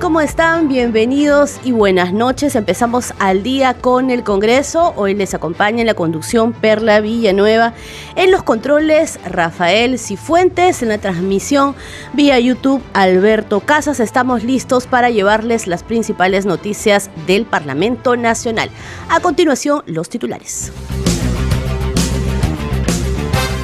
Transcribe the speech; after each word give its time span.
¿Cómo 0.00 0.20
están? 0.20 0.68
Bienvenidos 0.68 1.60
y 1.64 1.72
buenas 1.72 2.12
noches. 2.12 2.56
Empezamos 2.56 3.12
al 3.18 3.42
día 3.42 3.74
con 3.74 4.10
el 4.10 4.24
Congreso. 4.24 4.92
Hoy 4.96 5.14
les 5.14 5.34
acompaña 5.34 5.80
en 5.80 5.86
la 5.86 5.94
conducción 5.94 6.52
Perla 6.52 7.00
Villanueva. 7.00 7.74
En 8.16 8.30
los 8.30 8.42
controles 8.42 9.20
Rafael 9.24 9.98
Cifuentes. 9.98 10.82
En 10.82 10.88
la 10.88 10.98
transmisión 10.98 11.74
vía 12.14 12.38
YouTube 12.40 12.82
Alberto 12.94 13.60
Casas. 13.60 14.00
Estamos 14.00 14.44
listos 14.44 14.86
para 14.86 15.10
llevarles 15.10 15.66
las 15.66 15.82
principales 15.82 16.46
noticias 16.46 17.10
del 17.26 17.44
Parlamento 17.44 18.16
Nacional. 18.16 18.70
A 19.08 19.20
continuación, 19.20 19.82
los 19.86 20.08
titulares. 20.08 20.72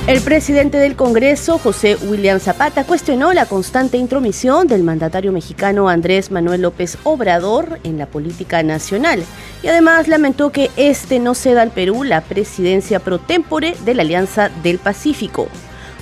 El 0.08 0.22
presidente 0.22 0.78
del 0.78 0.96
Congreso, 0.96 1.58
José 1.58 1.96
William 1.96 2.40
Zapata, 2.40 2.84
cuestionó 2.84 3.34
la 3.34 3.44
constante 3.44 3.98
intromisión 3.98 4.66
del 4.66 4.82
mandatario 4.82 5.32
mexicano 5.32 5.90
Andrés 5.90 6.30
Manuel 6.30 6.62
López 6.62 6.96
Obrador 7.04 7.78
en 7.84 7.98
la 7.98 8.06
política 8.06 8.62
nacional 8.62 9.22
y 9.62 9.66
además 9.66 10.08
lamentó 10.08 10.48
que 10.48 10.70
este 10.78 11.18
no 11.18 11.34
ceda 11.34 11.60
al 11.60 11.72
Perú 11.72 12.04
la 12.04 12.22
presidencia 12.22 13.00
pro 13.00 13.18
tempore 13.18 13.76
de 13.84 13.92
la 13.92 14.00
Alianza 14.00 14.48
del 14.62 14.78
Pacífico. 14.78 15.46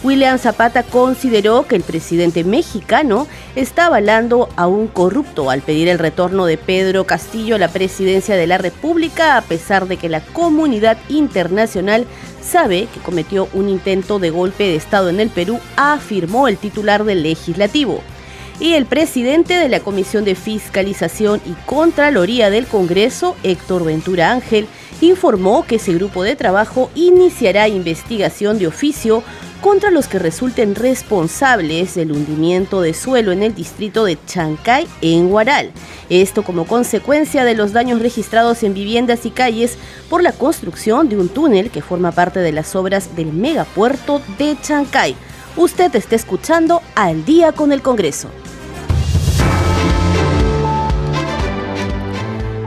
William 0.06 0.38
Zapata 0.38 0.84
consideró 0.84 1.66
que 1.66 1.74
el 1.74 1.82
presidente 1.82 2.44
mexicano 2.44 3.26
está 3.56 3.86
avalando 3.86 4.48
a 4.54 4.68
un 4.68 4.86
corrupto 4.86 5.50
al 5.50 5.62
pedir 5.62 5.88
el 5.88 5.98
retorno 5.98 6.46
de 6.46 6.56
Pedro 6.56 7.02
Castillo 7.06 7.56
a 7.56 7.58
la 7.58 7.66
presidencia 7.66 8.36
de 8.36 8.46
la 8.46 8.56
República, 8.56 9.36
a 9.36 9.42
pesar 9.42 9.88
de 9.88 9.96
que 9.96 10.08
la 10.08 10.20
comunidad 10.20 10.96
internacional 11.08 12.06
sabe 12.40 12.86
que 12.94 13.00
cometió 13.00 13.48
un 13.52 13.68
intento 13.68 14.20
de 14.20 14.30
golpe 14.30 14.62
de 14.62 14.76
Estado 14.76 15.08
en 15.08 15.18
el 15.18 15.28
Perú, 15.28 15.58
afirmó 15.74 16.46
el 16.46 16.56
titular 16.56 17.02
del 17.02 17.24
legislativo. 17.24 18.00
Y 18.60 18.74
el 18.74 18.86
presidente 18.86 19.54
de 19.54 19.68
la 19.68 19.80
Comisión 19.80 20.24
de 20.24 20.36
Fiscalización 20.36 21.40
y 21.44 21.52
Contraloría 21.66 22.48
del 22.48 22.66
Congreso, 22.66 23.34
Héctor 23.42 23.84
Ventura 23.84 24.30
Ángel, 24.30 24.68
informó 25.00 25.66
que 25.66 25.76
ese 25.76 25.92
grupo 25.94 26.22
de 26.22 26.36
trabajo 26.36 26.90
iniciará 26.94 27.68
investigación 27.68 28.58
de 28.58 28.68
oficio 28.68 29.24
contra 29.60 29.90
los 29.90 30.08
que 30.08 30.18
resulten 30.18 30.74
responsables 30.74 31.94
del 31.94 32.12
hundimiento 32.12 32.80
de 32.80 32.94
suelo 32.94 33.32
en 33.32 33.42
el 33.42 33.54
distrito 33.54 34.04
de 34.04 34.18
Chancay, 34.26 34.86
en 35.00 35.32
Huaral. 35.32 35.70
Esto 36.10 36.42
como 36.42 36.66
consecuencia 36.66 37.44
de 37.44 37.54
los 37.54 37.72
daños 37.72 38.00
registrados 38.00 38.62
en 38.62 38.74
viviendas 38.74 39.26
y 39.26 39.30
calles 39.30 39.76
por 40.08 40.22
la 40.22 40.32
construcción 40.32 41.08
de 41.08 41.16
un 41.16 41.28
túnel 41.28 41.70
que 41.70 41.82
forma 41.82 42.12
parte 42.12 42.40
de 42.40 42.52
las 42.52 42.74
obras 42.76 43.16
del 43.16 43.32
megapuerto 43.32 44.20
de 44.38 44.56
Chancay. 44.60 45.16
Usted 45.56 45.94
está 45.96 46.16
escuchando 46.16 46.82
al 46.94 47.24
día 47.24 47.52
con 47.52 47.72
el 47.72 47.82
Congreso. 47.82 48.28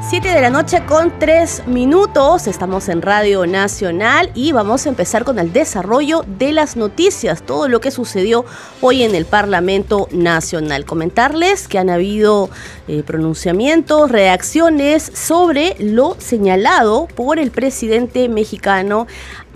7 0.09 0.27
de 0.27 0.41
la 0.41 0.49
noche 0.49 0.83
con 0.87 1.19
3 1.19 1.67
minutos. 1.67 2.47
Estamos 2.47 2.89
en 2.89 3.03
Radio 3.03 3.45
Nacional 3.45 4.31
y 4.33 4.53
vamos 4.53 4.87
a 4.87 4.89
empezar 4.89 5.23
con 5.23 5.37
el 5.37 5.53
desarrollo 5.53 6.25
de 6.25 6.51
las 6.51 6.75
noticias, 6.75 7.43
todo 7.43 7.67
lo 7.67 7.79
que 7.79 7.91
sucedió 7.91 8.43
hoy 8.81 9.03
en 9.03 9.13
el 9.13 9.25
Parlamento 9.25 10.07
Nacional. 10.11 10.85
Comentarles 10.85 11.67
que 11.67 11.77
han 11.77 11.91
habido 11.91 12.49
eh, 12.87 13.03
pronunciamientos, 13.05 14.09
reacciones 14.09 15.11
sobre 15.13 15.75
lo 15.77 16.15
señalado 16.17 17.07
por 17.13 17.37
el 17.37 17.51
presidente 17.51 18.29
mexicano 18.29 19.05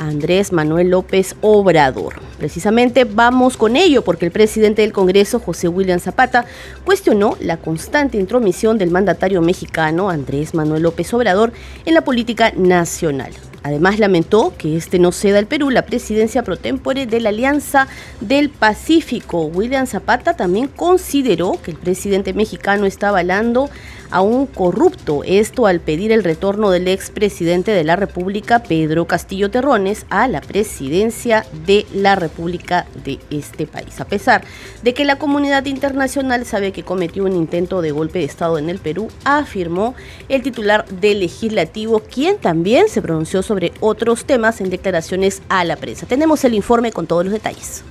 Andrés 0.07 0.51
Manuel 0.51 0.89
López 0.89 1.35
Obrador. 1.41 2.15
Precisamente 2.37 3.03
vamos 3.05 3.57
con 3.57 3.75
ello 3.75 4.03
porque 4.03 4.25
el 4.25 4.31
presidente 4.31 4.81
del 4.81 4.93
Congreso, 4.93 5.39
José 5.39 5.67
William 5.67 5.99
Zapata, 5.99 6.45
cuestionó 6.85 7.37
la 7.39 7.57
constante 7.57 8.17
intromisión 8.17 8.77
del 8.77 8.91
mandatario 8.91 9.41
mexicano, 9.41 10.09
Andrés 10.09 10.53
Manuel 10.53 10.83
López 10.83 11.13
Obrador, 11.13 11.53
en 11.85 11.93
la 11.93 12.03
política 12.03 12.51
nacional. 12.55 13.31
Además 13.63 13.97
lamentó 13.97 14.53
que 14.57 14.75
este 14.75 14.99
no 14.99 15.13
ceda 15.13 15.39
al 15.39 15.47
Perú 15.47 15.69
la 15.69 15.85
presidencia 15.85 16.43
pro 16.43 16.57
tempore 16.57 17.05
de 17.05 17.21
la 17.21 17.29
Alianza 17.29 17.87
del 18.19 18.49
Pacífico. 18.49 19.45
William 19.45 19.87
Zapata 19.87 20.35
también 20.35 20.67
consideró 20.67 21.57
que 21.63 21.71
el 21.71 21.77
presidente 21.77 22.33
mexicano 22.33 22.85
está 22.85 23.09
avalando 23.09 23.69
a 24.13 24.21
un 24.21 24.45
corrupto, 24.45 25.23
esto 25.25 25.65
al 25.65 25.79
pedir 25.79 26.11
el 26.11 26.23
retorno 26.23 26.69
del 26.69 26.87
expresidente 26.87 27.71
de 27.71 27.83
la 27.83 27.95
República, 27.95 28.61
Pedro 28.61 29.05
Castillo 29.05 29.49
Terrones, 29.49 30.05
a 30.11 30.27
la 30.27 30.39
presidencia 30.39 31.47
de 31.65 31.87
la 31.95 32.13
República 32.15 32.85
de 33.03 33.19
este 33.31 33.65
país. 33.65 33.99
A 33.99 34.05
pesar 34.05 34.43
de 34.83 34.93
que 34.93 35.03
la 35.03 35.17
comunidad 35.17 35.65
internacional 35.65 36.45
sabe 36.45 36.71
que 36.71 36.83
cometió 36.83 37.23
un 37.23 37.35
intento 37.35 37.81
de 37.81 37.89
golpe 37.89 38.19
de 38.19 38.25
Estado 38.25 38.59
en 38.59 38.69
el 38.69 38.77
Perú, 38.77 39.07
afirmó 39.25 39.95
el 40.29 40.43
titular 40.43 40.85
del 40.85 41.21
legislativo, 41.21 41.99
quien 41.99 42.37
también 42.37 42.89
se 42.89 43.01
pronunció 43.01 43.41
sobre 43.41 43.73
otros 43.79 44.25
temas 44.25 44.61
en 44.61 44.69
declaraciones 44.69 45.41
a 45.49 45.63
la 45.63 45.75
prensa. 45.75 46.05
Tenemos 46.05 46.43
el 46.43 46.53
informe 46.53 46.91
con 46.91 47.07
todos 47.07 47.25
los 47.25 47.33
detalles. 47.33 47.83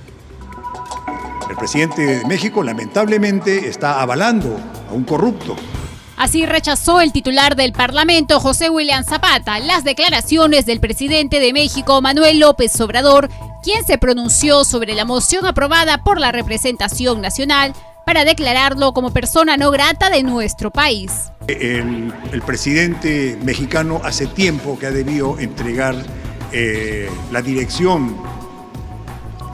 El 1.49 1.57
presidente 1.57 2.01
de 2.01 2.25
México 2.25 2.63
lamentablemente 2.63 3.67
está 3.67 4.01
avalando 4.01 4.57
a 4.89 4.93
un 4.93 5.03
corrupto 5.03 5.57
Así 6.17 6.45
rechazó 6.45 7.01
el 7.01 7.11
titular 7.11 7.55
del 7.55 7.73
Parlamento, 7.73 8.39
José 8.39 8.69
William 8.69 9.03
Zapata, 9.03 9.59
las 9.59 9.83
declaraciones 9.83 10.65
del 10.65 10.79
presidente 10.79 11.39
de 11.39 11.53
México, 11.53 12.01
Manuel 12.01 12.39
López 12.39 12.79
Obrador, 12.81 13.29
quien 13.63 13.83
se 13.85 13.97
pronunció 13.97 14.63
sobre 14.63 14.93
la 14.93 15.05
moción 15.05 15.45
aprobada 15.45 16.03
por 16.03 16.19
la 16.19 16.31
representación 16.31 17.21
nacional 17.21 17.73
para 18.05 18.25
declararlo 18.25 18.93
como 18.93 19.11
persona 19.11 19.57
no 19.57 19.71
grata 19.71 20.09
de 20.09 20.23
nuestro 20.23 20.71
país. 20.71 21.31
El, 21.47 22.13
presidente 22.45 23.37
mexicano 23.43 24.01
hace 24.03 24.27
tiempo 24.27 24.77
que 24.77 24.87
ha 24.87 24.91
debido 24.91 25.39
entregar 25.39 25.95
eh, 26.51 27.09
la 27.31 27.41
dirección 27.41 28.15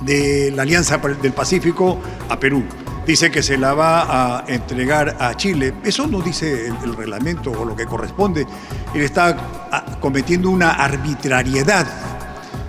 de 0.03 0.52
la 0.56 0.64
Alianza 0.64 0.97
del 0.97 1.34
Pacífico 1.34 2.00
a 2.30 2.40
Perú 2.40 2.64
dice 3.09 3.31
que 3.31 3.42
se 3.42 3.58
la 3.58 3.74
va 3.74 4.38
a 4.38 4.46
entregar 4.47 5.18
a 5.20 5.34
Chile. 5.36 5.74
Eso 5.84 6.06
no 6.06 6.22
dice 6.22 6.68
el, 6.68 6.96
reglamento 6.96 7.50
o 7.50 7.66
lo 7.66 7.75
que 7.75 7.88
corresponde. 7.88 8.46
Él 8.94 9.02
está 9.02 9.36
ah, 9.72 9.97
cometiendo 10.00 10.52
una 10.52 10.74
arbitrariedad. 10.74 11.88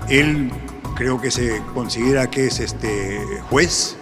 Él 0.09 0.51
creo 0.95 1.21
que 1.21 1.31
se 1.31 1.61
considera 1.75 2.31
que 2.31 2.47
es 2.47 2.59
este 2.59 3.21
juez 3.51 3.99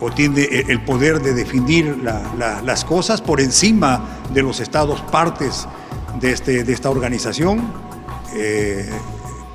o 0.00 0.10
tiene 0.10 0.44
el 0.68 0.84
poder 0.84 1.22
de 1.22 1.32
definir 1.32 1.96
las 2.02 2.84
cosas 2.84 3.22
por 3.22 3.40
encima 3.40 4.04
de 4.34 4.42
los 4.42 4.60
estados 4.60 5.00
partes 5.10 5.66
de, 6.20 6.32
este, 6.32 6.62
de 6.62 6.72
esta 6.74 6.90
organización. 6.90 7.72
Eh, 8.34 8.86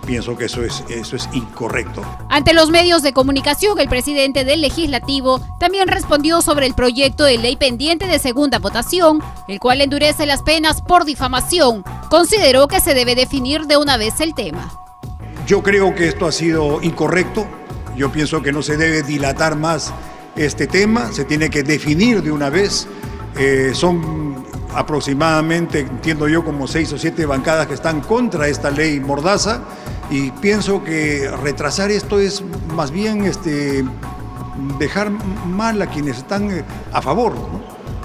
pienso 0.06 0.38
que 0.38 0.46
eso 0.46 0.64
es, 0.64 0.84
eso 0.90 1.16
es 1.16 1.28
incorrecto. 1.34 2.04
Ante 2.30 2.54
los 2.54 2.70
medios 2.70 3.02
de 3.02 3.14
comunicación, 3.14 3.80
el 3.80 3.90
presidente 3.90 4.46
del 4.46 4.62
legislativo 4.62 5.42
también 5.60 5.88
respondió 5.88 6.42
sobre 6.42 6.68
el 6.68 6.74
proyecto 6.74 7.24
de 7.24 7.38
ley 7.38 7.56
pendiente 7.56 8.08
de 8.08 8.20
segunda 8.20 8.60
votación, 8.60 9.22
el 9.48 9.60
cual 9.60 9.82
endurece 9.82 10.26
las 10.26 10.42
penas 10.44 10.82
por 10.82 11.06
difamación. 11.06 11.84
Consideró 12.10 12.68
que 12.68 12.80
se 12.80 12.94
debe 12.94 13.16
definir 13.16 13.66
de 13.66 13.78
una 13.78 13.98
vez 13.98 14.20
el 14.22 14.34
tema. 14.34 14.72
Yo 15.48 15.62
creo 15.62 15.94
que 15.94 16.08
esto 16.08 16.26
ha 16.26 16.32
sido 16.32 16.82
incorrecto. 16.82 17.46
Yo 17.96 18.12
pienso 18.12 18.42
que 18.42 18.52
no 18.52 18.62
se 18.62 18.78
debe 18.78 19.04
dilatar 19.04 19.56
más 19.56 19.94
este 20.36 20.68
tema, 20.68 21.12
se 21.12 21.24
tiene 21.24 21.50
que 21.50 21.64
definir 21.64 22.22
de 22.22 22.32
una 22.32 22.50
vez. 22.50 22.88
Eh, 23.38 23.72
son 23.74 24.46
aproximadamente, 24.74 25.80
entiendo 25.80 26.28
yo, 26.28 26.44
como 26.44 26.68
seis 26.68 26.92
o 26.92 26.98
siete 26.98 27.26
bancadas 27.26 27.68
que 27.68 27.74
están 27.74 28.02
contra 28.02 28.48
esta 28.48 28.70
ley 28.70 29.00
mordaza 29.00 29.62
y 30.10 30.32
pienso 30.32 30.84
que 30.84 31.30
retrasar 31.42 31.92
esto 31.92 32.20
es 32.20 32.44
más 32.74 32.92
bien 32.92 33.24
este, 33.26 33.84
dejar 34.80 35.10
mal 35.10 35.82
a 35.82 35.88
quienes 35.88 36.18
están 36.18 36.52
eh, 36.52 36.64
a 36.94 37.02
favor, 37.02 37.34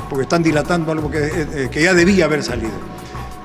porque 0.09 0.23
están 0.23 0.43
dilatando 0.43 0.93
algo 0.93 1.11
que, 1.11 1.19
eh, 1.19 1.49
eh, 1.55 1.69
que, 1.71 1.83
ya 1.83 1.95
debía 1.95 2.25
haber 2.25 2.43
salido. 2.43 2.73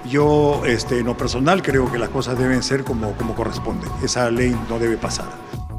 Yo, 0.10 0.64
este, 0.66 1.00
en 1.00 1.08
lo 1.08 1.18
personal, 1.18 1.62
creo 1.62 1.92
que 1.92 1.98
las 1.98 2.10
cosas 2.10 2.38
deben 2.38 2.62
ser 2.62 2.84
como, 2.84 3.14
como 3.14 3.36
corresponde. 3.36 3.88
Esa 4.04 4.30
ley 4.30 4.56
no 4.70 4.78
debe 4.78 4.98
pasar. 4.98 5.26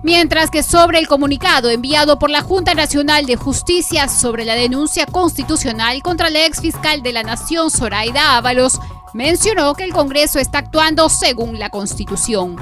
Mientras 0.02 0.50
que 0.50 0.62
sobre 0.62 0.98
el 0.98 1.08
comunicado 1.08 1.70
enviado 1.70 2.18
por 2.18 2.30
la 2.30 2.42
Junta 2.42 2.74
Nacional 2.74 3.26
de 3.26 3.36
Justicia 3.36 4.08
sobre 4.08 4.44
la 4.44 4.54
denuncia 4.54 5.06
constitucional 5.06 6.02
contra 6.02 6.30
la 6.30 6.44
ex 6.44 6.60
fiscal 6.60 7.02
de 7.02 7.12
la 7.12 7.22
Nación, 7.22 7.70
Zoraida 7.70 8.36
Ábalos, 8.36 8.78
mencionó 9.16 9.74
que 9.74 9.82
el 9.82 9.92
Congreso 9.92 10.38
está 10.38 10.58
actuando 10.58 11.08
según 11.08 11.58
la 11.58 11.70
Constitución. 11.70 12.56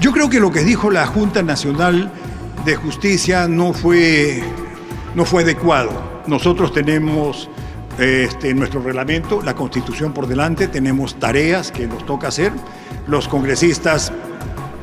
Yo 0.00 0.12
creo 0.12 0.30
que 0.30 0.38
lo 0.38 0.52
que 0.52 0.62
dijo 0.62 0.90
la 0.90 1.06
Junta 1.06 1.42
Nacional 1.42 2.12
de 2.64 2.76
Justicia 2.76 3.48
no 3.48 3.72
fue, 3.72 4.42
no 5.14 5.24
fue 5.24 5.42
adecuado. 5.42 6.22
Nosotros 6.28 6.72
tenemos 6.72 7.50
este, 7.98 8.54
nuestro 8.54 8.80
reglamento, 8.80 9.42
la 9.42 9.54
Constitución 9.54 10.12
por 10.12 10.28
delante, 10.28 10.68
tenemos 10.68 11.18
tareas 11.18 11.72
que 11.72 11.86
nos 11.86 12.06
toca 12.06 12.28
hacer. 12.28 12.52
Los 13.08 13.26
congresistas 13.26 14.12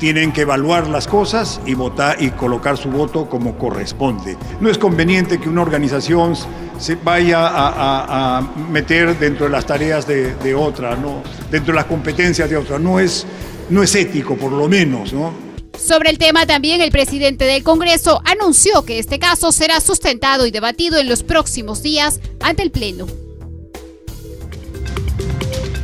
tienen 0.04 0.34
que 0.34 0.42
evaluar 0.42 0.90
las 0.90 1.08
cosas 1.08 1.62
y 1.66 1.76
votar 1.76 2.22
y 2.22 2.32
colocar 2.32 2.78
su 2.78 2.90
voto 2.90 3.30
como 3.30 3.58
corresponde. 3.58 4.36
No 4.60 4.70
es 4.70 4.78
conveniente 4.78 5.40
que 5.40 5.48
una 5.48 5.62
organización 5.62 6.36
se 6.78 6.96
vaya 6.96 7.48
a, 7.50 8.42
meter 8.70 9.18
dentro 9.18 9.46
de 9.46 9.52
las 9.54 9.66
tareas 9.66 10.06
de, 10.06 10.56
otra, 10.56 10.98
¿no? 10.98 11.24
dentro 11.50 11.72
de 11.72 11.78
las 11.78 11.86
competencias 11.86 12.50
de 12.50 12.58
otra. 12.58 12.80
No 12.80 13.00
es, 13.00 13.26
no 13.70 13.82
es 13.82 13.96
ético, 13.96 14.36
por 14.36 14.52
lo 14.52 14.68
menos. 14.68 15.14
¿no? 15.14 15.34
Sobre 15.80 16.10
el 16.10 16.18
tema 16.18 16.46
también 16.46 16.82
el 16.82 16.92
presidente 16.92 17.46
del 17.46 17.64
Congreso 17.64 18.22
anunció 18.26 18.84
que 18.84 19.00
este 19.00 19.20
caso 19.20 19.54
será 19.54 19.80
sustentado 19.80 20.46
y 20.46 20.52
debatido 20.52 21.00
en 21.00 21.08
los 21.08 21.24
próximos 21.24 21.82
días 21.82 22.20
ante 22.42 22.62
el 22.62 22.72
Pleno. 22.72 23.08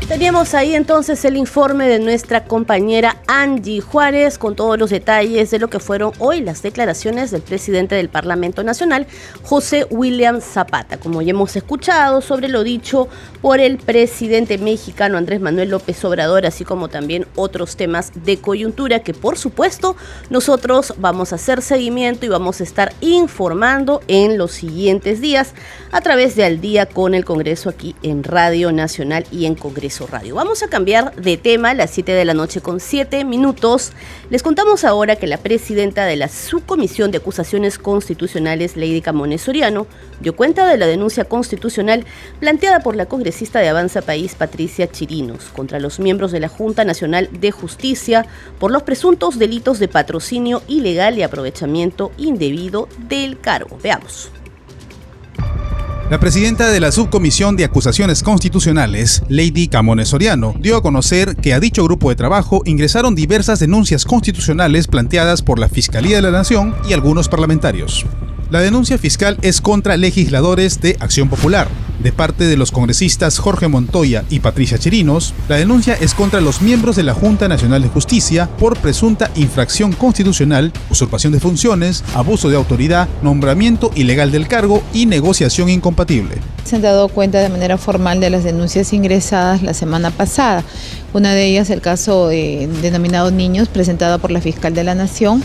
Teníamos 0.10 0.56
ahí 0.56 0.74
entonces 0.74 1.24
el 1.24 1.38
informe 1.38 1.88
de 1.88 2.00
nuestra 2.00 2.46
compañera 2.46 3.18
Angie 3.28 3.80
Juárez 3.80 4.40
con 4.40 4.56
todos 4.56 4.80
los 4.80 4.90
detalles 4.90 5.52
de 5.52 5.60
lo 5.60 5.70
que 5.70 5.78
fueron 5.78 6.14
hoy 6.18 6.42
las 6.42 6.64
declaraciones 6.64 7.30
del 7.30 7.44
presidente 7.44 7.94
del 7.94 8.10
Parlamento 8.10 8.64
Nacional, 8.64 9.06
José 9.44 9.86
William 9.92 10.42
Zapata. 10.42 10.98
Como 10.98 11.22
ya 11.22 11.30
hemos 11.30 11.56
escuchado 11.56 12.22
sobre 12.22 12.48
lo 12.48 12.64
dicho 12.64 13.08
por 13.44 13.60
el 13.60 13.78
presidente 13.78 14.58
mexicano 14.58 15.16
Andrés 15.16 15.42
Manuel 15.42 15.70
López 15.70 16.04
Obrador, 16.04 16.48
así 16.48 16.66
como 16.66 16.88
también 16.88 17.28
otros 17.36 17.76
temas 17.76 18.12
de 18.16 18.40
coyuntura 18.40 19.04
que 19.04 19.14
por 19.14 19.38
supuesto 19.38 19.96
nosotros 20.32 20.96
vamos 20.98 21.34
a 21.34 21.36
hacer 21.36 21.62
seguimiento 21.62 22.26
y 22.26 22.30
vamos 22.30 22.62
a 22.62 22.64
estar 22.64 22.94
informando 23.02 24.02
en 24.08 24.40
los 24.40 24.54
siguientes 24.54 25.22
días 25.22 25.54
a 25.92 26.02
través 26.02 26.36
de 26.36 26.46
Al 26.46 26.62
día 26.62 26.88
con 26.88 27.14
el 27.14 27.26
Congreso 27.26 27.70
aquí 27.70 27.96
en 28.02 28.24
Radio 28.24 28.72
Nacional 28.72 29.28
y 29.32 29.46
en 29.46 29.54
Congreso 29.54 29.99
Radio. 30.07 30.36
Vamos 30.36 30.63
a 30.63 30.68
cambiar 30.68 31.16
de 31.16 31.38
tema 31.38 31.72
a 31.72 31.74
las 31.74 31.92
7 31.92 32.12
de 32.12 32.25
la 32.25 32.34
noche 32.34 32.62
con 32.62 32.80
7 32.80 33.25
minutos. 33.25 33.92
Les 34.30 34.44
contamos 34.44 34.84
ahora 34.84 35.16
que 35.16 35.28
la 35.28 35.38
presidenta 35.38 36.06
de 36.06 36.16
la 36.16 36.28
Subcomisión 36.28 37.12
de 37.12 37.18
Acusaciones 37.18 37.78
Constitucionales, 37.78 38.75
Lady 38.75 39.01
Camones 39.01 39.42
Soriano, 39.42 39.88
dio 40.19 40.36
cuenta 40.36 40.68
de 40.68 40.78
la 40.78 40.88
denuncia 40.88 41.25
constitucional 41.25 42.06
planteada 42.40 42.80
por 42.80 42.96
la 42.96 43.07
congresista 43.07 43.60
de 43.60 43.69
Avanza 43.69 44.01
País, 44.01 44.36
Patricia 44.36 44.90
Chirinos, 44.90 45.46
contra 45.46 45.80
los 45.80 46.00
miembros 46.00 46.31
de 46.31 46.40
la 46.40 46.48
Junta 46.50 46.86
Nacional 46.86 47.30
de 47.31 47.51
Justicia 47.51 48.25
por 48.60 48.72
los 48.72 48.84
presuntos 48.84 49.40
delitos 49.40 49.80
de 49.80 49.88
patrocinio 49.88 50.62
ilegal 50.68 51.18
y 51.18 51.24
aprovechamiento 51.24 52.12
indebido 52.18 52.88
del 53.07 53.40
cargo. 53.40 53.78
Veamos. 53.81 54.31
La 56.10 56.20
presidenta 56.20 56.72
de 56.72 56.80
la 56.80 56.92
Subcomisión 56.92 57.56
de 57.56 57.66
Acusaciones 57.66 58.24
Constitucionales, 58.24 59.22
Lady 59.30 59.68
Camones 59.68 60.10
Soriano, 60.10 60.56
dio 60.60 60.76
a 60.76 60.82
conocer 60.82 61.36
que 61.36 61.54
a 61.54 61.60
dicho 61.60 61.84
grupo 61.84 62.10
de 62.10 62.16
trabajo 62.16 62.64
ingresaron 62.66 63.14
diversas 63.14 63.60
denuncias 63.60 64.06
constitucionales 64.06 64.88
planteadas 64.88 65.44
por 65.44 65.60
la 65.60 65.70
Fiscalía 65.70 66.16
de 66.16 66.24
la 66.24 66.32
Nación 66.32 66.74
y 66.90 66.94
algunos 66.94 67.30
parlamentarios. 67.30 68.08
La 68.51 68.62
denuncia 68.62 68.98
fiscal 68.98 69.38
es 69.44 69.62
contra 69.62 69.96
legisladores 69.96 70.81
de 70.81 70.98
Acción 71.00 71.30
Popular. 71.30 71.68
De 72.01 72.12
parte 72.12 72.46
de 72.46 72.57
los 72.57 72.72
congresistas 72.72 73.38
Jorge 73.38 73.68
Montoya 73.68 74.24
y 74.28 74.40
Patricia 74.40 74.80
Chirinos, 74.80 75.36
la 75.48 75.57
denuncia 75.57 75.94
es 75.94 76.16
contra 76.16 76.42
los 76.42 76.60
miembros 76.63 76.96
de 76.96 77.04
la 77.04 77.13
Junta 77.13 77.48
Nacional 77.48 77.84
de 77.84 77.90
Justicia 77.90 78.50
por 78.57 78.75
presunta 78.78 79.30
infracción 79.36 79.92
constitucional, 79.92 80.72
usurpación 80.90 81.31
de 81.31 81.40
funciones, 81.40 82.04
abuso 82.16 82.50
de 82.50 82.56
autoridad, 82.56 83.07
nombramiento 83.22 83.92
ilegal 83.94 84.31
del 84.31 84.48
cargo 84.48 84.81
y 84.94 85.06
negociación 85.06 85.69
incompatible. 85.69 86.38
Se 86.63 86.78
han 86.78 86.81
dado 86.81 87.07
cuenta 87.10 87.42
de 87.42 87.50
manera 87.50 87.78
formal 87.78 88.19
de 88.19 88.31
las 88.31 88.44
denuncias 88.44 88.94
ingresadas 88.94 89.62
la 89.62 89.75
semana 89.75 90.10
pasada. 90.10 90.63
Una 91.13 91.34
de 91.34 91.46
ellas, 91.46 91.69
el 91.69 91.81
caso 91.81 92.31
eh, 92.31 92.68
denominado 92.81 93.30
Niños, 93.30 93.68
presentado 93.68 94.18
por 94.18 94.31
la 94.31 94.42
fiscal 94.42 94.74
de 94.74 94.84
la 94.84 94.96
Nación 94.96 95.44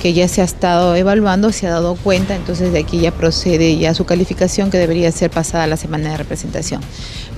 que 0.00 0.12
ya 0.12 0.28
se 0.28 0.42
ha 0.42 0.44
estado 0.44 0.94
evaluando, 0.94 1.52
se 1.52 1.66
ha 1.66 1.70
dado 1.70 1.96
cuenta, 1.96 2.34
entonces 2.36 2.72
de 2.72 2.78
aquí 2.78 3.00
ya 3.00 3.12
procede 3.12 3.76
ya 3.76 3.94
su 3.94 4.04
calificación 4.04 4.70
que 4.70 4.78
debería 4.78 5.10
ser 5.12 5.30
pasada 5.30 5.66
la 5.66 5.76
semana 5.76 6.10
de 6.10 6.16
representación. 6.16 6.80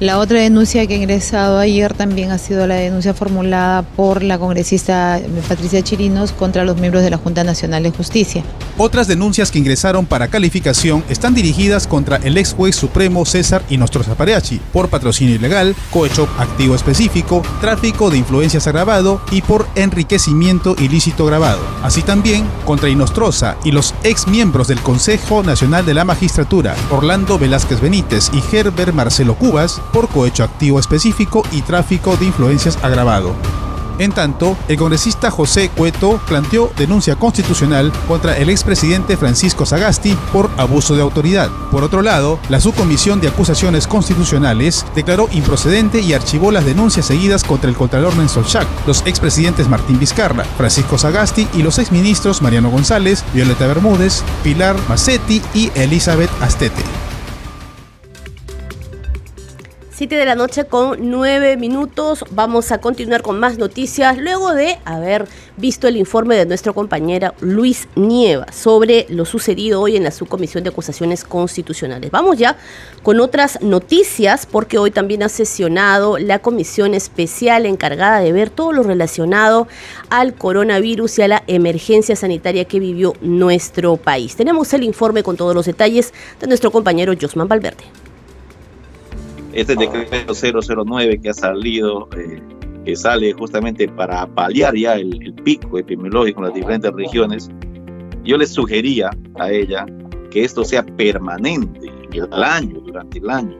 La 0.00 0.18
otra 0.18 0.38
denuncia 0.38 0.86
que 0.86 0.94
ha 0.94 0.96
ingresado 0.96 1.58
ayer 1.58 1.92
también 1.92 2.30
ha 2.30 2.38
sido 2.38 2.68
la 2.68 2.76
denuncia 2.76 3.14
formulada 3.14 3.82
por 3.82 4.22
la 4.22 4.38
congresista 4.38 5.20
Patricia 5.48 5.82
Chirinos 5.82 6.30
contra 6.30 6.64
los 6.64 6.76
miembros 6.76 7.02
de 7.02 7.10
la 7.10 7.16
Junta 7.16 7.42
Nacional 7.42 7.82
de 7.82 7.90
Justicia. 7.90 8.44
Otras 8.76 9.08
denuncias 9.08 9.50
que 9.50 9.58
ingresaron 9.58 10.06
para 10.06 10.28
calificación 10.28 11.02
están 11.08 11.34
dirigidas 11.34 11.88
contra 11.88 12.18
el 12.18 12.38
ex 12.38 12.54
juez 12.54 12.76
supremo 12.76 13.26
César 13.26 13.64
Inostroza 13.70 14.14
Pareachi 14.14 14.60
por 14.72 14.88
patrocinio 14.88 15.34
ilegal, 15.34 15.74
cohecho 15.90 16.28
activo 16.38 16.76
específico, 16.76 17.42
tráfico 17.60 18.08
de 18.08 18.18
influencias 18.18 18.68
agravado 18.68 19.20
y 19.32 19.42
por 19.42 19.66
enriquecimiento 19.74 20.76
ilícito 20.78 21.26
grabado. 21.26 21.58
Así 21.82 22.02
también 22.02 22.46
contra 22.64 22.88
Inostroza 22.88 23.56
y 23.64 23.72
los 23.72 23.96
ex 24.04 24.28
miembros 24.28 24.68
del 24.68 24.78
Consejo 24.78 25.42
Nacional 25.42 25.84
de 25.84 25.94
la 25.94 26.04
Magistratura, 26.04 26.76
Orlando 26.90 27.36
Velázquez 27.36 27.80
Benítez 27.80 28.30
y 28.32 28.56
Herbert 28.56 28.94
Marcelo 28.94 29.34
Cubas, 29.34 29.80
por 29.92 30.08
cohecho 30.08 30.44
activo 30.44 30.78
específico 30.78 31.42
y 31.52 31.62
tráfico 31.62 32.16
de 32.16 32.26
influencias 32.26 32.78
agravado. 32.82 33.34
En 33.98 34.12
tanto, 34.12 34.56
el 34.68 34.76
congresista 34.76 35.30
José 35.30 35.70
Cueto 35.70 36.20
planteó 36.28 36.70
denuncia 36.76 37.16
constitucional 37.16 37.92
contra 38.06 38.36
el 38.36 38.48
expresidente 38.48 39.16
Francisco 39.16 39.66
Sagasti 39.66 40.16
por 40.32 40.50
abuso 40.56 40.94
de 40.94 41.02
autoridad. 41.02 41.50
Por 41.72 41.82
otro 41.82 42.02
lado, 42.02 42.38
la 42.48 42.60
Subcomisión 42.60 43.20
de 43.20 43.28
Acusaciones 43.28 43.88
Constitucionales 43.88 44.86
declaró 44.94 45.28
improcedente 45.32 46.00
y 46.00 46.12
archivó 46.12 46.52
las 46.52 46.64
denuncias 46.64 47.06
seguidas 47.06 47.42
contra 47.42 47.68
el 47.68 47.76
Contralor 47.76 48.16
Nelson 48.16 48.44
Schack, 48.44 48.68
los 48.86 49.02
expresidentes 49.04 49.68
Martín 49.68 49.98
Vizcarra, 49.98 50.44
Francisco 50.44 50.96
Sagasti 50.96 51.48
y 51.54 51.62
los 51.62 51.78
exministros 51.78 52.40
Mariano 52.40 52.70
González, 52.70 53.24
Violeta 53.34 53.66
Bermúdez, 53.66 54.22
Pilar 54.44 54.76
Macetti 54.88 55.42
y 55.54 55.72
Elizabeth 55.74 56.30
Astete. 56.40 57.07
7 59.98 60.14
de 60.14 60.26
la 60.26 60.36
noche 60.36 60.64
con 60.64 61.10
9 61.10 61.56
minutos. 61.56 62.24
Vamos 62.30 62.70
a 62.70 62.78
continuar 62.80 63.20
con 63.20 63.40
más 63.40 63.58
noticias 63.58 64.16
luego 64.16 64.54
de 64.54 64.78
haber 64.84 65.26
visto 65.56 65.88
el 65.88 65.96
informe 65.96 66.36
de 66.36 66.46
nuestro 66.46 66.72
compañero 66.72 67.34
Luis 67.40 67.88
Nieva 67.96 68.46
sobre 68.52 69.06
lo 69.08 69.24
sucedido 69.24 69.80
hoy 69.80 69.96
en 69.96 70.04
la 70.04 70.12
Subcomisión 70.12 70.62
de 70.62 70.70
Acusaciones 70.70 71.24
Constitucionales. 71.24 72.12
Vamos 72.12 72.38
ya 72.38 72.56
con 73.02 73.18
otras 73.18 73.60
noticias 73.60 74.46
porque 74.46 74.78
hoy 74.78 74.92
también 74.92 75.24
ha 75.24 75.28
sesionado 75.28 76.16
la 76.16 76.38
comisión 76.38 76.94
especial 76.94 77.66
encargada 77.66 78.20
de 78.20 78.30
ver 78.30 78.50
todo 78.50 78.72
lo 78.72 78.84
relacionado 78.84 79.66
al 80.10 80.34
coronavirus 80.34 81.18
y 81.18 81.22
a 81.22 81.28
la 81.28 81.42
emergencia 81.48 82.14
sanitaria 82.14 82.66
que 82.66 82.78
vivió 82.78 83.14
nuestro 83.20 83.96
país. 83.96 84.36
Tenemos 84.36 84.72
el 84.74 84.84
informe 84.84 85.24
con 85.24 85.36
todos 85.36 85.56
los 85.56 85.66
detalles 85.66 86.14
de 86.38 86.46
nuestro 86.46 86.70
compañero 86.70 87.14
Josman 87.20 87.48
Valverde 87.48 88.07
este 89.60 89.74
decreto 89.74 90.34
009 90.34 91.20
que 91.20 91.30
ha 91.30 91.34
salido, 91.34 92.08
eh, 92.16 92.40
que 92.84 92.96
sale 92.96 93.32
justamente 93.32 93.88
para 93.88 94.26
paliar 94.26 94.74
ya 94.76 94.94
el, 94.94 95.34
pico 95.44 95.78
epidemiológico 95.78 96.40
en 96.40 96.46
las 96.46 96.54
diferentes 96.54 96.92
regiones, 96.92 97.50
yo 98.24 98.36
les 98.36 98.50
sugería 98.50 99.10
a 99.38 99.50
ella 99.50 99.86
que 100.30 100.44
esto 100.44 100.64
sea 100.64 100.84
permanente, 100.84 101.90
el 102.12 102.42
año, 102.42 102.80
durante 102.80 103.18
el 103.18 103.30
año. 103.30 103.58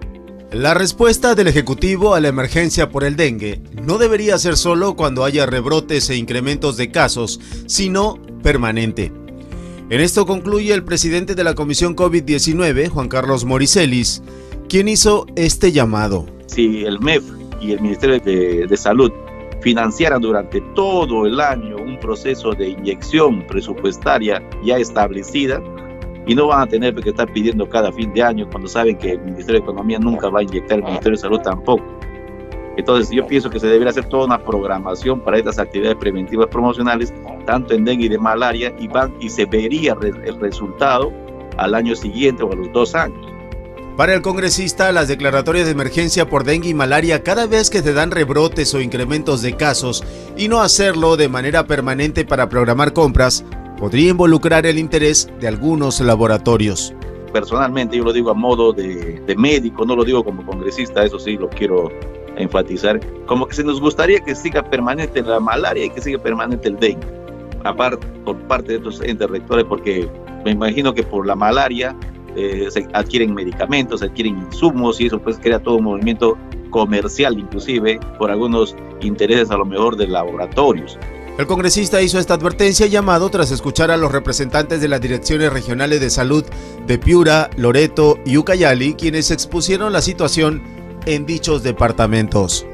La 0.53 0.73
respuesta 0.73 1.35
del 1.35 1.49
Ejecutivo 1.49 2.15
a 2.15 2.21
la 2.21 2.29
emergencia 2.29 2.91
por 2.91 3.05
el 3.05 3.17
dengue 3.17 3.61
no 3.83 3.99
debería 3.99 4.39
ser 4.39 4.57
solo 4.57 4.97
cuando 4.97 5.25
haya 5.25 5.45
rebrotes 5.45 6.09
e 6.09 6.17
incrementos 6.17 6.77
de 6.77 6.91
casos, 6.91 7.39
sino 7.67 8.19
permanente. 8.43 9.13
En 9.91 10.01
esto 10.01 10.27
concluye 10.27 10.73
el 10.73 10.85
presidente 10.85 11.35
de 11.35 11.45
la 11.45 11.55
Comisión 11.55 11.97
COVID-19, 11.97 12.89
Juan 12.89 13.09
Carlos 13.09 13.45
Moricelis, 13.45 14.23
¿Quién 14.69 14.87
hizo 14.87 15.25
este 15.35 15.73
llamado? 15.73 16.27
Si 16.45 16.85
el 16.85 17.01
MEF 17.01 17.25
y 17.59 17.73
el 17.73 17.81
Ministerio 17.81 18.21
de, 18.21 18.77
Salud 18.77 19.11
financiaran 19.63 20.21
durante 20.21 20.61
todo 20.75 21.25
el 21.25 21.41
año 21.41 21.77
un 21.77 21.99
proceso 21.99 22.53
de 22.53 22.69
inyección 22.69 23.47
presupuestaria 23.47 24.43
ya 24.63 24.77
establecida, 24.77 25.63
y 26.27 26.35
no 26.35 26.49
van 26.49 26.61
a 26.61 26.67
tener 26.67 26.95
que 26.97 27.09
estar 27.09 27.33
pidiendo 27.33 27.67
cada 27.67 27.91
fin 27.91 28.13
de 28.13 28.23
año 28.23 28.47
cuando 28.51 28.69
saben 28.69 28.99
que 28.99 29.13
el 29.13 29.21
Ministerio 29.23 29.61
de 29.61 29.65
Economía 29.65 29.99
nunca 29.99 30.29
va 30.29 30.41
a 30.41 30.43
inyectar, 30.43 30.81
el 30.81 30.85
Ministerio 30.85 31.17
de 31.17 31.23
Salud 31.23 31.41
tampoco. 31.41 31.85
Entonces 32.77 33.11
yo 33.11 33.27
pienso 33.27 33.49
que 33.49 33.59
se 33.59 33.69
debería 33.69 33.89
hacer 33.89 34.05
toda 34.11 34.27
una 34.27 34.39
programación 34.39 35.21
para 35.21 35.39
estas 35.39 35.59
actividades 35.59 35.97
preventivas 35.97 36.49
promocionales, 36.49 37.15
tanto 37.47 37.73
en 37.73 37.87
dengue 37.87 38.05
y 38.05 38.09
de 38.11 38.19
malaria, 38.19 38.75
y, 38.79 38.87
van, 38.87 39.15
y 39.19 39.31
se 39.31 39.47
vería 39.47 39.97
el 40.03 40.39
resultado 40.39 41.11
al 41.57 41.75
año 41.75 41.97
siguiente 41.97 42.43
o 42.43 42.53
a 42.53 42.55
los 42.55 42.71
dos 42.75 42.95
años. 42.95 43.38
Para 43.99 44.15
el 44.15 44.23
congresista, 44.23 44.93
las 44.93 45.09
declaratorias 45.09 45.67
de 45.67 45.73
emergencia 45.73 46.29
por 46.29 46.45
dengue 46.45 46.69
y 46.69 46.75
malaria 46.75 47.25
cada 47.25 47.49
vez 47.49 47.69
que 47.69 47.83
te 47.83 47.93
dan 47.93 48.13
rebrotes 48.13 48.73
o 48.75 48.81
incrementos 48.81 49.43
de 49.43 49.57
casos 49.57 50.05
y 50.37 50.47
no 50.47 50.61
hacerlo 50.61 51.17
de 51.17 51.29
manera 51.29 51.67
permanente 51.67 52.25
para 52.25 52.49
programar 52.49 52.93
compras 52.93 53.45
podría 53.77 54.11
involucrar 54.11 54.67
el 54.67 54.79
interés 54.79 55.29
de 55.41 55.49
algunos 55.49 55.99
laboratorios. 55.99 56.95
Personalmente 57.33 57.97
yo 57.97 58.05
lo 58.05 58.13
digo 58.13 58.31
a 58.31 58.35
modo 58.35 58.73
de, 58.73 59.21
de 59.27 59.35
médico, 59.35 59.85
no 59.85 59.97
lo 59.97 60.05
digo 60.05 60.23
como 60.23 60.47
congresista, 60.47 61.03
eso 61.03 61.19
sí 61.19 61.37
lo 61.37 61.49
quiero 61.49 61.91
enfatizar, 62.37 63.01
como 63.27 63.49
que 63.49 63.57
se 63.57 63.65
nos 63.65 63.81
gustaría 63.81 64.21
que 64.21 64.37
siga 64.37 64.63
permanente 64.63 65.23
la 65.23 65.41
malaria 65.41 65.87
y 65.87 65.91
que 65.91 66.01
siga 66.01 66.21
permanente 66.21 66.69
el 66.69 66.77
dengue, 66.77 67.05
aparte 67.65 68.07
por 68.25 68.37
parte 68.43 68.75
de 68.75 68.79
estos 68.79 69.01
entes 69.01 69.29
rectores, 69.29 69.65
porque 69.69 70.09
me 70.45 70.53
imagino 70.53 70.95
que 70.95 71.03
por 71.03 71.27
la 71.27 71.35
malaria 71.35 71.97
eh, 72.37 72.69
adquieren 72.93 73.35
medicamentos, 73.35 74.03
adquieren 74.03 74.39
insumos 74.39 75.01
y 75.01 75.07
eso 75.07 75.19
pues 75.19 75.39
crea 75.39 75.59
todo 75.59 75.77
un 75.77 75.85
movimiento 75.85 76.37
comercial 76.71 77.39
inclusive 77.39 77.99
por 78.19 78.31
algunos 78.31 78.77
intereses 79.01 79.51
a 79.51 79.57
lo 79.57 79.65
mejor 79.65 79.97
de 79.97 80.07
laboratorios. 80.07 80.99
El 81.39 81.47
congresista 81.47 82.03
hizo 82.03 82.19
esta 82.19 82.35
advertencia 82.35 82.87
llamado 82.89 83.31
tras 83.31 83.53
escuchar 83.53 83.93
a 83.93 83.97
los 83.97 84.11
representantes 84.11 84.81
de 84.81 84.89
las 84.89 85.01
direcciones 85.01 85.53
regionales 85.53 86.01
de 86.01 86.11
salud 86.11 86.45
de 86.85 86.99
Piura, 86.99 87.49
Loreto 87.57 88.19
y 88.27 88.37
Ucayali, 88.39 88.95
quienes 88.95 89.31
expusieron 89.31 89.93
la 89.93 90.03
situación 90.03 90.63
en 91.07 91.27
dichos 91.27 91.63
departamentos. 91.63 92.67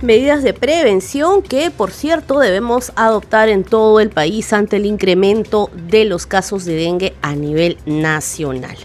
Medidas 0.00 0.44
de 0.44 0.54
prevención 0.54 1.42
que, 1.42 1.72
por 1.72 1.90
cierto, 1.90 2.38
debemos 2.38 2.92
adoptar 2.94 3.48
en 3.48 3.64
todo 3.64 3.98
el 3.98 4.10
país 4.10 4.52
ante 4.52 4.76
el 4.76 4.86
incremento 4.86 5.70
de 5.74 6.04
los 6.04 6.24
casos 6.24 6.64
de 6.64 6.76
dengue 6.76 7.14
a 7.20 7.34
nivel 7.34 7.78
nacional. 7.84 8.76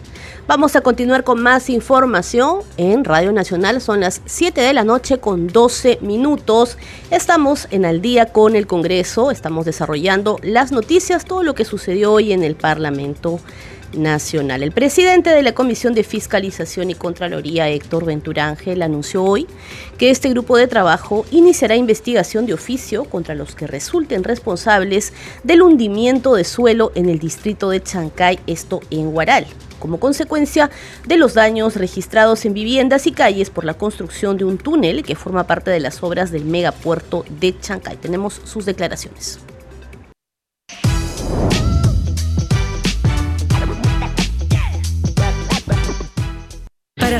Vamos 0.47 0.75
a 0.75 0.81
continuar 0.81 1.23
con 1.23 1.39
más 1.39 1.69
información 1.69 2.61
en 2.77 3.05
Radio 3.05 3.31
Nacional. 3.31 3.79
Son 3.79 3.99
las 3.99 4.21
7 4.25 4.59
de 4.59 4.73
la 4.73 4.83
noche 4.83 5.19
con 5.19 5.47
12 5.47 5.99
minutos. 6.01 6.79
Estamos 7.11 7.67
en 7.69 7.85
al 7.85 8.01
día 8.01 8.25
con 8.25 8.55
el 8.55 8.65
Congreso. 8.65 9.29
Estamos 9.29 9.65
desarrollando 9.65 10.39
las 10.41 10.71
noticias, 10.71 11.25
todo 11.25 11.43
lo 11.43 11.53
que 11.53 11.63
sucedió 11.63 12.11
hoy 12.11 12.33
en 12.33 12.43
el 12.43 12.55
Parlamento 12.55 13.39
Nacional. 13.93 14.63
El 14.63 14.71
presidente 14.71 15.29
de 15.29 15.43
la 15.43 15.53
Comisión 15.53 15.93
de 15.93 16.03
Fiscalización 16.03 16.89
y 16.89 16.95
Contraloría, 16.95 17.69
Héctor 17.69 18.05
Venturángel, 18.05 18.81
anunció 18.81 19.23
hoy 19.23 19.47
que 19.97 20.09
este 20.09 20.29
grupo 20.29 20.57
de 20.57 20.67
trabajo 20.67 21.25
iniciará 21.31 21.75
investigación 21.75 22.45
de 22.45 22.53
oficio 22.53 23.05
contra 23.05 23.35
los 23.35 23.55
que 23.55 23.67
resulten 23.67 24.23
responsables 24.23 25.13
del 25.43 25.61
hundimiento 25.61 26.35
de 26.35 26.43
suelo 26.43 26.91
en 26.95 27.09
el 27.09 27.19
distrito 27.19 27.69
de 27.69 27.81
Chancay, 27.81 28.39
esto 28.47 28.81
en 28.89 29.11
Guaral 29.11 29.45
como 29.79 29.99
consecuencia 29.99 30.71
de 31.05 31.17
los 31.17 31.33
daños 31.33 31.75
registrados 31.75 32.45
en 32.45 32.53
viviendas 32.53 33.05
y 33.05 33.11
calles 33.11 33.49
por 33.49 33.65
la 33.65 33.73
construcción 33.73 34.37
de 34.37 34.45
un 34.45 34.57
túnel 34.57 35.03
que 35.03 35.17
forma 35.17 35.45
parte 35.45 35.71
de 35.71 35.81
las 35.81 36.01
obras 36.03 36.31
del 36.31 36.45
megapuerto 36.45 37.25
de 37.41 37.59
Chancay. 37.59 37.97
Tenemos 37.97 38.39
sus 38.45 38.65
declaraciones. 38.65 39.39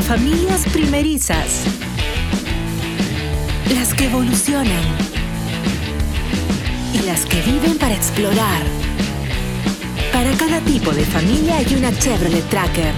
Familias 0.04 0.66
primerizas, 0.74 1.64
las 3.74 3.94
que 3.94 4.06
evolucionan 4.06 4.84
y 6.94 7.06
las 7.06 7.26
que 7.26 7.40
viven 7.42 7.78
para 7.78 7.96
explorar. 7.96 8.62
Para 10.12 10.32
cada 10.34 10.60
tipo 10.60 10.92
de 10.92 11.06
familia 11.06 11.56
hay 11.58 11.76
una 11.76 11.98
Chevrolet 11.98 12.44
Tracker. 12.50 12.94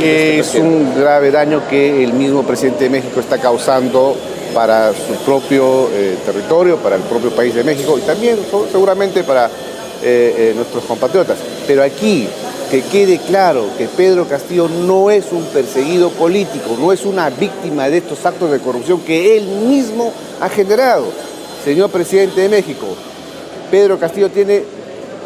Es 0.00 0.54
un 0.56 0.94
grave 0.94 1.30
daño 1.30 1.66
que 1.68 2.04
el 2.04 2.12
mismo 2.12 2.42
presidente 2.42 2.84
de 2.84 2.90
México 2.90 3.20
está 3.20 3.38
causando 3.38 4.14
para 4.54 4.92
su 4.92 5.14
propio 5.24 5.88
eh, 5.92 6.18
territorio, 6.26 6.76
para 6.76 6.96
el 6.96 7.02
propio 7.02 7.30
país 7.30 7.54
de 7.54 7.64
México 7.64 7.98
y 7.98 8.02
también 8.02 8.38
seguramente 8.70 9.24
para 9.24 9.46
eh, 9.46 9.50
eh, 10.02 10.52
nuestros 10.54 10.84
compatriotas. 10.84 11.38
Pero 11.66 11.82
aquí 11.82 12.28
que 12.70 12.82
quede 12.82 13.18
claro 13.18 13.64
que 13.78 13.86
Pedro 13.86 14.26
Castillo 14.26 14.68
no 14.68 15.10
es 15.10 15.32
un 15.32 15.44
perseguido 15.44 16.10
político, 16.10 16.76
no 16.78 16.92
es 16.92 17.06
una 17.06 17.30
víctima 17.30 17.88
de 17.88 17.98
estos 17.98 18.24
actos 18.26 18.50
de 18.50 18.58
corrupción 18.58 19.00
que 19.00 19.38
él 19.38 19.46
mismo 19.46 20.12
ha 20.40 20.48
generado. 20.48 21.06
Señor 21.64 21.90
presidente 21.90 22.42
de 22.42 22.48
México, 22.48 22.86
Pedro 23.70 23.98
Castillo 23.98 24.28
tiene 24.28 24.64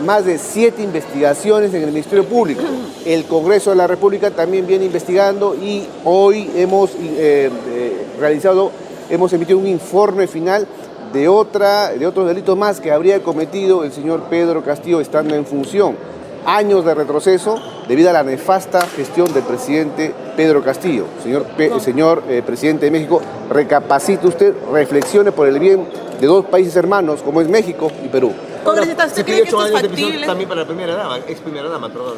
más 0.05 0.25
de 0.25 0.39
siete 0.39 0.83
investigaciones 0.83 1.75
en 1.75 1.83
el 1.83 1.91
Ministerio 1.91 2.25
Público. 2.25 2.63
El 3.05 3.25
Congreso 3.25 3.71
de 3.71 3.77
la 3.77 3.89
República 3.89 4.31
también 4.31 4.67
viene 4.67 4.85
investigando 4.85 5.57
y 5.57 5.85
hoy 6.05 6.49
hemos 6.55 6.91
eh, 6.91 7.51
eh, 7.69 8.07
realizado, 8.21 8.71
hemos 9.11 9.33
emitido 9.33 9.59
un 9.59 9.67
informe 9.67 10.29
final 10.29 10.69
de, 11.13 11.27
otra, 11.27 11.91
de 11.91 12.07
otros 12.07 12.29
delitos 12.29 12.57
más 12.57 12.81
que 12.81 12.93
habría 12.93 13.21
cometido 13.21 13.83
el 13.83 13.93
señor 13.93 14.29
Pedro 14.31 14.63
Castillo 14.63 15.01
estando 15.01 15.35
en 15.35 15.45
función 15.45 15.97
años 16.47 16.85
de 16.85 16.95
retroceso 16.95 17.61
debido 17.89 18.11
a 18.11 18.13
la 18.13 18.23
nefasta 18.23 18.87
gestión 18.87 19.33
del 19.33 19.43
presidente 19.43 20.15
Pedro 20.37 20.63
Castillo. 20.63 21.07
Señor, 21.23 21.47
señor 21.81 22.23
eh, 22.29 22.43
presidente 22.45 22.87
de 22.87 22.91
México, 22.91 23.21
recapacite 23.51 24.27
usted, 24.27 24.55
reflexione 24.73 25.33
por 25.33 25.49
el 25.49 25.59
bien 25.59 25.87
de 26.21 26.27
dos 26.27 26.47
países 26.47 26.77
hermanos 26.77 27.23
como 27.23 27.41
es 27.41 27.49
México 27.49 27.91
y 28.05 28.09
Perú. 28.09 28.33
Congresista, 28.65 29.07
¿usted 29.07 29.25
cree 29.25 29.39
que 29.39 29.43
esto 29.45 29.67
es 29.67 29.73
factible? 29.73 30.27
También 30.27 30.49
para 30.49 30.63
la 30.63 30.67
primera 30.67 30.95
dama, 30.95 31.19
ex 31.27 31.41
primera 31.41 31.69
dama, 31.69 31.89
perdón. 31.89 32.15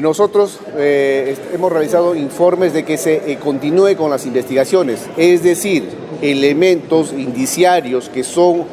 Nosotros 0.00 0.58
eh, 0.76 1.34
hemos 1.52 1.72
realizado 1.72 2.14
informes 2.14 2.74
de 2.74 2.84
que 2.84 2.98
se 2.98 3.32
eh, 3.32 3.38
continúe 3.38 3.96
con 3.96 4.10
las 4.10 4.26
investigaciones, 4.26 5.08
es 5.16 5.42
decir, 5.42 5.88
elementos 6.20 7.12
indiciarios 7.12 8.08
que 8.08 8.22
son 8.22 8.64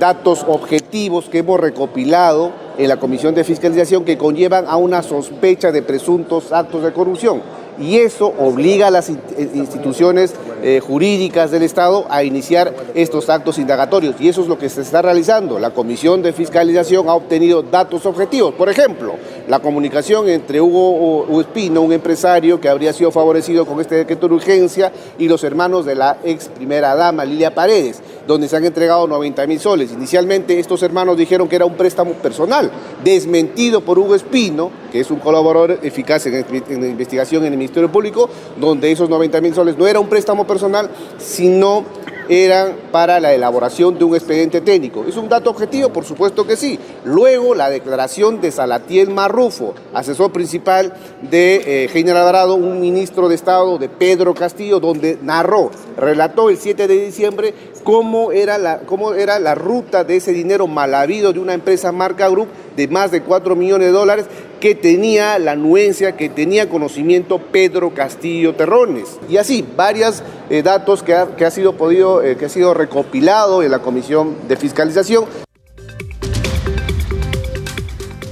datos 0.00 0.44
objetivos 0.48 1.28
que 1.28 1.38
hemos 1.38 1.60
recopilado 1.60 2.67
en 2.78 2.88
la 2.88 2.96
Comisión 2.96 3.34
de 3.34 3.44
Fiscalización 3.44 4.04
que 4.04 4.16
conllevan 4.16 4.64
a 4.66 4.76
una 4.76 5.02
sospecha 5.02 5.72
de 5.72 5.82
presuntos 5.82 6.52
actos 6.52 6.82
de 6.82 6.92
corrupción. 6.92 7.42
Y 7.80 7.98
eso 7.98 8.32
obliga 8.38 8.88
a 8.88 8.90
las 8.90 9.08
eh, 9.08 9.16
instituciones 9.54 10.34
eh, 10.62 10.80
jurídicas 10.84 11.52
del 11.52 11.62
Estado 11.62 12.06
a 12.10 12.24
iniciar 12.24 12.74
estos 12.94 13.28
actos 13.28 13.58
indagatorios. 13.58 14.16
Y 14.20 14.28
eso 14.28 14.42
es 14.42 14.48
lo 14.48 14.58
que 14.58 14.68
se 14.68 14.82
está 14.82 15.00
realizando. 15.00 15.60
La 15.60 15.70
Comisión 15.70 16.22
de 16.22 16.32
Fiscalización 16.32 17.08
ha 17.08 17.14
obtenido 17.14 17.62
datos 17.62 18.04
objetivos. 18.06 18.54
Por 18.54 18.68
ejemplo, 18.68 19.14
la 19.46 19.60
comunicación 19.60 20.28
entre 20.28 20.60
Hugo 20.60 21.40
Espino, 21.40 21.82
un 21.82 21.92
empresario 21.92 22.60
que 22.60 22.68
habría 22.68 22.92
sido 22.92 23.12
favorecido 23.12 23.64
con 23.64 23.80
este 23.80 23.94
decreto 23.94 24.26
de 24.26 24.34
urgencia, 24.34 24.92
y 25.16 25.28
los 25.28 25.44
hermanos 25.44 25.86
de 25.86 25.94
la 25.94 26.18
ex 26.24 26.48
primera 26.48 26.96
dama, 26.96 27.24
Lilia 27.24 27.54
Paredes 27.54 28.02
donde 28.28 28.46
se 28.46 28.56
han 28.56 28.64
entregado 28.64 29.08
90 29.08 29.46
mil 29.46 29.58
soles. 29.58 29.90
Inicialmente 29.90 30.60
estos 30.60 30.82
hermanos 30.82 31.16
dijeron 31.16 31.48
que 31.48 31.56
era 31.56 31.64
un 31.64 31.74
préstamo 31.74 32.12
personal, 32.12 32.70
desmentido 33.02 33.80
por 33.80 33.98
Hugo 33.98 34.14
Espino, 34.14 34.70
que 34.92 35.00
es 35.00 35.10
un 35.10 35.18
colaborador 35.18 35.78
eficaz 35.82 36.26
en, 36.26 36.44
investigación 36.84 37.46
en 37.46 37.54
el 37.54 37.58
Ministerio 37.58 37.90
Público, 37.90 38.28
donde 38.60 38.92
esos 38.92 39.08
90 39.08 39.40
mil 39.40 39.54
soles 39.54 39.78
no 39.78 39.86
era 39.86 39.98
un 39.98 40.08
préstamo 40.08 40.46
personal, 40.46 40.90
sino 41.16 41.84
eran 42.28 42.74
para 42.92 43.18
la 43.20 43.32
elaboración 43.32 43.98
de 43.98 44.04
un 44.04 44.14
expediente 44.14 44.60
técnico. 44.60 45.06
¿Es 45.08 45.16
un 45.16 45.30
dato 45.30 45.48
objetivo? 45.48 45.88
Por 45.88 46.04
supuesto 46.04 46.46
que 46.46 46.56
sí. 46.56 46.78
Luego, 47.04 47.54
la 47.54 47.70
declaración 47.70 48.42
de 48.42 48.50
Salatiel 48.50 49.08
Marrufo, 49.08 49.74
asesor 49.94 50.30
principal 50.30 50.92
de 51.22 51.84
eh, 51.84 51.88
General 51.88 52.18
Alvarado, 52.18 52.56
un 52.56 52.80
ministro 52.80 53.30
de 53.30 53.34
Estado 53.34 53.78
de 53.78 53.88
Pedro 53.88 54.34
Castillo, 54.34 54.78
donde 54.78 55.18
narró, 55.22 55.70
relató 55.96 56.50
el 56.50 56.58
7 56.58 56.86
de 56.86 57.06
diciembre 57.06 57.54
cómo 57.88 58.32
era 58.32 58.58
la, 58.58 58.80
cómo 58.80 59.14
era 59.14 59.38
la 59.38 59.54
ruta 59.54 60.04
de 60.04 60.16
ese 60.16 60.34
dinero 60.34 60.66
mal 60.66 60.94
habido 60.94 61.32
de 61.32 61.38
una 61.38 61.54
empresa 61.54 61.90
Marca 61.90 62.28
Group 62.28 62.48
de 62.76 62.86
más 62.86 63.10
de 63.10 63.22
4 63.22 63.56
millones 63.56 63.86
de 63.86 63.92
dólares 63.92 64.26
que 64.60 64.74
tenía 64.74 65.38
la 65.38 65.52
anuencia, 65.52 66.14
que 66.14 66.28
tenía 66.28 66.68
conocimiento 66.68 67.38
Pedro 67.38 67.94
Castillo 67.94 68.54
Terrones. 68.54 69.18
Y 69.30 69.38
así, 69.38 69.66
varios 69.74 70.22
eh, 70.50 70.62
datos 70.62 71.02
que 71.02 71.14
ha, 71.14 71.50
sido 71.50 71.78
podido, 71.78 72.22
eh, 72.22 72.36
que 72.36 72.44
ha 72.44 72.50
sido 72.50 72.74
recopilado 72.74 73.62
en 73.62 73.70
la 73.70 73.78
Comisión 73.78 74.36
de 74.48 74.58
Fiscalización. 74.58 75.24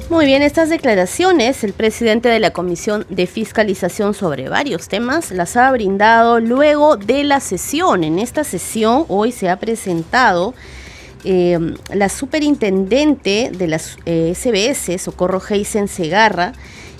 Muy 0.08 0.24
bien, 0.24 0.42
estas 0.42 0.70
declaraciones 0.70 1.64
el 1.64 1.72
presidente 1.72 2.28
de 2.28 2.38
la 2.38 2.52
Comisión 2.52 3.04
de 3.08 3.26
Fiscalización 3.26 4.14
sobre 4.14 4.48
varios 4.48 4.86
temas 4.86 5.32
las 5.32 5.56
ha 5.56 5.68
brindado 5.72 6.38
luego 6.38 6.96
de 6.96 7.24
la 7.24 7.40
sesión. 7.40 8.04
En 8.04 8.20
esta 8.20 8.44
sesión 8.44 9.04
hoy 9.08 9.32
se 9.32 9.50
ha 9.50 9.58
presentado 9.58 10.54
eh, 11.24 11.58
la 11.92 12.08
superintendente 12.08 13.50
de 13.52 13.66
las 13.66 13.96
SBS, 14.04 15.02
Socorro 15.02 15.42
Heisen 15.50 15.88
Segarra, 15.88 16.52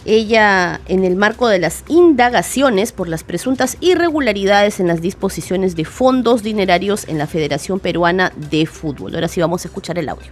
Ella, 0.05 0.81
en 0.89 1.05
el 1.05 1.15
marco 1.15 1.47
de 1.47 1.61
las 1.61 1.85
indagaciones 1.87 2.91
por 2.91 3.09
las 3.09 3.23
presuntas 3.23 3.77
irregularidades 3.79 4.81
en 4.81 4.89
las 4.89 5.01
disposiciones 5.01 5.77
de 5.77 5.85
fondos 5.85 6.43
dinerarios 6.43 7.07
en 7.07 7.19
la 7.19 7.29
Federación 7.29 7.79
Peruana 7.79 8.33
de 8.51 8.67
Fútbol. 8.67 9.15
Ahora 9.15 9.29
sí 9.29 9.41
vamos 9.41 9.65
a 9.65 9.69
escuchar 9.69 9.97
el 9.97 10.09
audio. 10.09 10.31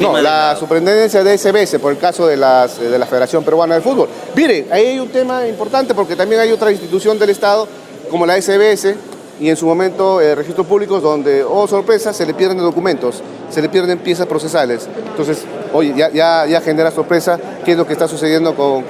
No, 0.00 0.20
la, 0.20 0.56
superintendencia 0.58 1.22
de 1.22 1.38
SBS 1.38 1.78
por 1.78 1.92
el 1.92 1.98
caso 1.98 2.26
de, 2.26 2.36
las, 2.36 2.78
de 2.78 2.98
la 2.98 3.06
Federación 3.06 3.44
Peruana 3.44 3.74
de 3.76 3.80
Fútbol. 3.80 4.08
Mire, 4.34 4.66
ahí 4.70 4.86
hay 4.86 4.98
un 4.98 5.08
tema 5.08 5.46
importante 5.46 5.94
porque 5.94 6.16
también 6.16 6.40
hay 6.40 6.52
otra 6.52 6.70
institución 6.70 7.18
del 7.18 7.30
Estado 7.30 7.66
como 8.10 8.26
la 8.26 8.40
SBS 8.40 8.94
y 9.40 9.48
en 9.48 9.56
su 9.56 9.66
momento 9.66 10.20
eh, 10.20 10.34
registros 10.34 10.66
públicos 10.66 11.02
donde, 11.02 11.42
oh 11.42 11.66
sorpresa, 11.66 12.12
se 12.12 12.26
le 12.26 12.34
pierden 12.34 12.58
documentos, 12.58 13.22
se 13.48 13.62
le 13.62 13.70
pierden 13.70 13.98
piezas 13.98 14.26
procesales. 14.26 14.86
Entonces, 15.08 15.44
oye, 15.72 15.94
ya, 15.96 16.10
ya, 16.10 16.46
ya 16.46 16.60
genera 16.60 16.90
sorpresa 16.90 17.38
qué 17.64 17.72
es 17.72 17.78
lo 17.78 17.86
que 17.86 17.94
está 17.94 18.06
sucediendo 18.06 18.54
con, 18.54 18.84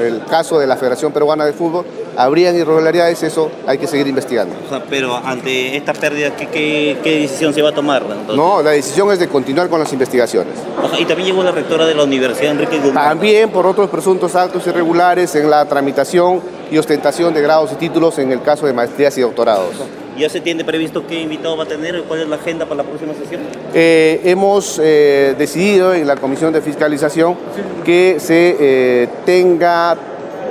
el 0.00 0.24
caso 0.26 0.58
de 0.58 0.66
la 0.66 0.76
Federación 0.76 1.12
Peruana 1.12 1.44
de 1.44 1.52
Fútbol. 1.52 1.84
¿Habrían 2.16 2.54
irregularidades? 2.54 3.22
Eso 3.22 3.50
hay 3.66 3.78
que 3.78 3.86
seguir 3.86 4.06
investigando. 4.06 4.54
pero 4.88 5.16
ante 5.16 5.76
esta 5.76 5.92
pérdida, 5.92 6.36
¿qué, 6.36 6.98
decisión 7.02 7.52
se 7.52 7.62
va 7.62 7.70
a 7.70 7.74
tomar? 7.74 8.04
No, 8.34 8.62
la 8.62 8.70
decisión 8.70 9.10
es 9.10 9.18
de 9.18 9.28
continuar 9.28 9.68
con 9.68 9.80
las 9.80 9.92
investigaciones. 9.92 10.54
y 10.98 11.04
también 11.04 11.30
llegó 11.30 11.42
la 11.42 11.52
rectora 11.52 11.86
de 11.86 11.94
la 11.94 12.04
Universidad, 12.04 12.52
Enrique 12.52 12.78
Guzmán. 12.78 13.08
También 13.08 13.50
por 13.50 13.66
otros 13.66 13.90
presuntos 13.90 14.36
actos 14.36 14.66
irregulares 14.66 15.34
en 15.34 15.50
la 15.50 15.64
tramitación 15.64 16.42
y 16.72 16.78
ostentación 16.78 17.34
de 17.34 17.42
grados 17.42 17.70
y 17.72 17.74
títulos 17.76 18.18
en 18.18 18.32
el 18.32 18.42
caso 18.42 18.66
de 18.66 18.72
maestrías 18.72 19.16
y 19.18 19.22
doctorados. 19.32 19.74
¿Ya 20.18 20.28
se 20.28 20.40
tiene 20.40 20.62
previsto 20.64 21.06
qué 21.06 21.22
invitado 21.22 21.56
va 21.56 21.64
a 21.64 21.68
tener? 21.68 22.02
¿Cuál 22.02 22.20
es 22.20 22.28
la 22.28 22.36
agenda 22.36 22.66
para 22.66 22.82
la 22.82 22.88
próxima 22.88 23.14
sesión? 23.14 23.40
Eh, 23.72 24.20
hemos 24.24 24.78
eh, 24.82 25.34
decidido 25.38 25.94
en 25.94 26.06
la 26.06 26.16
Comisión 26.16 26.52
de 26.52 26.60
Fiscalización 26.60 27.36
que 27.84 28.20
se 28.20 28.56
eh, 28.60 29.08
tenga 29.24 29.96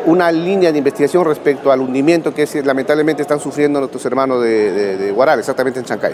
una 0.07 0.31
línea 0.31 0.71
de 0.71 0.79
investigación 0.79 1.25
respecto 1.25 1.71
al 1.71 1.79
hundimiento 1.79 2.33
que 2.33 2.47
lamentablemente 2.63 3.21
están 3.21 3.39
sufriendo 3.39 3.79
nuestros 3.79 4.03
hermanos 4.05 4.41
de, 4.41 4.97
de, 4.97 5.11
Guaral, 5.11 5.37
exactamente 5.37 5.79
en 5.79 5.85
Chancay. 5.85 6.13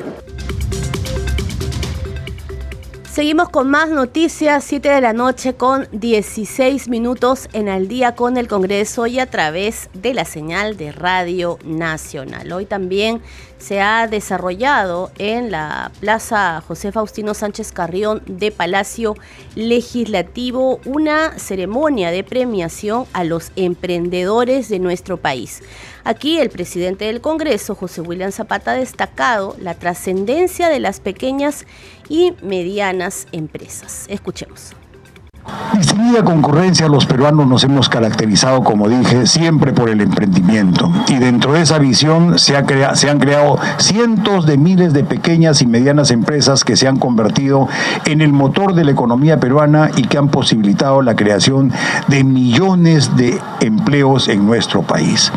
Seguimos 3.18 3.50
con 3.50 3.68
más 3.72 3.90
noticias, 3.90 4.64
7 4.64 4.90
de 4.90 5.02
la 5.02 5.12
noche 5.12 5.56
con 5.56 5.88
16 5.92 6.88
minutos 6.88 7.50
en 7.52 7.68
el 7.68 7.88
día 7.88 8.14
con 8.14 8.38
el 8.38 8.48
Congreso 8.48 9.08
y 9.08 9.18
a 9.18 9.26
través 9.26 9.90
de 9.96 10.14
la 10.14 10.24
señal 10.24 10.78
de 10.78 10.92
Radio 10.92 11.58
Nacional. 11.66 12.52
Hoy 12.52 12.68
también 12.68 13.24
se 13.58 13.82
ha 13.82 14.06
desarrollado 14.06 15.10
en 15.18 15.50
la 15.50 15.92
Plaza 16.00 16.62
José 16.68 16.92
Faustino 16.92 17.34
Sánchez 17.34 17.72
Carrión 17.72 18.22
de 18.28 18.52
Palacio 18.52 19.16
Legislativo 19.56 20.80
una 20.86 21.40
ceremonia 21.40 22.12
de 22.12 22.24
premiación 22.24 23.08
a 23.14 23.24
los 23.24 23.52
emprendedores 23.56 24.70
de 24.70 24.78
nuestro 24.78 25.18
país. 25.18 25.64
Aquí 26.08 26.40
el 26.40 26.50
presidente 26.50 27.04
del 27.04 27.20
Congreso, 27.20 27.76
José 27.76 28.00
William 28.00 28.32
Zapata, 28.32 28.72
ha 28.72 28.76
destacado 28.76 29.58
la 29.60 29.74
trascendencia 29.74 30.70
de 30.70 30.80
las 30.80 31.02
pequeñas 31.02 31.66
y 32.08 32.32
medianas 32.42 33.28
empresas. 33.34 34.06
Escuchemos. 34.08 34.72
Distinguida 35.74 36.24
concurrencia, 36.24 36.88
los 36.88 37.06
peruanos 37.06 37.46
nos 37.46 37.64
hemos 37.64 37.88
caracterizado, 37.90 38.64
como 38.64 38.90
dije, 38.90 39.28
siempre 39.28 39.74
por 39.74 39.90
el 39.90 40.02
emprendimiento. 40.02 40.92
Y 41.08 41.18
dentro 41.18 41.54
de 41.54 41.62
esa 41.62 41.78
visión 41.78 42.40
se, 42.40 42.56
se, 42.94 43.10
han 43.10 43.20
creado 43.20 43.60
cientos 43.78 44.46
de 44.46 44.58
miles 44.58 44.94
de 44.94 45.04
pequeñas 45.04 45.62
y 45.62 45.68
medianas 45.68 46.10
empresas 46.10 46.64
que 46.64 46.78
se 46.78 46.88
han 46.88 46.98
convertido 46.98 47.68
en 48.06 48.22
el 48.22 48.34
motor 48.34 48.74
de 48.74 48.86
la 48.86 48.92
economía 48.92 49.40
peruana 49.40 49.92
y 49.96 50.04
que 50.04 50.18
han 50.18 50.30
posibilitado 50.30 51.02
la 51.02 51.16
creación 51.16 51.72
de 52.08 52.24
millones 52.24 53.16
de 53.16 53.40
empleos 53.60 54.30
en 54.30 54.46
nuestro 54.46 54.82
país. 54.82 55.32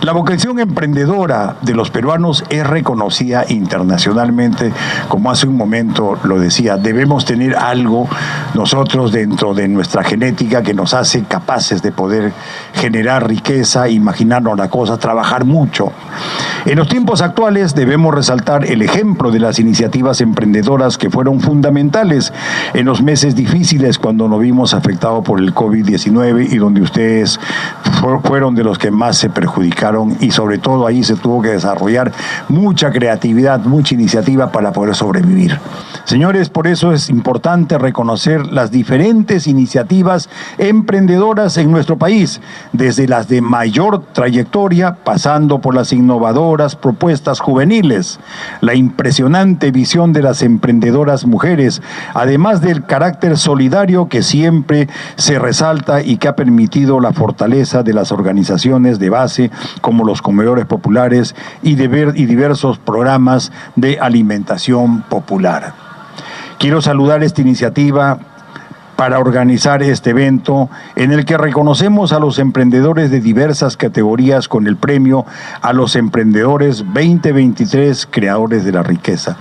La 0.00 0.12
vocación 0.12 0.58
emprendedora 0.58 1.56
de 1.62 1.74
los 1.74 1.90
peruanos 1.90 2.44
es 2.48 2.66
reconocida 2.66 3.44
internacionalmente, 3.48 4.72
como 5.08 5.30
hace 5.30 5.46
un 5.46 5.56
momento 5.56 6.18
lo 6.24 6.38
decía, 6.38 6.76
debemos 6.76 7.24
tener 7.24 7.56
algo 7.56 8.08
nosotros 8.54 9.12
dentro 9.12 9.51
de 9.54 9.68
nuestra 9.68 10.02
genética 10.02 10.62
que 10.62 10.74
nos 10.74 10.94
hace 10.94 11.24
capaces 11.24 11.82
de 11.82 11.92
poder 11.92 12.32
generar 12.74 13.28
riqueza, 13.28 13.88
imaginarnos 13.88 14.58
la 14.58 14.68
cosa, 14.68 14.98
trabajar 14.98 15.44
mucho. 15.44 15.92
En 16.64 16.78
los 16.78 16.88
tiempos 16.88 17.22
actuales 17.22 17.74
debemos 17.74 18.14
resaltar 18.14 18.64
el 18.66 18.82
ejemplo 18.82 19.30
de 19.30 19.40
las 19.40 19.58
iniciativas 19.58 20.20
emprendedoras 20.20 20.96
que 20.96 21.10
fueron 21.10 21.40
fundamentales 21.40 22.32
en 22.72 22.86
los 22.86 23.02
meses 23.02 23.34
difíciles 23.34 23.98
cuando 23.98 24.28
nos 24.28 24.40
vimos 24.40 24.72
afectados 24.72 25.24
por 25.24 25.40
el 25.40 25.54
COVID-19 25.54 26.52
y 26.52 26.58
donde 26.58 26.80
ustedes 26.80 27.40
fueron 28.24 28.54
de 28.54 28.64
los 28.64 28.78
que 28.78 28.90
más 28.90 29.16
se 29.16 29.28
perjudicaron 29.28 30.16
y 30.20 30.30
sobre 30.30 30.58
todo 30.58 30.86
ahí 30.86 31.02
se 31.02 31.16
tuvo 31.16 31.42
que 31.42 31.50
desarrollar 31.50 32.12
mucha 32.48 32.92
creatividad, 32.92 33.60
mucha 33.60 33.94
iniciativa 33.94 34.52
para 34.52 34.72
poder 34.72 34.94
sobrevivir. 34.94 35.58
Señores, 36.04 36.48
por 36.48 36.66
eso 36.66 36.92
es 36.92 37.08
importante 37.08 37.78
reconocer 37.78 38.46
las 38.46 38.70
diferentes 38.70 39.41
iniciativas 39.46 40.28
emprendedoras 40.58 41.56
en 41.56 41.70
nuestro 41.70 41.98
país, 41.98 42.40
desde 42.72 43.08
las 43.08 43.28
de 43.28 43.40
mayor 43.40 44.04
trayectoria, 44.12 44.96
pasando 45.04 45.60
por 45.60 45.74
las 45.74 45.92
innovadoras 45.92 46.76
propuestas 46.76 47.40
juveniles, 47.40 48.20
la 48.60 48.74
impresionante 48.74 49.70
visión 49.70 50.12
de 50.12 50.22
las 50.22 50.42
emprendedoras 50.42 51.26
mujeres, 51.26 51.82
además 52.14 52.60
del 52.60 52.84
carácter 52.84 53.38
solidario 53.38 54.08
que 54.08 54.22
siempre 54.22 54.88
se 55.16 55.38
resalta 55.38 56.02
y 56.02 56.16
que 56.16 56.28
ha 56.28 56.36
permitido 56.36 57.00
la 57.00 57.12
fortaleza 57.12 57.82
de 57.82 57.92
las 57.92 58.12
organizaciones 58.12 58.98
de 58.98 59.10
base 59.10 59.50
como 59.80 60.04
los 60.04 60.22
comedores 60.22 60.66
populares 60.66 61.34
y, 61.62 61.72
y 61.72 62.26
diversos 62.26 62.78
programas 62.78 63.52
de 63.76 63.98
alimentación 64.00 65.02
popular. 65.02 65.74
Quiero 66.58 66.80
saludar 66.80 67.22
esta 67.24 67.40
iniciativa 67.40 68.20
para 69.02 69.18
organizar 69.18 69.82
este 69.82 70.10
evento 70.10 70.70
en 70.94 71.10
el 71.10 71.24
que 71.24 71.36
reconocemos 71.36 72.12
a 72.12 72.20
los 72.20 72.38
emprendedores 72.38 73.10
de 73.10 73.20
diversas 73.20 73.76
categorías 73.76 74.46
con 74.46 74.68
el 74.68 74.76
premio 74.76 75.26
a 75.60 75.72
los 75.72 75.96
emprendedores 75.96 76.84
2023 76.84 78.06
creadores 78.08 78.64
de 78.64 78.70
la 78.70 78.84
riqueza. 78.84 79.36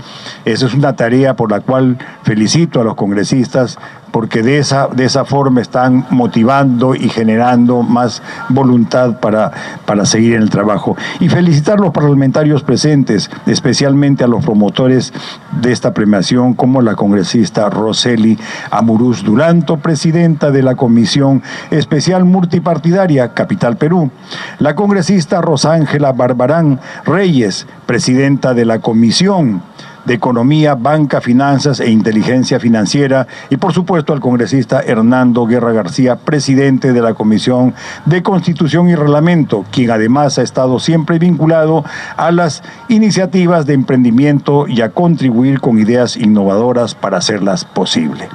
Esa 0.46 0.66
es 0.66 0.74
una 0.74 0.96
tarea 0.96 1.36
por 1.36 1.52
la 1.52 1.60
cual 1.60 2.00
felicito 2.24 2.82
a 2.82 2.84
los 2.84 2.96
congresistas 2.96 3.78
porque 4.12 4.44
de 4.44 4.58
esa, 4.58 4.88
de 4.88 5.06
esa 5.06 5.26
forma 5.26 5.62
están 5.62 6.06
motivando 6.10 6.96
y 6.96 7.10
generando 7.10 7.82
más 7.82 8.22
voluntad 8.50 9.20
para, 9.20 9.52
para 9.86 10.06
seguir 10.06 10.36
en 10.36 10.44
el 10.44 10.50
trabajo. 10.50 10.96
Y 11.20 11.30
felicitar 11.30 11.80
a 11.80 11.82
los 11.82 11.92
parlamentarios 11.92 12.64
presentes, 12.64 13.30
especialmente 13.46 14.24
a 14.24 14.28
los 14.28 14.44
promotores 14.44 15.14
de 15.62 15.72
esta 15.72 15.94
premiación, 15.94 16.54
como 16.54 16.82
la 16.82 16.96
congresista 16.96 17.70
Roseli 17.70 18.38
Amuruz 18.70 19.24
Duranto, 19.24 19.78
presidenta 19.78 20.52
de 20.52 20.64
la 20.64 20.76
Comisión 20.76 21.42
Especial 21.72 22.26
Multipartidaria 22.26 23.34
Capital 23.34 23.78
Perú, 23.78 24.12
la 24.60 24.76
congresista 24.76 25.42
Rosángela 25.42 26.12
Barbarán 26.12 26.80
Reyes, 27.06 27.68
presidenta 27.86 28.54
de 28.54 28.66
la 28.66 28.80
Comisión 28.80 29.62
de 30.06 30.14
Economía, 30.14 30.76
Banca, 30.76 31.22
Finanzas 31.22 31.80
e 31.80 31.90
Inteligencia 31.90 32.60
Financiera 32.60 33.28
y 33.50 33.58
por 33.58 33.74
supuesto 33.74 34.14
al 34.14 34.20
congresista 34.20 34.82
Hernando 34.82 35.46
Guerra 35.46 35.72
García, 35.74 36.16
presidente 36.16 36.94
de 36.94 37.02
la 37.02 37.14
Comisión 37.14 37.74
de 38.06 38.24
Constitución 38.24 38.90
y 38.90 38.96
Reglamento, 38.96 39.66
quien 39.72 39.92
además 39.92 40.38
ha 40.38 40.42
estado 40.42 40.80
siempre 40.80 41.20
vinculado 41.20 41.84
a 42.18 42.32
las 42.32 42.64
iniciativas 42.90 43.66
de 43.66 43.74
emprendimiento 43.74 44.68
y 44.68 44.82
a 44.82 44.90
contribuir 44.90 45.60
con 45.60 45.80
ideas 45.80 46.18
innovadoras 46.18 46.96
para 46.96 47.18
hacerlas 47.18 47.66
posible. 47.66 48.28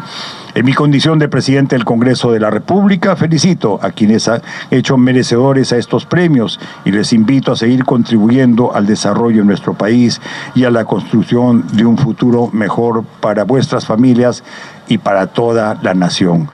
En 0.56 0.64
mi 0.64 0.72
condición 0.72 1.18
de 1.18 1.28
presidente 1.28 1.76
del 1.76 1.84
Congreso 1.84 2.32
de 2.32 2.40
la 2.40 2.48
República, 2.48 3.14
felicito 3.14 3.78
a 3.82 3.90
quienes 3.90 4.26
han 4.26 4.40
hecho 4.70 4.96
merecedores 4.96 5.70
a 5.74 5.76
estos 5.76 6.06
premios 6.06 6.58
y 6.86 6.92
les 6.92 7.12
invito 7.12 7.52
a 7.52 7.56
seguir 7.56 7.84
contribuyendo 7.84 8.74
al 8.74 8.86
desarrollo 8.86 9.40
de 9.40 9.44
nuestro 9.44 9.74
país 9.74 10.18
y 10.54 10.64
a 10.64 10.70
la 10.70 10.86
construcción 10.86 11.66
de 11.74 11.84
un 11.84 11.98
futuro 11.98 12.48
mejor 12.54 13.04
para 13.20 13.44
vuestras 13.44 13.84
familias 13.84 14.44
y 14.88 14.96
para 14.96 15.26
toda 15.26 15.78
la 15.82 15.92
nación. 15.92 16.48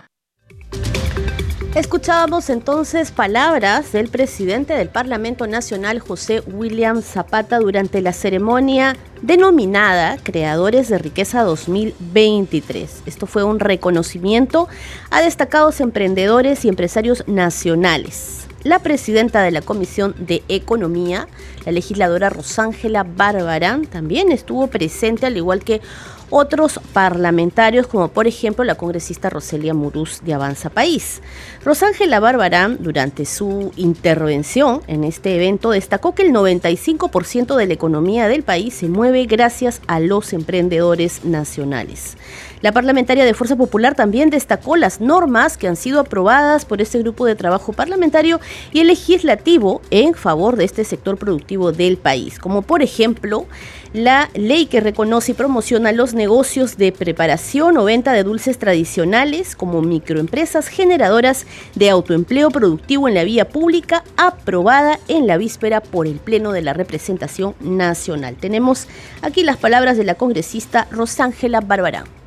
Escuchábamos 1.75 2.51
entonces 2.51 3.13
palabras 3.13 3.93
del 3.93 4.09
presidente 4.09 4.75
del 4.75 4.91
Parlamento 4.91 5.47
Nacional, 5.47 6.01
José 6.01 6.43
William 6.47 7.01
Zapata, 7.01 7.61
durante 7.61 8.03
la 8.03 8.13
ceremonia 8.13 8.95
denominada 9.23 10.19
Creadores 10.23 10.91
de 10.91 10.99
Riqueza 10.99 11.45
2023. 11.45 13.05
Esto 13.07 13.27
fue 13.27 13.43
un 13.45 13.59
reconocimiento 13.59 14.69
a 15.11 15.23
destacados 15.23 15.81
emprendedores 15.81 16.63
y 16.67 16.69
empresarios 16.69 17.25
nacionales. 17.27 18.42
La 18.65 18.79
presidenta 18.79 19.43
de 19.43 19.51
la 19.51 19.63
Comisión 19.63 20.15
de 20.19 20.43
Economía, 20.49 21.27
la 21.65 21.73
legisladora 21.73 22.31
Rosángela 22.31 23.05
Barbarán, 23.05 23.87
también 23.87 24.33
estuvo 24.33 24.67
presente, 24.67 25.27
al 25.27 25.37
igual 25.37 25.65
que 25.65 25.81
otros 26.35 26.81
parlamentarios, 26.95 27.87
como 27.87 28.09
por 28.09 28.27
ejemplo 28.27 28.65
la 28.65 28.77
congresista 28.77 29.29
Roselia 29.29 29.75
Muruz 29.75 30.23
de 30.23 30.33
Avanza 30.33 30.71
País. 30.71 31.21
Rosángela 31.63 32.21
Barbarán, 32.21 32.79
durante 32.81 33.27
su 33.27 33.71
intervención 33.77 34.81
en 34.87 35.05
este 35.05 35.37
evento, 35.37 35.73
destacó 35.73 36.15
que 36.15 36.23
el 36.23 36.33
95% 36.33 37.55
de 37.55 37.67
la 37.67 37.75
economía 37.75 38.29
del 38.29 38.45
país 38.45 38.73
se 38.73 38.89
mueve 38.89 39.27
gracias 39.27 39.83
a 39.87 40.01
los 40.01 40.33
emprendedores 40.33 41.23
nacionales. 41.27 42.17
La 42.63 42.71
parlamentaria 42.71 43.25
de 43.25 43.35
Fuerza 43.35 43.57
Popular 43.57 43.97
también 43.97 44.31
destacó 44.31 44.77
las 44.77 45.01
normas 45.01 45.57
que 45.57 45.67
han 45.67 45.75
sido 45.75 45.99
aprobadas 45.99 46.65
por 46.65 46.81
este 46.81 47.01
grupo 47.01 47.27
de 47.27 47.35
trabajo 47.35 47.73
parlamentario 47.73 48.41
y 48.73 48.79
el 48.79 48.87
legislativo 48.87 49.83
en 49.91 50.15
favor 50.15 50.55
de 50.55 50.65
este 50.65 50.85
sector 50.85 51.19
productivo 51.19 51.73
del 51.73 51.97
país, 51.97 52.39
como 52.39 52.63
por 52.63 52.85
ejemplo 52.85 53.47
la 53.93 54.31
ley 54.35 54.67
que 54.67 54.79
reconoce 54.79 55.33
y 55.33 55.35
promociona 55.35 55.91
los 55.91 56.15
negocios 56.15 56.77
de 56.77 56.93
preparación 56.93 57.77
o 57.79 57.85
venta 57.85 58.13
de 58.13 58.23
dulces 58.23 58.59
tradicionales 58.59 59.57
como 59.57 59.83
microempresas 59.83 60.69
generadoras 60.69 61.47
de 61.75 61.91
autoempleo 61.91 62.51
productivo 62.51 63.09
en 63.09 63.15
la 63.15 63.25
vía 63.25 63.49
pública, 63.49 64.05
aprobada 64.17 65.01
en 65.09 65.27
la 65.27 65.37
víspera 65.37 65.81
por 65.81 66.07
el 66.07 66.21
Pleno 66.21 66.53
de 66.53 66.63
la 66.63 66.75
Representación 66.75 67.57
Nacional. 67.59 68.37
Tenemos 68.37 68.87
aquí 69.21 69.43
las 69.43 69.57
palabras 69.57 69.97
de 69.97 70.05
la 70.05 70.15
congresista 70.15 70.87
Rosángela 70.93 71.61
Barbarán. 71.61 72.22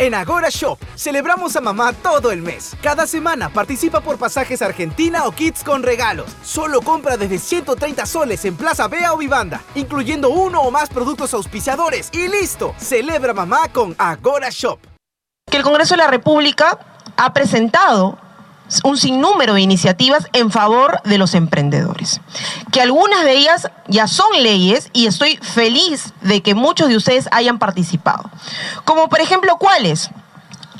En 0.00 0.14
Agora 0.14 0.48
Shop 0.48 0.78
celebramos 0.94 1.56
a 1.56 1.60
mamá 1.60 1.92
todo 1.92 2.30
el 2.30 2.40
mes. 2.40 2.76
Cada 2.80 3.04
semana 3.04 3.52
participa 3.52 4.00
por 4.00 4.16
pasajes 4.16 4.62
Argentina 4.62 5.26
o 5.26 5.32
kits 5.32 5.64
con 5.64 5.82
regalos. 5.82 6.30
Solo 6.44 6.82
compra 6.82 7.16
desde 7.16 7.40
130 7.40 8.06
soles 8.06 8.44
en 8.44 8.56
Plaza 8.56 8.86
Bea 8.86 9.12
o 9.12 9.16
Vivanda, 9.16 9.60
incluyendo 9.74 10.30
uno 10.30 10.62
o 10.62 10.70
más 10.70 10.88
productos 10.88 11.34
auspiciadores. 11.34 12.10
Y 12.12 12.28
listo, 12.28 12.76
celebra 12.78 13.34
mamá 13.34 13.72
con 13.72 13.96
Agora 13.98 14.50
Shop. 14.52 14.78
Que 15.50 15.56
el 15.56 15.64
Congreso 15.64 15.94
de 15.94 15.98
la 15.98 16.06
República 16.06 16.78
ha 17.16 17.32
presentado 17.32 18.20
un 18.84 18.96
sinnúmero 18.96 19.54
de 19.54 19.62
iniciativas 19.62 20.26
en 20.32 20.50
favor 20.50 21.00
de 21.04 21.18
los 21.18 21.34
emprendedores. 21.34 22.20
Que 22.72 22.80
algunas 22.80 23.24
de 23.24 23.32
ellas 23.32 23.70
ya 23.86 24.06
son 24.06 24.30
leyes 24.42 24.90
y 24.92 25.06
estoy 25.06 25.36
feliz 25.38 26.12
de 26.22 26.42
que 26.42 26.54
muchos 26.54 26.88
de 26.88 26.96
ustedes 26.96 27.28
hayan 27.32 27.58
participado. 27.58 28.30
Como 28.84 29.08
por 29.08 29.20
ejemplo, 29.20 29.56
¿cuáles? 29.58 30.10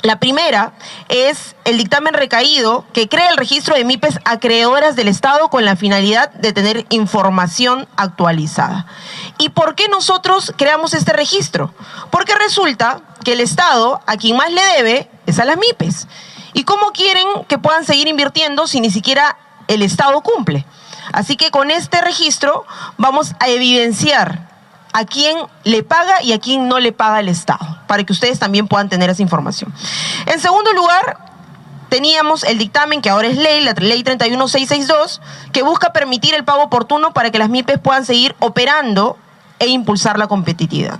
La 0.01 0.17
primera 0.17 0.71
es 1.09 1.57
el 1.65 1.77
dictamen 1.77 2.13
recaído 2.13 2.85
que 2.93 3.09
crea 3.09 3.29
el 3.29 3.37
registro 3.37 3.75
de 3.75 3.83
MIPES 3.83 4.19
acreedoras 4.23 4.95
del 4.95 5.09
Estado 5.09 5.49
con 5.49 5.65
la 5.65 5.75
finalidad 5.75 6.31
de 6.31 6.53
tener 6.53 6.85
información 6.89 7.85
actualizada. 7.97 8.85
¿Y 9.37 9.49
por 9.49 9.75
qué 9.75 9.89
nosotros 9.89 10.53
creamos 10.55 10.93
este 10.93 11.11
registro? 11.11 11.73
Porque 12.11 12.33
resulta 12.35 13.01
que 13.25 13.33
el 13.33 13.41
Estado 13.41 13.99
a 14.07 14.15
quien 14.15 14.37
más 14.37 14.51
le 14.53 14.63
debe 14.77 15.09
es 15.25 15.37
a 15.39 15.45
las 15.45 15.57
MIPES. 15.57 16.07
¿Y 16.53 16.63
cómo 16.63 16.91
quieren 16.91 17.27
que 17.47 17.57
puedan 17.57 17.85
seguir 17.85 18.07
invirtiendo 18.07 18.67
si 18.67 18.81
ni 18.81 18.91
siquiera 18.91 19.37
el 19.67 19.81
Estado 19.81 20.19
cumple? 20.21 20.65
Así 21.11 21.37
que 21.37 21.51
con 21.51 21.71
este 21.71 22.01
registro 22.01 22.65
vamos 22.97 23.33
a 23.39 23.47
evidenciar 23.49 24.49
a 24.93 25.05
quién 25.05 25.37
le 25.63 25.83
paga 25.83 26.21
y 26.23 26.33
a 26.33 26.39
quién 26.39 26.67
no 26.67 26.79
le 26.79 26.91
paga 26.91 27.19
el 27.19 27.29
Estado, 27.29 27.79
para 27.87 28.03
que 28.03 28.13
ustedes 28.13 28.39
también 28.39 28.67
puedan 28.67 28.89
tener 28.89 29.09
esa 29.09 29.21
información. 29.21 29.73
En 30.25 30.39
segundo 30.39 30.73
lugar, 30.73 31.17
teníamos 31.89 32.43
el 32.43 32.57
dictamen 32.57 33.01
que 33.01 33.09
ahora 33.09 33.27
es 33.27 33.37
ley, 33.37 33.61
la 33.61 33.73
ley 33.73 34.03
31662, 34.03 35.21
que 35.51 35.63
busca 35.63 35.91
permitir 35.91 36.33
el 36.33 36.43
pago 36.43 36.63
oportuno 36.63 37.13
para 37.13 37.31
que 37.31 37.39
las 37.39 37.49
MIPES 37.49 37.79
puedan 37.79 38.05
seguir 38.05 38.35
operando 38.39 39.17
e 39.59 39.67
impulsar 39.67 40.17
la 40.17 40.27
competitividad. 40.27 40.99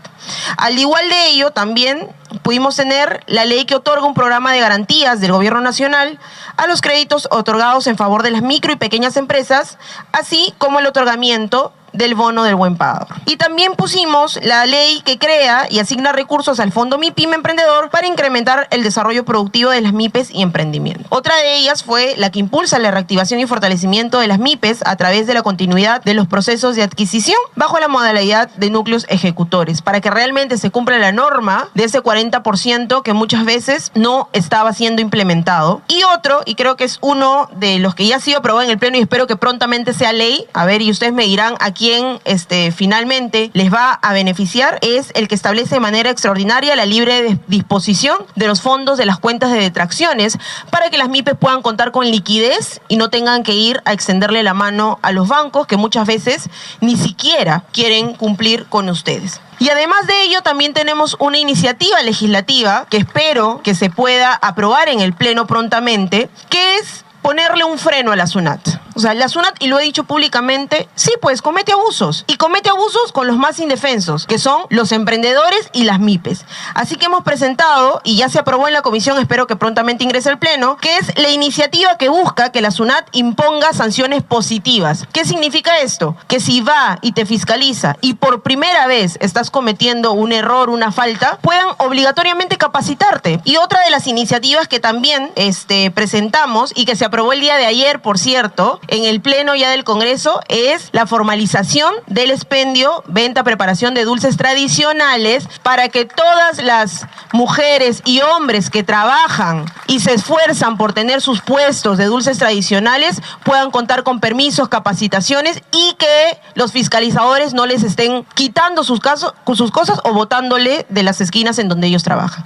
Al 0.58 0.78
igual 0.78 1.08
de 1.10 1.28
ello, 1.28 1.52
también 1.52 2.10
pudimos 2.44 2.76
tener 2.76 3.24
la 3.28 3.46
ley 3.46 3.66
que 3.66 3.76
otorga 3.76 4.06
un 4.06 4.14
programa 4.14 4.54
de 4.54 4.60
garantías 4.60 5.20
del 5.20 5.32
Gobierno 5.32 5.62
Nacional 5.62 6.20
a 6.58 6.68
los 6.68 6.82
créditos 6.82 7.28
otorgados 7.32 7.88
en 7.88 7.98
favor 7.98 8.22
de 8.22 8.32
las 8.32 8.42
micro 8.42 8.74
y 8.74 8.76
pequeñas 8.76 9.18
empresas, 9.18 9.78
así 10.12 10.54
como 10.58 10.80
el 10.80 10.86
otorgamiento 10.86 11.74
del 11.94 12.16
bono 12.16 12.44
del 12.44 12.56
buen 12.56 12.76
pagador. 12.76 13.08
Y 13.26 13.38
también 13.38 13.76
pusimos 13.76 14.40
la 14.44 14.66
ley 14.66 15.02
que 15.04 15.18
crea 15.18 15.68
y 15.70 15.80
asigna 15.80 16.12
recursos 16.12 16.60
al 16.60 16.72
Fondo 16.72 16.98
MIPYME 16.98 17.36
Emprendedor 17.36 17.90
para 17.90 18.08
incrementar 18.08 18.68
el 18.72 18.84
desarrollo 18.84 19.26
productivo 19.26 19.72
de 19.72 19.82
las 19.82 19.94
MIPES 19.94 20.32
y 20.32 20.42
emprendimiento. 20.42 21.06
Otra 21.10 21.36
de 21.38 21.56
ellas 21.58 21.84
fue 21.84 22.16
la 22.18 22.32
que 22.32 22.40
impulsa 22.40 22.80
la 22.80 22.92
reactivación 22.92 23.40
y 23.40 23.48
fortalecimiento 23.48 24.20
de 24.20 24.28
las 24.28 24.40
MIPES 24.40 24.82
a 24.86 24.96
través 24.96 25.28
de 25.28 25.34
la 25.34 25.44
continuidad 25.44 26.04
de 26.04 26.14
los 26.14 26.28
procesos 26.28 26.76
de 26.76 26.84
adquisición 26.84 27.40
bajo 27.56 27.80
la 27.80 27.88
modalidad 27.88 28.50
de 28.52 28.70
núcleos 28.70 29.06
ejecutores, 29.10 29.82
para 29.82 30.02
que 30.02 30.10
realmente 30.10 30.58
se 30.58 30.72
cumpla 30.72 30.98
la 31.00 31.12
norma 31.12 31.70
de 31.74 31.86
ese 31.86 32.02
40% 32.02 33.02
que 33.02 33.14
muchas 33.14 33.46
veces 33.46 33.92
no 33.96 34.30
estaba 34.34 34.74
siendo 34.74 35.02
implementado. 35.02 35.82
Y 35.88 36.04
otro, 36.04 36.42
y 36.46 36.56
creo 36.56 36.76
que 36.76 36.84
es 36.84 36.98
uno 37.02 37.50
de 37.56 37.80
los 37.80 37.96
que 37.96 38.08
ya 38.08 38.18
ha 38.18 38.20
sido 38.20 38.40
aprobado 38.40 38.66
en 38.66 38.72
el 38.72 38.80
Pleno 38.80 38.98
y 38.98 39.02
espero 39.02 39.28
que 39.28 39.36
prontamente 39.36 39.94
sea 39.94 40.14
ley, 40.14 40.46
a 40.54 40.66
ver, 40.66 40.82
y 40.82 40.92
ustedes 40.92 41.14
me 41.14 41.24
dirán 41.24 41.56
aquí 41.60 41.79
quien 41.80 42.20
este, 42.26 42.74
finalmente 42.74 43.52
les 43.54 43.74
va 43.74 43.94
a 43.94 44.12
beneficiar 44.12 44.80
es 44.82 45.12
el 45.16 45.30
que 45.30 45.36
establece 45.36 45.76
de 45.76 45.80
manera 45.80 46.10
extraordinaria 46.10 46.76
la 46.76 46.86
libre 46.86 47.40
disposición 47.48 48.18
de 48.36 48.48
los 48.48 48.62
fondos 48.62 48.98
de 48.98 49.06
las 49.06 49.18
cuentas 49.18 49.54
de 49.54 49.60
detracciones 49.60 50.38
para 50.72 50.90
que 50.90 50.98
las 50.98 51.08
MIPES 51.08 51.38
puedan 51.38 51.62
contar 51.62 51.94
con 51.94 52.06
liquidez 52.06 52.82
y 52.90 52.98
no 52.98 53.10
tengan 53.10 53.44
que 53.44 53.54
ir 53.54 53.82
a 53.86 53.94
extenderle 53.94 54.44
la 54.44 54.54
mano 54.54 55.00
a 55.04 55.14
los 55.14 55.30
bancos 55.30 55.68
que 55.68 55.78
muchas 55.78 56.06
veces 56.06 56.50
ni 56.82 56.98
siquiera 56.98 57.64
quieren 57.72 58.14
cumplir 58.14 58.66
con 58.66 58.90
ustedes. 58.90 59.40
Y 59.58 59.70
además 59.70 60.06
de 60.06 60.24
ello, 60.24 60.42
también 60.42 60.74
tenemos 60.74 61.16
una 61.18 61.38
iniciativa 61.38 62.02
legislativa 62.02 62.88
que 62.90 62.98
espero 62.98 63.62
que 63.64 63.74
se 63.74 63.90
pueda 63.90 64.34
aprobar 64.34 64.90
en 64.90 65.00
el 65.00 65.14
Pleno 65.14 65.48
prontamente, 65.48 66.30
que 66.50 66.76
es 66.76 67.06
ponerle 67.22 67.64
un 67.64 67.78
freno 67.78 68.12
a 68.12 68.18
la 68.18 68.28
SUNAT. 68.28 68.68
O 69.00 69.02
sea, 69.02 69.14
la 69.14 69.30
SUNAT, 69.30 69.56
y 69.62 69.68
lo 69.68 69.80
he 69.80 69.84
dicho 69.84 70.04
públicamente, 70.04 70.90
sí, 70.94 71.14
pues 71.22 71.42
comete 71.42 71.72
abusos. 71.72 72.26
Y 72.28 72.36
comete 72.36 72.70
abusos 72.70 73.14
con 73.14 73.28
los 73.28 73.38
más 73.38 73.58
indefensos, 73.60 74.26
que 74.26 74.38
son 74.38 74.64
los 74.68 74.92
emprendedores 74.92 75.70
y 75.72 75.86
las 75.86 76.02
MIPES. 76.02 76.44
Así 76.74 76.98
que 76.98 77.06
hemos 77.06 77.24
presentado, 77.24 78.02
y 78.04 78.18
ya 78.18 78.28
se 78.28 78.40
aprobó 78.40 78.68
en 78.68 78.74
la 78.74 78.82
comisión, 78.82 79.18
espero 79.18 79.48
que 79.48 79.56
prontamente 79.56 80.04
ingrese 80.04 80.28
al 80.28 80.38
Pleno, 80.38 80.76
que 80.76 80.98
es 80.98 81.18
la 81.18 81.30
iniciativa 81.30 81.98
que 81.98 82.10
busca 82.10 82.52
que 82.52 82.60
la 82.60 82.72
SUNAT 82.72 83.08
imponga 83.14 83.72
sanciones 83.72 84.22
positivas. 84.22 85.08
¿Qué 85.14 85.24
significa 85.24 85.80
esto? 85.80 86.18
Que 86.28 86.42
si 86.42 86.60
va 86.60 87.00
y 87.02 87.14
te 87.14 87.26
fiscaliza 87.26 87.96
y 88.02 88.16
por 88.16 88.42
primera 88.42 88.86
vez 88.88 89.18
estás 89.22 89.50
cometiendo 89.50 90.12
un 90.12 90.34
error, 90.34 90.70
una 90.70 90.92
falta, 90.92 91.40
puedan 91.42 91.68
obligatoriamente 91.78 92.58
capacitarte. 92.58 93.40
Y 93.46 93.56
otra 93.56 93.82
de 93.86 93.92
las 93.92 94.08
iniciativas 94.08 94.68
que 94.68 94.82
también 94.82 95.32
este, 95.38 95.90
presentamos 95.90 96.74
y 96.76 96.84
que 96.84 96.98
se 96.98 97.06
aprobó 97.06 97.32
el 97.32 97.40
día 97.40 97.56
de 97.56 97.66
ayer, 97.66 98.02
por 98.02 98.20
cierto, 98.20 98.82
en 98.90 99.06
el 99.06 99.22
Pleno 99.22 99.56
ya 99.56 99.72
del 99.72 99.84
Congreso, 99.84 100.42
es 100.48 100.90
la 100.92 101.06
formalización 101.06 101.94
del 102.08 102.32
expendio, 102.32 103.04
venta, 103.08 103.44
preparación 103.44 103.94
de 103.94 104.04
dulces 104.04 104.38
tradicionales 104.38 105.48
para 105.64 105.90
que 105.90 106.06
todas 106.06 106.62
las 106.64 107.06
mujeres 107.32 108.02
y 108.06 108.22
hombres 108.22 108.70
que 108.70 108.84
trabajan 108.84 109.66
y 109.88 110.00
se 110.00 110.14
esfuerzan 110.14 110.78
por 110.78 110.94
tener 110.94 111.22
sus 111.22 111.42
puestos 111.42 111.98
de 111.98 112.06
dulces 112.06 112.38
tradicionales 112.38 113.22
puedan 113.44 113.72
contar 113.72 114.04
con 114.04 114.20
permisos, 114.20 114.70
capacitaciones 114.70 115.62
y 115.72 115.96
que 115.98 116.40
los 116.56 116.72
fiscalizadores 116.72 117.54
no 117.54 117.66
les 117.66 117.84
estén 117.84 118.26
quitando 118.34 118.84
sus, 118.84 119.00
casos, 119.00 119.34
sus 119.54 119.72
cosas 119.72 120.00
o 120.04 120.14
botándole 120.14 120.86
de 120.90 121.04
las 121.04 121.22
esquinas 121.22 121.60
en 121.60 121.70
donde 121.70 121.88
ellos 121.88 122.04
trabajan. 122.04 122.44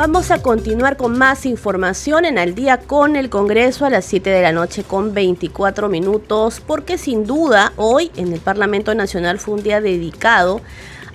Vamos 0.00 0.30
a 0.30 0.40
continuar 0.40 0.96
con 0.96 1.18
más 1.18 1.44
información 1.44 2.24
en 2.24 2.38
Al 2.38 2.54
día 2.54 2.78
con 2.78 3.16
el 3.16 3.28
Congreso 3.28 3.84
a 3.84 3.90
las 3.90 4.06
7 4.06 4.30
de 4.30 4.40
la 4.40 4.50
noche 4.50 4.82
con 4.82 5.12
24 5.12 5.90
minutos, 5.90 6.62
porque 6.66 6.96
sin 6.96 7.26
duda 7.26 7.74
hoy 7.76 8.10
en 8.16 8.32
el 8.32 8.40
Parlamento 8.40 8.94
Nacional 8.94 9.38
fue 9.38 9.56
un 9.56 9.62
día 9.62 9.82
dedicado 9.82 10.62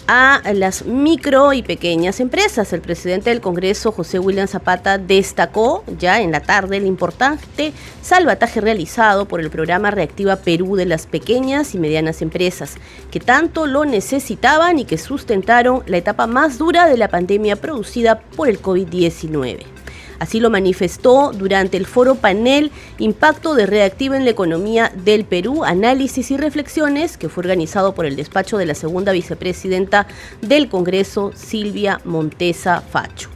a 0.08 0.42
las 0.54 0.86
micro 0.86 1.54
y 1.54 1.64
pequeñas 1.64 2.20
empresas. 2.20 2.72
El 2.74 2.82
presidente 2.82 3.30
del 3.30 3.42
Congreso, 3.42 3.92
José 3.92 4.20
William 4.20 4.48
Zapata, 4.48 4.98
destacó 4.98 5.84
ya 5.98 6.22
en 6.22 6.32
la 6.32 6.42
tarde 6.42 6.78
el 6.78 6.86
importante 6.86 7.74
salvataje 8.02 8.62
realizado 8.62 9.28
por 9.28 9.42
el 9.42 9.50
programa 9.50 9.92
Reactiva 9.92 10.36
Perú 10.38 10.76
de 10.76 10.86
las 10.86 11.08
pequeñas 11.08 11.74
y 11.74 11.80
medianas 11.80 12.22
empresas, 12.22 12.76
que 13.12 13.20
tanto 13.20 13.66
lo 13.66 13.86
necesitaban 13.86 14.80
y 14.80 14.86
que 14.86 14.98
sustentaron 14.98 15.84
la 15.88 15.98
etapa 15.98 16.28
más 16.28 16.58
dura 16.58 16.88
de 16.88 16.98
la 16.98 17.08
pandemia 17.08 17.56
producida 17.56 18.20
por 18.20 18.50
el 18.50 18.62
COVID-19. 18.62 19.66
Así 20.20 20.40
lo 20.40 20.50
manifestó 20.50 21.32
durante 21.34 21.78
el 21.78 21.86
foro 21.86 22.16
panel 22.16 22.72
Impacto 22.98 23.56
de 23.56 23.66
Reactiva 23.66 24.18
en 24.18 24.26
la 24.26 24.32
Economía 24.32 24.92
del 24.96 25.26
Perú, 25.26 25.64
Análisis 25.64 26.32
y 26.32 26.38
Reflexiones, 26.38 27.18
que 27.18 27.30
fue 27.30 27.42
organizado 27.42 27.96
por 27.96 28.06
el 28.06 28.16
despacho 28.16 28.58
de 28.58 28.66
la 28.66 28.76
segunda 28.76 29.12
vicepresidenta 29.12 30.08
del 30.42 30.70
Congreso, 30.70 31.32
Silvia 31.36 32.02
Montesa 32.06 32.82
Facho. 32.82 33.35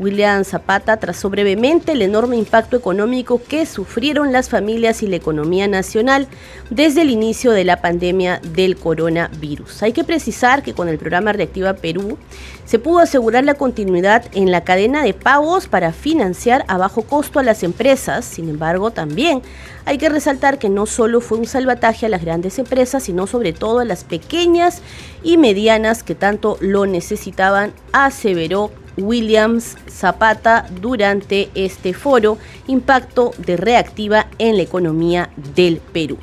William 0.00 0.44
Zapata 0.44 0.96
trazó 0.96 1.28
brevemente 1.28 1.92
el 1.92 2.00
enorme 2.00 2.38
impacto 2.38 2.74
económico 2.74 3.40
que 3.46 3.66
sufrieron 3.66 4.32
las 4.32 4.48
familias 4.48 5.02
y 5.02 5.06
la 5.06 5.16
economía 5.16 5.68
nacional 5.68 6.26
desde 6.70 7.02
el 7.02 7.10
inicio 7.10 7.52
de 7.52 7.64
la 7.64 7.82
pandemia 7.82 8.40
del 8.54 8.76
coronavirus. 8.76 9.82
Hay 9.82 9.92
que 9.92 10.02
precisar 10.02 10.62
que 10.62 10.72
con 10.72 10.88
el 10.88 10.96
programa 10.96 11.34
Reactiva 11.34 11.74
Perú 11.74 12.16
se 12.64 12.78
pudo 12.78 13.00
asegurar 13.00 13.44
la 13.44 13.54
continuidad 13.54 14.24
en 14.32 14.50
la 14.50 14.64
cadena 14.64 15.02
de 15.02 15.12
pagos 15.12 15.68
para 15.68 15.92
financiar 15.92 16.64
a 16.66 16.78
bajo 16.78 17.02
costo 17.02 17.38
a 17.38 17.42
las 17.42 17.62
empresas. 17.62 18.24
Sin 18.24 18.48
embargo, 18.48 18.92
también 18.92 19.42
hay 19.84 19.98
que 19.98 20.08
resaltar 20.08 20.58
que 20.58 20.70
no 20.70 20.86
solo 20.86 21.20
fue 21.20 21.36
un 21.36 21.46
salvataje 21.46 22.06
a 22.06 22.08
las 22.08 22.24
grandes 22.24 22.58
empresas, 22.58 23.02
sino 23.02 23.26
sobre 23.26 23.52
todo 23.52 23.80
a 23.80 23.84
las 23.84 24.04
pequeñas 24.04 24.80
y 25.22 25.36
medianas 25.36 26.02
que 26.02 26.14
tanto 26.14 26.56
lo 26.60 26.86
necesitaban, 26.86 27.74
aseveró 27.92 28.70
Williams 29.00 29.76
Zapata 29.88 30.66
durante 30.80 31.50
este 31.54 31.94
foro 31.94 32.38
Impacto 32.66 33.32
de 33.38 33.56
Reactiva 33.56 34.26
en 34.38 34.56
la 34.56 34.62
Economía 34.62 35.30
del 35.54 35.78
Perú. 35.78 36.18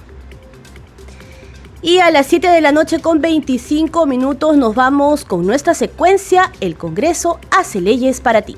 Y 1.82 2.00
a 2.00 2.10
las 2.10 2.26
7 2.28 2.48
de 2.48 2.62
la 2.62 2.72
noche 2.72 3.00
con 3.00 3.22
25 3.22 4.06
minutos 4.08 4.58
nos 4.58 4.74
vamos 4.74 5.26
con 5.26 5.46
nuestra 5.46 5.74
secuencia 5.74 6.52
El 6.60 6.76
Congreso 6.76 7.40
hace 7.52 7.82
leyes 7.82 8.20
para 8.20 8.42
ti. 8.42 8.58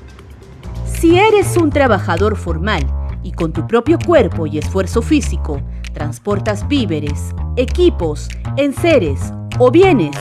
Si 0.84 1.18
eres 1.18 1.56
un 1.56 1.70
trabajador 1.70 2.36
formal 2.36 2.86
y 3.22 3.32
con 3.32 3.52
tu 3.52 3.66
propio 3.66 3.98
cuerpo 3.98 4.46
y 4.46 4.58
esfuerzo 4.58 5.02
físico 5.02 5.60
transportas 5.92 6.66
víveres, 6.68 7.30
equipos, 7.56 8.28
enseres 8.56 9.20
o 9.58 9.70
bienes, 9.70 10.16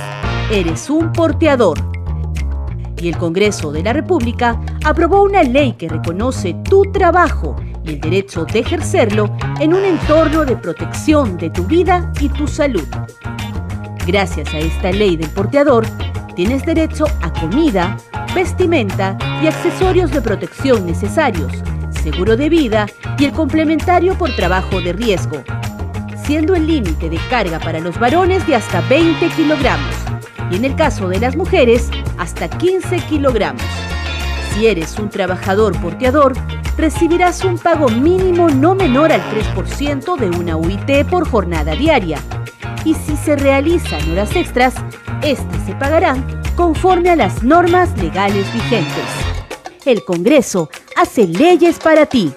eres 0.52 0.90
un 0.90 1.12
porteador 1.14 1.80
y 3.02 3.10
el 3.10 3.18
Congreso 3.18 3.72
de 3.72 3.84
la 3.84 3.94
República 3.94 4.60
aprobó 4.84 5.24
una 5.24 5.44
ley 5.44 5.74
que 5.74 5.90
reconoce 5.90 6.56
tu 6.64 6.84
trabajo 6.92 7.56
y 7.84 7.94
el 7.94 8.02
derecho 8.02 8.46
de 8.46 8.60
ejercerlo 8.60 9.36
en 9.60 9.74
un 9.74 9.84
entorno 9.84 10.46
de 10.46 10.56
protección 10.56 11.38
de 11.38 11.50
tu 11.50 11.64
vida 11.64 12.12
y 12.20 12.30
tu 12.30 12.48
salud. 12.48 12.88
Gracias 14.06 14.54
a 14.54 14.60
esta 14.60 14.92
ley 14.92 15.16
del 15.16 15.30
porteador, 15.30 15.86
tienes 16.36 16.66
derecho 16.66 17.06
a 17.22 17.32
comida, 17.34 17.98
vestimenta 18.34 19.18
y 19.42 19.48
accesorios 19.48 20.12
de 20.12 20.22
protección 20.22 20.86
necesarios, 20.86 21.52
seguro 22.02 22.36
de 22.36 22.50
vida 22.50 22.88
y 23.18 23.26
el 23.26 23.32
complementario 23.32 24.18
por 24.18 24.36
trabajo 24.36 24.82
de 24.82 24.94
riesgo, 24.94 25.44
siendo 26.24 26.56
el 26.56 26.68
límite 26.68 27.10
de 27.10 27.20
carga 27.30 27.60
para 27.60 27.80
los 27.80 28.00
varones 28.00 28.46
de 28.48 28.56
hasta 28.56 28.82
20 28.82 29.28
kilogramos 29.30 29.99
y 30.52 30.56
en 30.56 30.66
el 30.66 30.76
caso 30.76 31.08
de 31.10 31.20
las 31.20 31.36
mujeres 31.36 31.90
hasta 32.18 32.50
15 32.50 32.98
kilogramos. 33.08 33.64
Si 34.54 34.68
eres 34.68 34.98
un 35.00 35.10
trabajador 35.10 35.80
porteador, 35.80 36.34
recibirás 36.78 37.44
un 37.44 37.58
pago 37.58 37.90
mínimo 37.90 38.50
no 38.50 38.76
menor 38.76 39.12
al 39.12 39.22
3% 39.22 40.18
de 40.18 40.30
una 40.38 40.56
UIT 40.56 41.08
por 41.10 41.28
jornada 41.30 41.74
diaria. 41.76 42.20
Y 42.86 42.94
si 42.94 43.16
se 43.18 43.36
realizan 43.36 44.12
horas 44.12 44.36
extras, 44.36 44.76
estas 45.22 45.66
se 45.66 45.76
pagarán 45.76 46.26
conforme 46.56 47.10
a 47.10 47.16
las 47.16 47.44
normas 47.44 47.98
legales 47.98 48.52
vigentes. 48.54 49.06
El 49.86 50.04
Congreso 50.04 50.70
hace 50.96 51.28
leyes 51.28 51.80
para 51.80 52.06
ti. 52.06 52.34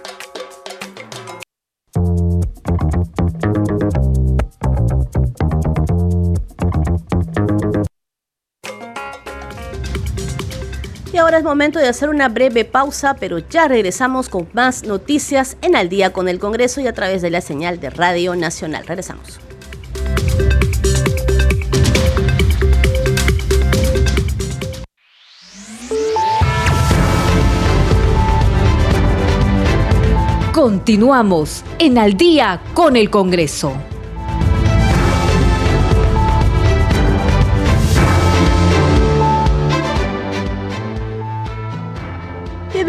Es 11.42 11.44
momento 11.44 11.81
de 11.81 11.88
hacer 11.88 12.09
una 12.09 12.28
breve 12.28 12.64
pausa, 12.64 13.16
pero 13.18 13.40
ya 13.40 13.66
regresamos 13.66 14.28
con 14.28 14.48
más 14.52 14.85
noticias 14.85 15.57
en 15.61 15.74
Al 15.74 15.88
día 15.88 16.12
con 16.12 16.28
el 16.28 16.38
Congreso 16.38 16.81
y 16.81 16.87
a 16.87 16.92
través 16.92 17.20
de 17.20 17.31
la 17.31 17.40
señal 17.40 17.81
de 17.81 17.90
Radio 17.90 18.37
Nacional. 18.37 18.87
Regresamos. 18.87 19.40
Continuamos 30.52 31.64
en 31.81 31.98
Al 31.98 32.16
día 32.16 32.61
con 32.72 32.94
el 32.94 33.11
Congreso. 33.11 33.91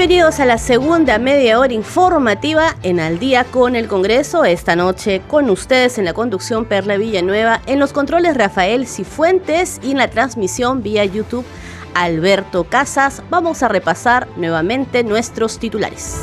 Bienvenidos 0.04 0.42
a 0.42 0.46
la 0.46 0.58
segunda 0.58 1.18
media 1.18 1.58
hora 1.58 1.72
informativa 1.72 2.76
en 2.84 3.00
Al 3.00 3.20
día 3.20 3.46
con 3.46 3.74
el 3.74 3.88
Congreso. 3.88 4.44
Esta 4.44 4.76
noche 4.76 5.22
con 5.30 5.50
ustedes 5.50 5.98
en 5.98 6.04
la 6.04 6.12
conducción 6.12 6.66
Perla 6.66 6.98
Villanueva, 6.98 7.62
en 7.68 7.80
los 7.80 7.94
controles 7.94 8.36
Rafael 8.36 8.86
Cifuentes 8.86 9.80
y 9.82 9.92
en 9.92 10.00
la 10.00 10.10
transmisión 10.10 10.84
vía 10.84 11.06
YouTube 11.06 11.46
Alberto 11.94 12.66
Casas. 12.66 13.24
Vamos 13.30 13.64
a 13.64 13.70
repasar 13.70 14.28
nuevamente 14.36 15.06
nuestros 15.06 15.58
titulares. 15.58 16.20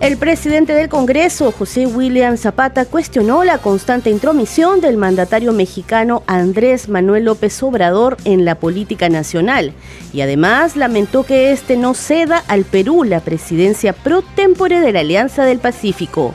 El 0.00 0.18
presidente 0.18 0.74
del 0.74 0.90
Congreso, 0.90 1.50
José 1.52 1.86
William 1.86 2.36
Zapata, 2.36 2.84
cuestionó 2.84 3.44
la 3.44 3.56
constante 3.56 4.10
intromisión 4.10 4.82
del 4.82 4.98
mandatario 4.98 5.54
mexicano 5.54 6.22
Andrés 6.26 6.90
Manuel 6.90 7.24
López 7.24 7.62
Obrador 7.62 8.18
en 8.24 8.44
la 8.44 8.56
política 8.56 9.08
nacional 9.08 9.72
y 10.12 10.20
además 10.20 10.76
lamentó 10.76 11.24
que 11.24 11.50
este 11.50 11.78
no 11.78 11.94
ceda 11.94 12.44
al 12.46 12.64
Perú 12.64 13.04
la 13.04 13.20
presidencia 13.20 13.94
pro 13.94 14.20
tempore 14.20 14.80
de 14.80 14.92
la 14.92 15.00
Alianza 15.00 15.44
del 15.44 15.60
Pacífico. 15.60 16.34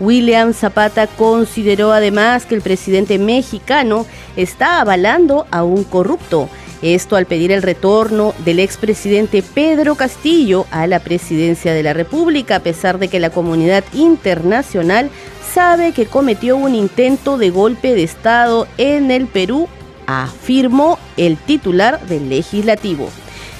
William 0.00 0.54
Zapata 0.54 1.06
consideró 1.06 1.92
además 1.92 2.46
que 2.46 2.54
el 2.54 2.62
presidente 2.62 3.18
mexicano 3.18 4.06
está 4.34 4.80
avalando 4.80 5.46
a 5.50 5.62
un 5.62 5.84
corrupto 5.84 6.48
esto 6.84 7.16
al 7.16 7.24
pedir 7.24 7.50
el 7.50 7.62
retorno 7.62 8.34
del 8.44 8.60
expresidente 8.60 9.42
Pedro 9.42 9.94
Castillo 9.94 10.66
a 10.70 10.86
la 10.86 11.00
presidencia 11.00 11.72
de 11.72 11.82
la 11.82 11.94
República, 11.94 12.56
a 12.56 12.60
pesar 12.60 12.98
de 12.98 13.08
que 13.08 13.20
la 13.20 13.30
comunidad 13.30 13.84
internacional 13.94 15.10
sabe 15.54 15.92
que 15.92 16.04
cometió 16.04 16.58
un 16.58 16.74
intento 16.74 17.38
de 17.38 17.48
golpe 17.48 17.94
de 17.94 18.02
Estado 18.02 18.68
en 18.76 19.10
el 19.10 19.26
Perú, 19.26 19.66
afirmó 20.06 20.98
el 21.16 21.38
titular 21.38 22.04
del 22.06 22.28
legislativo. 22.28 23.08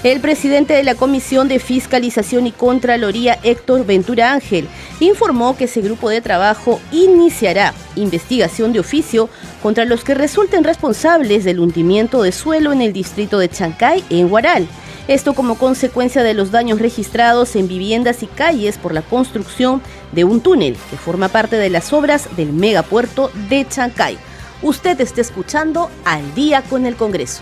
El 0.05 0.21
presidente 0.21 0.75
de 0.75 0.83
la 0.83 0.97
Comisión 0.97 1.49
de 1.49 1.59
Fiscalización 1.59 2.47
y 2.47 2.53
Contraloría, 2.53 3.39
Héctor 3.43 3.87
Ventura 3.87 4.35
Ángel, 4.35 4.69
informó 5.01 5.57
que 5.57 5.65
ese 5.65 5.81
grupo 5.81 6.11
de 6.11 6.21
trabajo 6.21 6.79
iniciará 6.93 7.73
investigación 7.97 8.75
de 8.75 8.81
oficio 8.81 9.31
contra 9.63 9.87
los 9.87 10.05
que 10.05 10.15
resulten 10.15 10.63
responsables 10.63 11.45
del 11.45 11.59
hundimiento 11.59 12.23
de 12.23 12.33
suelo 12.33 12.75
en 12.75 12.83
el 12.83 12.93
distrito 12.93 13.39
de 13.39 13.49
Chancay, 13.49 14.05
en 14.11 14.31
Huaral. 14.31 14.69
Esto 15.09 15.33
como 15.33 15.57
consecuencia 15.57 16.23
de 16.23 16.35
los 16.35 16.51
daños 16.51 16.81
registrados 16.81 17.57
en 17.57 17.67
viviendas 17.67 18.23
y 18.23 18.27
calles 18.27 18.77
por 18.77 18.93
la 18.93 19.01
construcción 19.01 19.81
de 20.13 20.25
un 20.25 20.43
túnel 20.43 20.77
que 20.91 20.99
forma 20.99 21.31
parte 21.31 21.57
de 21.57 21.71
las 21.71 21.95
obras 21.95 22.29
del 22.37 22.53
megapuerto 22.53 23.31
de 23.49 23.67
Chancay. 23.67 24.19
Usted 24.61 25.01
está 25.01 25.23
escuchando 25.23 25.91
al 26.05 26.35
día 26.35 26.61
con 26.61 26.85
el 26.85 26.95
Congreso. 26.95 27.41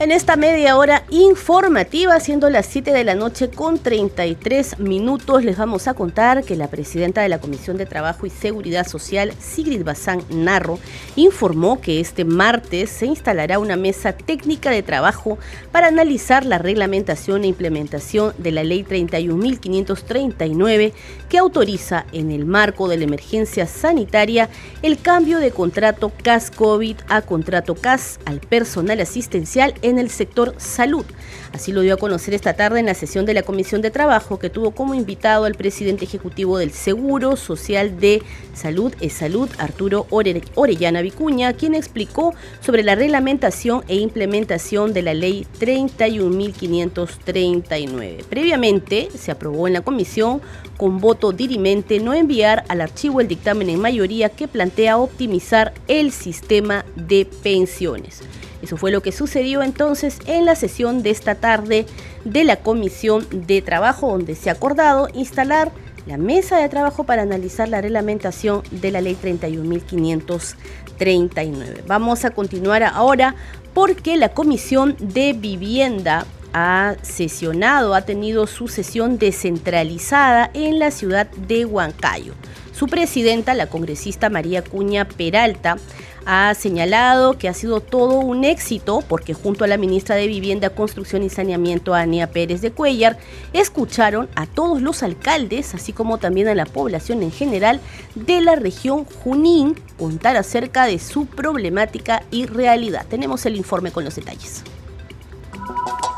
En 0.00 0.10
esta 0.10 0.34
media 0.34 0.76
hora 0.76 1.04
informativa, 1.10 2.18
siendo 2.18 2.50
las 2.50 2.66
7 2.66 2.92
de 2.92 3.04
la 3.04 3.14
noche 3.14 3.48
con 3.48 3.78
33 3.78 4.80
minutos, 4.80 5.44
les 5.44 5.56
vamos 5.56 5.86
a 5.86 5.94
contar 5.94 6.42
que 6.42 6.56
la 6.56 6.66
presidenta 6.66 7.22
de 7.22 7.28
la 7.28 7.38
Comisión 7.38 7.76
de 7.76 7.86
Trabajo 7.86 8.26
y 8.26 8.30
Seguridad 8.30 8.88
Social, 8.88 9.32
Sigrid 9.38 9.84
Bazán 9.84 10.24
Narro, 10.30 10.80
informó 11.14 11.80
que 11.80 12.00
este 12.00 12.24
martes 12.24 12.90
se 12.90 13.06
instalará 13.06 13.60
una 13.60 13.76
mesa 13.76 14.12
técnica 14.12 14.72
de 14.72 14.82
trabajo 14.82 15.38
para 15.70 15.86
analizar 15.86 16.44
la 16.44 16.58
reglamentación 16.58 17.44
e 17.44 17.46
implementación 17.46 18.34
de 18.38 18.50
la 18.50 18.64
Ley 18.64 18.82
31.539 18.82 20.92
que 21.28 21.38
autoriza 21.38 22.04
en 22.10 22.32
el 22.32 22.46
marco 22.46 22.88
de 22.88 22.96
la 22.96 23.04
emergencia 23.04 23.68
sanitaria 23.68 24.48
el 24.82 24.98
cambio 24.98 25.38
de 25.38 25.52
contrato 25.52 26.10
CAS-COVID 26.24 26.96
a 27.08 27.22
contrato 27.22 27.76
CAS 27.76 28.18
al 28.24 28.40
personal 28.40 28.98
asistencial 28.98 29.72
en 29.84 29.98
el 29.98 30.10
sector 30.10 30.54
salud. 30.56 31.04
Así 31.52 31.70
lo 31.70 31.82
dio 31.82 31.94
a 31.94 31.98
conocer 31.98 32.34
esta 32.34 32.54
tarde 32.54 32.80
en 32.80 32.86
la 32.86 32.94
sesión 32.94 33.26
de 33.26 33.34
la 33.34 33.42
Comisión 33.42 33.80
de 33.80 33.92
Trabajo 33.92 34.40
que 34.40 34.50
tuvo 34.50 34.72
como 34.72 34.94
invitado 34.94 35.44
al 35.44 35.54
presidente 35.54 36.04
ejecutivo 36.04 36.58
del 36.58 36.72
Seguro 36.72 37.36
Social 37.36 38.00
de 38.00 38.24
Salud, 38.54 38.92
es 39.00 39.12
Salud, 39.12 39.48
Arturo 39.58 40.08
Orellana 40.10 41.02
Vicuña, 41.02 41.52
quien 41.52 41.74
explicó 41.74 42.34
sobre 42.60 42.82
la 42.82 42.96
reglamentación 42.96 43.84
e 43.86 43.94
implementación 43.96 44.92
de 44.92 45.02
la 45.02 45.14
ley 45.14 45.46
31.539. 45.60 48.24
Previamente 48.24 49.08
se 49.16 49.30
aprobó 49.30 49.68
en 49.68 49.74
la 49.74 49.82
comisión 49.82 50.40
con 50.76 50.98
voto 50.98 51.30
dirimente 51.32 52.00
no 52.00 52.14
enviar 52.14 52.64
al 52.68 52.80
archivo 52.80 53.20
el 53.20 53.28
dictamen 53.28 53.70
en 53.70 53.80
mayoría 53.80 54.28
que 54.28 54.48
plantea 54.48 54.98
optimizar 54.98 55.72
el 55.86 56.10
sistema 56.10 56.84
de 56.96 57.28
pensiones. 57.42 58.22
Eso 58.64 58.76
fue 58.78 58.90
lo 58.90 59.02
que 59.02 59.12
sucedió 59.12 59.62
entonces 59.62 60.18
en 60.24 60.46
la 60.46 60.54
sesión 60.54 61.02
de 61.02 61.10
esta 61.10 61.34
tarde 61.34 61.84
de 62.24 62.44
la 62.44 62.56
Comisión 62.56 63.26
de 63.30 63.60
Trabajo, 63.60 64.08
donde 64.08 64.34
se 64.34 64.48
ha 64.48 64.54
acordado 64.54 65.08
instalar 65.12 65.70
la 66.06 66.16
mesa 66.16 66.56
de 66.56 66.70
trabajo 66.70 67.04
para 67.04 67.20
analizar 67.20 67.68
la 67.68 67.82
reglamentación 67.82 68.62
de 68.70 68.90
la 68.90 69.02
ley 69.02 69.18
31.539. 69.22 71.82
Vamos 71.86 72.24
a 72.24 72.30
continuar 72.30 72.84
ahora 72.84 73.34
porque 73.74 74.16
la 74.16 74.30
Comisión 74.30 74.96
de 74.98 75.34
Vivienda 75.34 76.24
ha 76.54 76.94
sesionado, 77.02 77.94
ha 77.94 78.02
tenido 78.02 78.46
su 78.46 78.68
sesión 78.68 79.18
descentralizada 79.18 80.50
en 80.54 80.78
la 80.78 80.90
ciudad 80.90 81.26
de 81.32 81.66
Huancayo. 81.66 82.32
Su 82.72 82.86
presidenta, 82.86 83.52
la 83.52 83.66
congresista 83.66 84.30
María 84.30 84.64
Cuña 84.64 85.04
Peralta, 85.04 85.76
ha 86.26 86.54
señalado 86.54 87.38
que 87.38 87.48
ha 87.48 87.54
sido 87.54 87.80
todo 87.80 88.18
un 88.18 88.44
éxito 88.44 89.02
porque 89.08 89.34
junto 89.34 89.64
a 89.64 89.66
la 89.66 89.76
ministra 89.76 90.14
de 90.16 90.26
Vivienda, 90.26 90.70
Construcción 90.70 91.22
y 91.22 91.30
Saneamiento, 91.30 91.94
Ania 91.94 92.30
Pérez 92.30 92.60
de 92.60 92.72
Cuellar, 92.72 93.18
escucharon 93.52 94.28
a 94.34 94.46
todos 94.46 94.80
los 94.80 95.02
alcaldes, 95.02 95.74
así 95.74 95.92
como 95.92 96.18
también 96.18 96.48
a 96.48 96.54
la 96.54 96.66
población 96.66 97.22
en 97.22 97.32
general 97.32 97.80
de 98.14 98.40
la 98.40 98.56
región 98.56 99.04
Junín, 99.04 99.74
contar 99.98 100.36
acerca 100.36 100.86
de 100.86 100.98
su 100.98 101.26
problemática 101.26 102.22
y 102.30 102.46
realidad. 102.46 103.06
Tenemos 103.08 103.44
el 103.46 103.56
informe 103.56 103.90
con 103.90 104.04
los 104.04 104.14
detalles. 104.14 104.62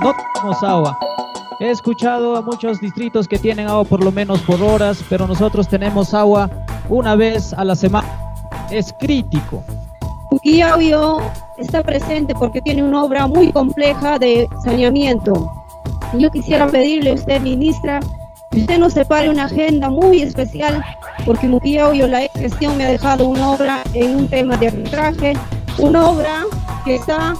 No 0.00 0.14
tenemos 0.34 0.62
agua. 0.62 0.98
He 1.58 1.70
escuchado 1.70 2.36
a 2.36 2.42
muchos 2.42 2.80
distritos 2.80 3.26
que 3.26 3.38
tienen 3.38 3.68
agua 3.68 3.84
por 3.84 4.04
lo 4.04 4.12
menos 4.12 4.40
por 4.42 4.62
horas, 4.62 5.02
pero 5.08 5.26
nosotros 5.26 5.68
tenemos 5.68 6.12
agua 6.12 6.50
una 6.90 7.14
vez 7.14 7.54
a 7.54 7.64
la 7.64 7.74
semana. 7.74 8.08
Es 8.70 8.92
crítico. 9.00 9.64
Uquiauyo 10.30 11.18
está 11.58 11.82
presente 11.82 12.34
porque 12.34 12.60
tiene 12.60 12.82
una 12.82 13.04
obra 13.04 13.26
muy 13.26 13.52
compleja 13.52 14.18
de 14.18 14.48
saneamiento. 14.64 15.52
Yo 16.18 16.30
quisiera 16.30 16.66
pedirle 16.66 17.10
a 17.10 17.14
usted, 17.14 17.40
ministra, 17.40 18.00
que 18.50 18.60
usted 18.60 18.78
nos 18.78 18.92
separe 18.94 19.28
una 19.28 19.44
agenda 19.44 19.88
muy 19.88 20.22
especial, 20.22 20.84
porque 21.24 21.48
Muquillauyo, 21.48 22.06
la 22.06 22.20
gestión 22.34 22.76
me 22.76 22.84
ha 22.84 22.90
dejado 22.90 23.26
una 23.26 23.50
obra 23.50 23.82
en 23.94 24.16
un 24.16 24.28
tema 24.28 24.56
de 24.56 24.68
arbitraje, 24.68 25.34
una 25.78 26.10
obra 26.10 26.44
que 26.84 26.96
está 26.96 27.34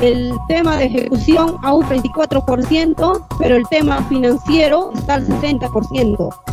el 0.00 0.32
tema 0.48 0.76
de 0.76 0.86
ejecución 0.86 1.56
a 1.62 1.74
un 1.74 1.84
24%, 1.84 3.26
pero 3.38 3.56
el 3.56 3.66
tema 3.68 4.02
financiero 4.08 4.90
está 4.94 5.14
al 5.14 5.26
60%. 5.26 6.51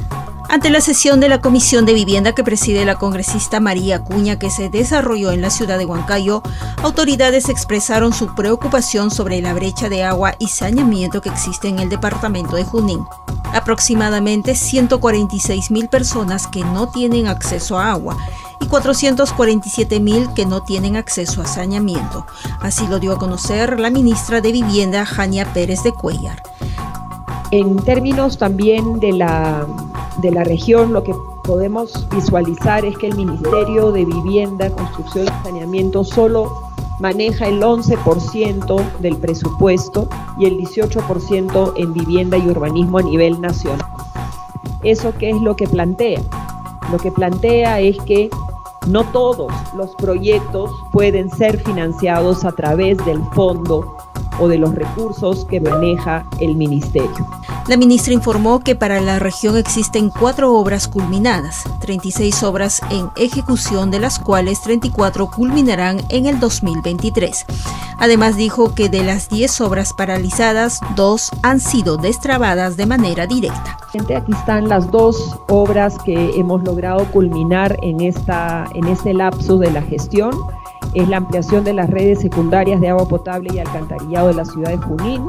Ante 0.52 0.72
la 0.72 0.82
sesión 0.82 1.20
de 1.20 1.30
la 1.30 1.42
Comisión 1.42 1.86
de 1.86 1.94
Vivienda 1.94 2.34
que 2.34 2.44
preside 2.44 2.84
la 2.84 2.96
congresista 2.96 3.60
María 3.60 4.04
Cuña 4.04 4.40
que 4.40 4.50
se 4.50 4.68
desarrolló 4.70 5.32
en 5.32 5.44
la 5.44 5.52
ciudad 5.52 5.78
de 5.78 5.86
Huancayo, 5.86 6.42
autoridades 6.82 7.50
expresaron 7.50 8.14
su 8.14 8.34
preocupación 8.34 9.12
sobre 9.12 9.44
la 9.44 9.54
brecha 9.54 9.90
de 9.90 10.04
agua 10.04 10.34
y 10.40 10.48
saneamiento 10.48 11.22
que 11.22 11.30
existe 11.30 11.68
en 11.68 11.78
el 11.78 11.90
departamento 11.90 12.56
de 12.56 12.64
Junín. 12.64 13.06
Aproximadamente 13.54 14.56
146 14.56 15.70
mil 15.70 15.88
personas 15.88 16.48
que 16.48 16.64
no 16.64 16.90
tienen 16.90 17.28
acceso 17.28 17.78
a 17.78 17.92
agua 17.92 18.18
y 18.60 18.66
447 18.66 20.00
mil 20.00 20.34
que 20.34 20.48
no 20.48 20.64
tienen 20.64 20.96
acceso 20.96 21.44
a 21.44 21.46
saneamiento. 21.46 22.26
Así 22.60 22.88
lo 22.88 22.98
dio 22.98 23.14
a 23.14 23.20
conocer 23.20 23.80
la 23.80 23.92
ministra 23.92 24.42
de 24.42 24.52
Vivienda, 24.52 25.06
Jania 25.06 25.54
Pérez 25.54 25.84
de 25.84 25.92
Cuellar. 25.92 26.42
En 27.52 27.78
términos 27.78 28.38
también 28.38 29.00
de 29.00 29.12
la, 29.14 29.66
de 30.22 30.32
la 30.32 30.44
región, 30.44 30.94
lo 30.94 31.04
que 31.04 31.14
podemos 31.44 32.08
visualizar 32.10 32.86
es 32.86 32.98
que 32.98 33.08
el 33.08 33.16
Ministerio 33.16 33.92
de 33.92 34.06
Vivienda, 34.06 34.70
Construcción 34.70 35.26
y 35.26 35.44
Saneamiento 35.44 36.04
solo 36.04 36.52
maneja 37.00 37.48
el 37.48 37.62
11% 37.62 39.00
del 39.00 39.18
presupuesto 39.18 40.08
y 40.38 40.46
el 40.46 40.58
18% 40.58 41.74
en 41.78 41.94
vivienda 41.94 42.38
y 42.38 42.48
urbanismo 42.48 42.98
a 42.98 43.04
nivel 43.04 43.40
nacional. 43.40 43.86
¿Eso 44.84 45.14
qué 45.18 45.32
es 45.32 45.42
lo 45.42 45.56
que 45.56 45.68
plantea? 45.68 46.22
Lo 46.92 46.98
que 46.98 47.12
plantea 47.12 47.80
es 47.80 47.98
que 48.00 48.30
no 48.88 49.04
todos 49.12 49.52
los 49.76 49.94
proyectos 49.96 50.72
pueden 50.92 51.30
ser 51.30 51.60
financiados 51.60 52.46
a 52.46 52.52
través 52.52 52.98
del 53.06 53.22
fondo 53.34 53.96
o 54.40 54.48
de 54.48 54.58
los 54.58 54.74
recursos 54.74 55.46
que 55.46 55.60
maneja 55.60 56.26
el 56.40 56.56
ministerio. 56.56 57.28
La 57.68 57.78
ministra 57.78 58.14
informó 58.14 58.60
que 58.60 58.76
para 58.76 59.00
la 59.00 59.20
región 59.20 59.56
existen 59.56 60.10
cuatro 60.10 60.56
obras 60.56 60.88
culminadas, 60.88 61.64
36 61.82 62.42
obras 62.44 62.82
en 62.90 63.10
ejecución, 63.16 63.92
de 63.92 64.00
las 64.00 64.18
cuales 64.18 64.62
34 64.62 65.30
culminarán 65.30 66.02
en 66.10 66.26
el 66.26 66.40
2023. 66.40 67.46
Además 68.00 68.38
dijo 68.38 68.74
que 68.74 68.90
de 68.90 69.04
las 69.04 69.30
10 69.30 69.62
obras 69.62 69.94
paralizadas, 69.94 70.80
dos 70.96 71.30
han 71.44 71.60
sido 71.60 71.98
destrabadas 71.98 72.78
de 72.78 72.86
manera 72.86 73.28
directa. 73.28 73.78
Aquí 74.16 74.32
están 74.32 74.70
las 74.70 74.90
dos 74.90 75.38
obras 75.48 75.98
que 76.06 76.32
hemos 76.40 76.64
logrado 76.64 77.06
culminar 77.12 77.78
en, 77.82 78.02
esta, 78.02 78.68
en 78.74 78.88
este 78.88 79.14
lapso 79.14 79.58
de 79.58 79.72
la 79.72 79.82
gestión 79.82 80.32
es 80.94 81.08
la 81.08 81.18
ampliación 81.18 81.64
de 81.64 81.74
las 81.74 81.90
redes 81.90 82.20
secundarias 82.20 82.82
de 82.82 82.90
agua 82.90 83.08
potable 83.08 83.50
y 83.54 83.60
alcantarillado 83.60 84.30
de 84.30 84.34
la 84.34 84.46
ciudad 84.46 84.72
de 84.72 84.78
Junín 84.78 85.24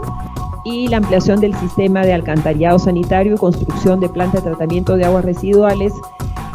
y 0.65 0.89
la 0.89 0.99
ampliación 0.99 1.41
del 1.41 1.55
sistema 1.57 2.03
de 2.03 2.13
alcantarillado 2.13 2.79
sanitario 2.79 3.35
y 3.35 3.39
construcción 3.39 4.01
de 4.01 4.09
planta 4.09 4.39
de 4.39 4.51
tratamiento 4.51 4.97
de 4.97 5.05
aguas 5.05 5.25
residuales 5.25 5.93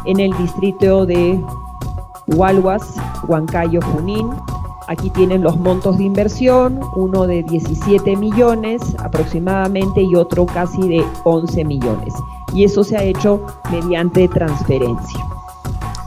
en 0.05 0.19
el 0.19 0.31
distrito 0.37 1.05
de 1.05 1.39
Hualhuas, 2.27 2.95
Huancayo, 3.27 3.81
Junín. 3.81 4.29
Aquí 4.87 5.09
tienen 5.09 5.41
los 5.41 5.57
montos 5.57 5.97
de 5.97 6.03
inversión, 6.03 6.79
uno 6.95 7.25
de 7.25 7.41
17 7.41 8.15
millones 8.15 8.81
aproximadamente 8.99 10.01
y 10.01 10.15
otro 10.15 10.45
casi 10.45 10.87
de 10.87 11.03
11 11.23 11.65
millones. 11.65 12.13
Y 12.53 12.63
eso 12.63 12.83
se 12.83 12.95
ha 12.95 13.03
hecho 13.03 13.43
mediante 13.71 14.27
transferencia. 14.27 15.25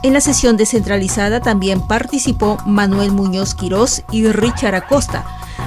En 0.01 0.13
la 0.13 0.21
sesión 0.21 0.55
descentralizada 0.55 1.41
también 1.41 1.85
participó 1.85 2.57
Manuel 2.65 3.11
Muñoz 3.11 3.53
Quirós 3.53 4.03
y 4.13 4.27
Richard 4.27 4.75
Acosta, 4.75 5.25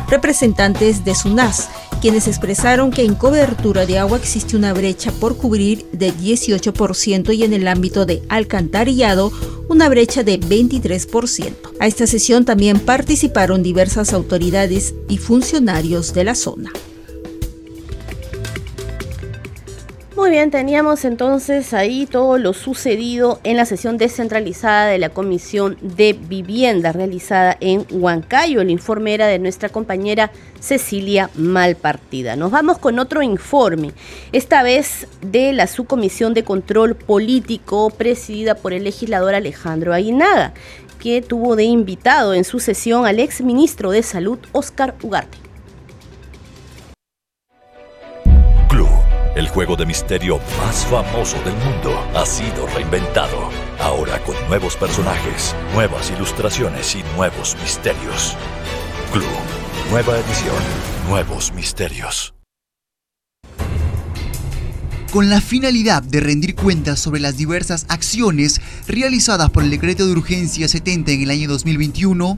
representantes 0.08 1.04
de 1.04 1.14
SUNAS, 1.14 1.68
quienes 2.00 2.26
expresaron 2.28 2.90
que 2.90 3.04
en 3.04 3.14
cobertura 3.14 3.84
de 3.84 3.98
agua 3.98 4.16
existe 4.16 4.56
una 4.56 4.72
brecha 4.72 5.12
por 5.12 5.36
cubrir 5.36 5.84
de 5.92 6.14
18% 6.14 7.34
y 7.36 7.44
en 7.44 7.52
el 7.52 7.68
ámbito 7.68 8.06
de 8.06 8.22
alcantarillado 8.30 9.30
una 9.68 9.90
brecha 9.90 10.22
de 10.22 10.40
23%. 10.40 11.52
A 11.78 11.86
esta 11.86 12.06
sesión 12.06 12.46
también 12.46 12.80
participaron 12.80 13.62
diversas 13.62 14.14
autoridades 14.14 14.94
y 15.10 15.18
funcionarios 15.18 16.14
de 16.14 16.24
la 16.24 16.34
zona. 16.34 16.72
Muy 20.14 20.28
bien, 20.28 20.50
teníamos 20.50 21.06
entonces 21.06 21.72
ahí 21.72 22.04
todo 22.04 22.36
lo 22.36 22.52
sucedido 22.52 23.40
en 23.44 23.56
la 23.56 23.64
sesión 23.64 23.96
descentralizada 23.96 24.88
de 24.88 24.98
la 24.98 25.08
Comisión 25.08 25.78
de 25.80 26.12
Vivienda 26.12 26.92
realizada 26.92 27.56
en 27.60 27.86
Huancayo. 27.90 28.60
El 28.60 28.68
informe 28.68 29.14
era 29.14 29.26
de 29.26 29.38
nuestra 29.38 29.70
compañera 29.70 30.30
Cecilia 30.60 31.30
Malpartida. 31.34 32.36
Nos 32.36 32.50
vamos 32.50 32.76
con 32.76 32.98
otro 32.98 33.22
informe, 33.22 33.92
esta 34.32 34.62
vez 34.62 35.08
de 35.22 35.54
la 35.54 35.66
Subcomisión 35.66 36.34
de 36.34 36.44
Control 36.44 36.94
Político 36.94 37.88
presidida 37.88 38.54
por 38.54 38.74
el 38.74 38.84
legislador 38.84 39.34
Alejandro 39.34 39.94
Aguinaga, 39.94 40.52
que 41.00 41.22
tuvo 41.22 41.56
de 41.56 41.64
invitado 41.64 42.34
en 42.34 42.44
su 42.44 42.60
sesión 42.60 43.06
al 43.06 43.18
exministro 43.18 43.90
de 43.90 44.02
Salud, 44.02 44.38
Oscar 44.52 44.94
Ugarte. 45.02 45.51
El 49.34 49.48
juego 49.48 49.76
de 49.76 49.86
misterio 49.86 50.38
más 50.58 50.84
famoso 50.84 51.38
del 51.42 51.54
mundo 51.54 51.98
ha 52.14 52.26
sido 52.26 52.66
reinventado. 52.66 53.48
Ahora 53.80 54.22
con 54.24 54.36
nuevos 54.46 54.76
personajes, 54.76 55.56
nuevas 55.72 56.10
ilustraciones 56.10 56.94
y 56.94 57.02
nuevos 57.16 57.56
misterios. 57.62 58.36
Clue. 59.10 59.24
Nueva 59.90 60.18
edición. 60.18 60.54
Nuevos 61.08 61.50
misterios. 61.54 62.34
Con 65.10 65.30
la 65.30 65.40
finalidad 65.40 66.02
de 66.02 66.20
rendir 66.20 66.54
cuentas 66.54 67.00
sobre 67.00 67.20
las 67.20 67.38
diversas 67.38 67.86
acciones 67.88 68.60
realizadas 68.86 69.48
por 69.48 69.62
el 69.62 69.70
decreto 69.70 70.06
de 70.06 70.12
urgencia 70.12 70.68
70 70.68 71.10
en 71.10 71.22
el 71.22 71.30
año 71.30 71.48
2021, 71.48 72.36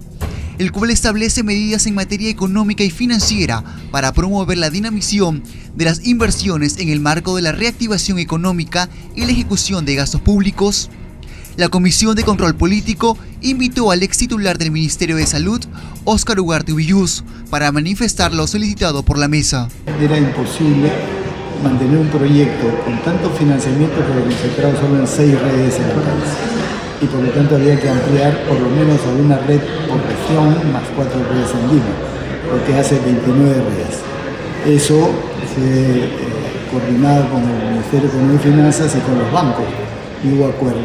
el 0.58 0.72
cual 0.72 0.90
establece 0.90 1.42
medidas 1.42 1.86
en 1.86 1.94
materia 1.94 2.30
económica 2.30 2.84
y 2.84 2.90
financiera 2.90 3.64
para 3.90 4.12
promover 4.12 4.58
la 4.58 4.70
dinamización 4.70 5.42
de 5.74 5.84
las 5.84 6.06
inversiones 6.06 6.78
en 6.78 6.88
el 6.88 7.00
marco 7.00 7.36
de 7.36 7.42
la 7.42 7.52
reactivación 7.52 8.18
económica 8.18 8.88
y 9.14 9.24
la 9.24 9.32
ejecución 9.32 9.84
de 9.84 9.96
gastos 9.96 10.20
públicos, 10.20 10.90
la 11.56 11.68
Comisión 11.68 12.16
de 12.16 12.24
Control 12.24 12.56
Político 12.56 13.16
invitó 13.40 13.92
al 13.92 14.02
ex 14.02 14.18
titular 14.18 14.58
del 14.58 14.72
Ministerio 14.72 15.16
de 15.16 15.26
Salud, 15.26 15.60
Óscar 16.04 16.40
Ugarte 16.40 16.72
Villuz, 16.72 17.22
para 17.48 17.70
manifestar 17.70 18.34
lo 18.34 18.48
solicitado 18.48 19.04
por 19.04 19.18
la 19.18 19.28
mesa. 19.28 19.68
Era 20.00 20.18
imposible 20.18 20.90
mantener 21.62 21.98
un 21.98 22.08
proyecto 22.08 22.66
con 22.84 23.00
tanto 23.02 23.30
financiamiento 23.30 23.96
que 23.96 24.22
concentrado 24.24 24.80
solo 24.80 25.00
en 25.00 25.06
seis 25.06 25.40
redes 25.40 25.76
en 25.76 26.73
y 27.00 27.06
por 27.06 27.20
lo 27.20 27.30
tanto 27.30 27.56
había 27.56 27.78
que 27.78 27.88
ampliar 27.88 28.44
por 28.46 28.58
lo 28.58 28.68
menos 28.70 29.00
a 29.06 29.12
una 29.12 29.38
red 29.38 29.60
por 29.88 30.00
región 30.02 30.72
más 30.72 30.84
cuatro 30.94 31.20
redes 31.30 31.50
en 31.52 31.68
Lima, 31.68 31.94
lo 32.50 32.64
que 32.66 32.74
hace 32.78 32.98
29 33.00 33.54
redes. 33.54 34.00
Eso 34.66 35.10
fue 35.54 35.64
eh, 35.64 36.08
coordinado 36.70 37.30
con 37.30 37.42
el 37.42 37.70
Ministerio 37.72 38.08
de 38.08 38.08
Economía 38.08 38.36
y 38.36 38.38
Finanzas 38.38 38.94
y 38.96 39.00
con 39.00 39.18
los 39.18 39.32
bancos 39.32 39.66
y 40.24 40.32
hubo 40.32 40.46
acuerdo. 40.46 40.80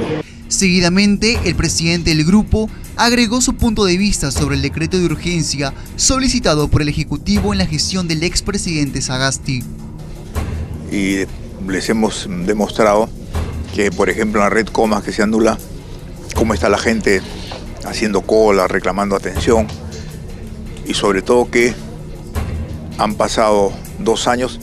Seguidamente, 0.48 1.40
el 1.46 1.56
presidente 1.56 2.10
del 2.10 2.26
grupo 2.26 2.70
agregó 2.96 3.40
su 3.40 3.56
punto 3.56 3.86
de 3.86 3.98
vista 3.98 4.32
sobre 4.32 4.56
el 4.56 4.62
decreto 4.62 4.98
de 4.98 5.06
urgencia 5.06 5.74
solicitado 5.96 6.68
por 6.68 6.82
el 6.82 6.90
Ejecutivo 6.90 7.54
en 7.54 7.60
la 7.60 7.66
gestión 7.66 8.08
del 8.08 8.24
expresidente 8.24 9.02
Sagasti. 9.02 9.64
Y 10.92 11.20
les 11.68 11.90
hemos 11.90 12.28
demostrado 12.46 13.10
que, 13.76 13.92
por 13.92 14.10
ejemplo, 14.10 14.42
la 14.42 14.50
red 14.50 14.68
Comas 14.68 15.04
que 15.04 15.12
se 15.12 15.22
anula, 15.22 15.58
cómo 16.40 16.54
está 16.54 16.70
la 16.70 16.78
gente 16.78 17.22
haciendo 17.84 18.22
cola, 18.22 18.70
reclamando 18.70 19.14
atención 19.14 19.68
y 20.86 20.94
sobre 20.94 21.22
todo 21.22 21.52
que 21.52 21.74
han 22.98 23.16
pasado 23.16 23.74
dos 24.00 24.26
años 24.26 24.62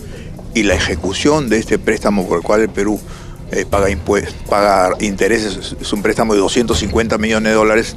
y 0.55 0.63
la 0.63 0.75
ejecución 0.75 1.51
de 1.51 1.59
este 1.59 1.79
préstamo 1.79 2.27
por 2.27 2.39
el 2.39 2.43
cual 2.43 2.63
el 2.63 2.71
Perú 2.71 2.99
eh, 3.53 3.67
paga, 3.69 3.89
paga 4.49 4.97
intereses, 5.01 5.77
es 5.79 5.93
un 5.93 6.01
préstamo 6.01 6.33
de 6.33 6.41
250 6.41 7.19
millones 7.19 7.53
de 7.53 7.57
dólares, 7.57 7.95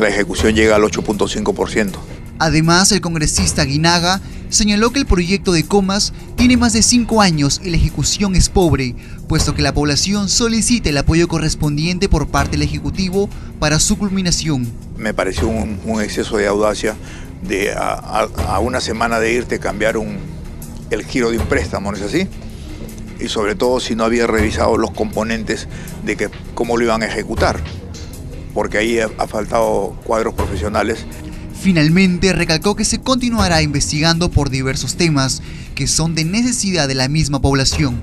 la 0.00 0.08
ejecución 0.08 0.56
llega 0.56 0.74
al 0.74 0.82
8.5%. 0.82 1.92
Además, 2.42 2.90
el 2.90 3.00
congresista 3.00 3.64
Guinaga 3.64 4.20
señaló 4.48 4.90
que 4.90 4.98
el 4.98 5.06
proyecto 5.06 5.52
de 5.52 5.64
Comas 5.64 6.12
tiene 6.34 6.56
más 6.56 6.72
de 6.72 6.82
cinco 6.82 7.22
años 7.22 7.60
y 7.62 7.70
la 7.70 7.76
ejecución 7.76 8.34
es 8.34 8.48
pobre, 8.48 8.96
puesto 9.28 9.54
que 9.54 9.62
la 9.62 9.72
población 9.72 10.28
solicita 10.28 10.88
el 10.88 10.98
apoyo 10.98 11.28
correspondiente 11.28 12.08
por 12.08 12.26
parte 12.26 12.56
del 12.56 12.62
Ejecutivo 12.62 13.30
para 13.60 13.78
su 13.78 13.96
culminación. 13.96 14.66
Me 14.98 15.14
pareció 15.14 15.46
un, 15.46 16.02
exceso 16.02 16.36
de 16.36 16.48
audacia 16.48 16.96
de 17.42 17.72
a, 17.76 18.58
una 18.60 18.80
semana 18.80 19.20
de 19.20 19.34
irte 19.34 19.60
cambiar 19.60 19.96
un, 19.96 20.18
el 20.90 21.04
giro 21.04 21.30
de 21.30 21.38
un 21.38 21.46
préstamo, 21.46 21.92
¿no 21.92 21.96
es 21.96 22.02
así? 22.02 22.26
y 23.20 23.28
sobre 23.28 23.54
todo 23.54 23.78
si 23.78 23.94
no 23.94 24.02
había 24.02 24.26
revisado 24.26 24.76
los 24.76 24.90
componentes 24.90 25.68
de 26.04 26.16
que, 26.16 26.28
cómo 26.54 26.76
lo 26.76 26.82
iban 26.82 27.04
a 27.04 27.06
ejecutar, 27.06 27.60
porque 28.52 28.78
ahí 28.78 28.98
ha, 28.98 29.08
ha 29.18 29.28
faltado 29.28 29.96
cuadros 30.02 30.34
profesionales. 30.34 31.06
Finalmente 31.62 32.32
recalcó 32.32 32.74
que 32.74 32.84
se 32.84 33.00
continuará 33.00 33.62
investigando 33.62 34.32
por 34.32 34.50
diversos 34.50 34.96
temas 34.96 35.42
que 35.76 35.86
son 35.86 36.16
de 36.16 36.24
necesidad 36.24 36.88
de 36.88 36.96
la 36.96 37.06
misma 37.06 37.40
población. 37.40 38.02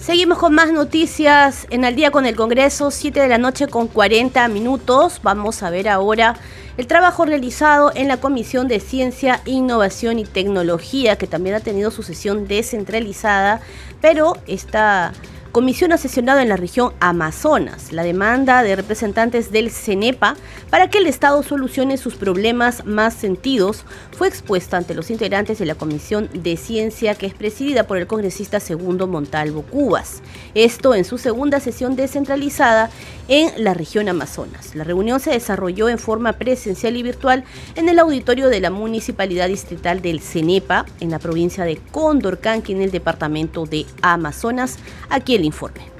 Seguimos 0.00 0.38
con 0.38 0.52
más 0.52 0.72
noticias 0.72 1.68
en 1.70 1.84
Al 1.84 1.94
día 1.94 2.10
con 2.10 2.26
el 2.26 2.34
Congreso, 2.34 2.90
7 2.90 3.20
de 3.20 3.28
la 3.28 3.38
noche 3.38 3.68
con 3.68 3.86
40 3.86 4.48
minutos. 4.48 5.20
Vamos 5.22 5.62
a 5.62 5.70
ver 5.70 5.88
ahora 5.88 6.34
el 6.76 6.88
trabajo 6.88 7.24
realizado 7.24 7.92
en 7.94 8.08
la 8.08 8.16
Comisión 8.16 8.66
de 8.66 8.80
Ciencia, 8.80 9.42
Innovación 9.44 10.18
y 10.18 10.24
Tecnología, 10.24 11.16
que 11.16 11.28
también 11.28 11.54
ha 11.54 11.60
tenido 11.60 11.92
su 11.92 12.02
sesión 12.02 12.48
descentralizada, 12.48 13.60
pero 14.00 14.36
está 14.48 15.12
comisión 15.52 15.92
ha 15.92 15.98
sesionado 15.98 16.40
en 16.40 16.48
la 16.48 16.56
región 16.56 16.94
Amazonas 16.98 17.92
la 17.92 18.02
demanda 18.02 18.62
de 18.62 18.74
representantes 18.74 19.52
del 19.52 19.70
CENEPA 19.70 20.34
para 20.70 20.88
que 20.88 20.96
el 20.96 21.06
Estado 21.06 21.42
solucione 21.42 21.98
sus 21.98 22.14
problemas 22.14 22.86
más 22.86 23.12
sentidos 23.12 23.84
fue 24.16 24.28
expuesta 24.28 24.78
ante 24.78 24.94
los 24.94 25.10
integrantes 25.10 25.58
de 25.58 25.66
la 25.66 25.74
Comisión 25.74 26.30
de 26.32 26.56
Ciencia 26.56 27.14
que 27.14 27.26
es 27.26 27.34
presidida 27.34 27.86
por 27.86 27.98
el 27.98 28.06
congresista 28.06 28.60
Segundo 28.60 29.06
Montalvo 29.06 29.62
Cubas. 29.62 30.22
Esto 30.54 30.94
en 30.94 31.04
su 31.04 31.18
segunda 31.18 31.60
sesión 31.60 31.96
descentralizada 31.96 32.88
en 33.28 33.52
la 33.62 33.74
región 33.74 34.08
Amazonas. 34.08 34.74
La 34.74 34.84
reunión 34.84 35.20
se 35.20 35.30
desarrolló 35.30 35.88
en 35.90 35.98
forma 35.98 36.32
presencial 36.34 36.96
y 36.96 37.02
virtual 37.02 37.44
en 37.76 37.88
el 37.90 37.98
auditorio 37.98 38.48
de 38.48 38.60
la 38.60 38.70
Municipalidad 38.70 39.48
Distrital 39.48 40.00
del 40.00 40.20
CENEPA 40.20 40.86
en 41.00 41.10
la 41.10 41.18
provincia 41.18 41.64
de 41.64 41.76
Condorcanqui 41.76 42.72
en 42.72 42.82
el 42.82 42.90
departamento 42.90 43.66
de 43.66 43.84
Amazonas. 44.00 44.78
Aquí 45.10 45.41
informe. 45.44 45.92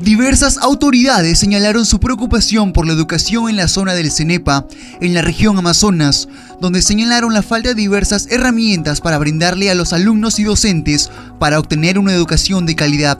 Diversas 0.00 0.56
autoridades 0.56 1.38
señalaron 1.38 1.84
su 1.84 2.00
preocupación 2.00 2.72
por 2.72 2.86
la 2.86 2.94
educación 2.94 3.50
en 3.50 3.56
la 3.56 3.68
zona 3.68 3.92
del 3.92 4.10
Cenepa, 4.10 4.66
en 5.02 5.12
la 5.12 5.20
región 5.20 5.58
Amazonas, 5.58 6.26
donde 6.58 6.80
señalaron 6.80 7.34
la 7.34 7.42
falta 7.42 7.68
de 7.68 7.74
diversas 7.74 8.26
herramientas 8.32 9.02
para 9.02 9.18
brindarle 9.18 9.70
a 9.70 9.74
los 9.74 9.92
alumnos 9.92 10.38
y 10.38 10.44
docentes 10.44 11.10
para 11.38 11.58
obtener 11.58 11.98
una 11.98 12.14
educación 12.14 12.64
de 12.64 12.76
calidad. 12.76 13.18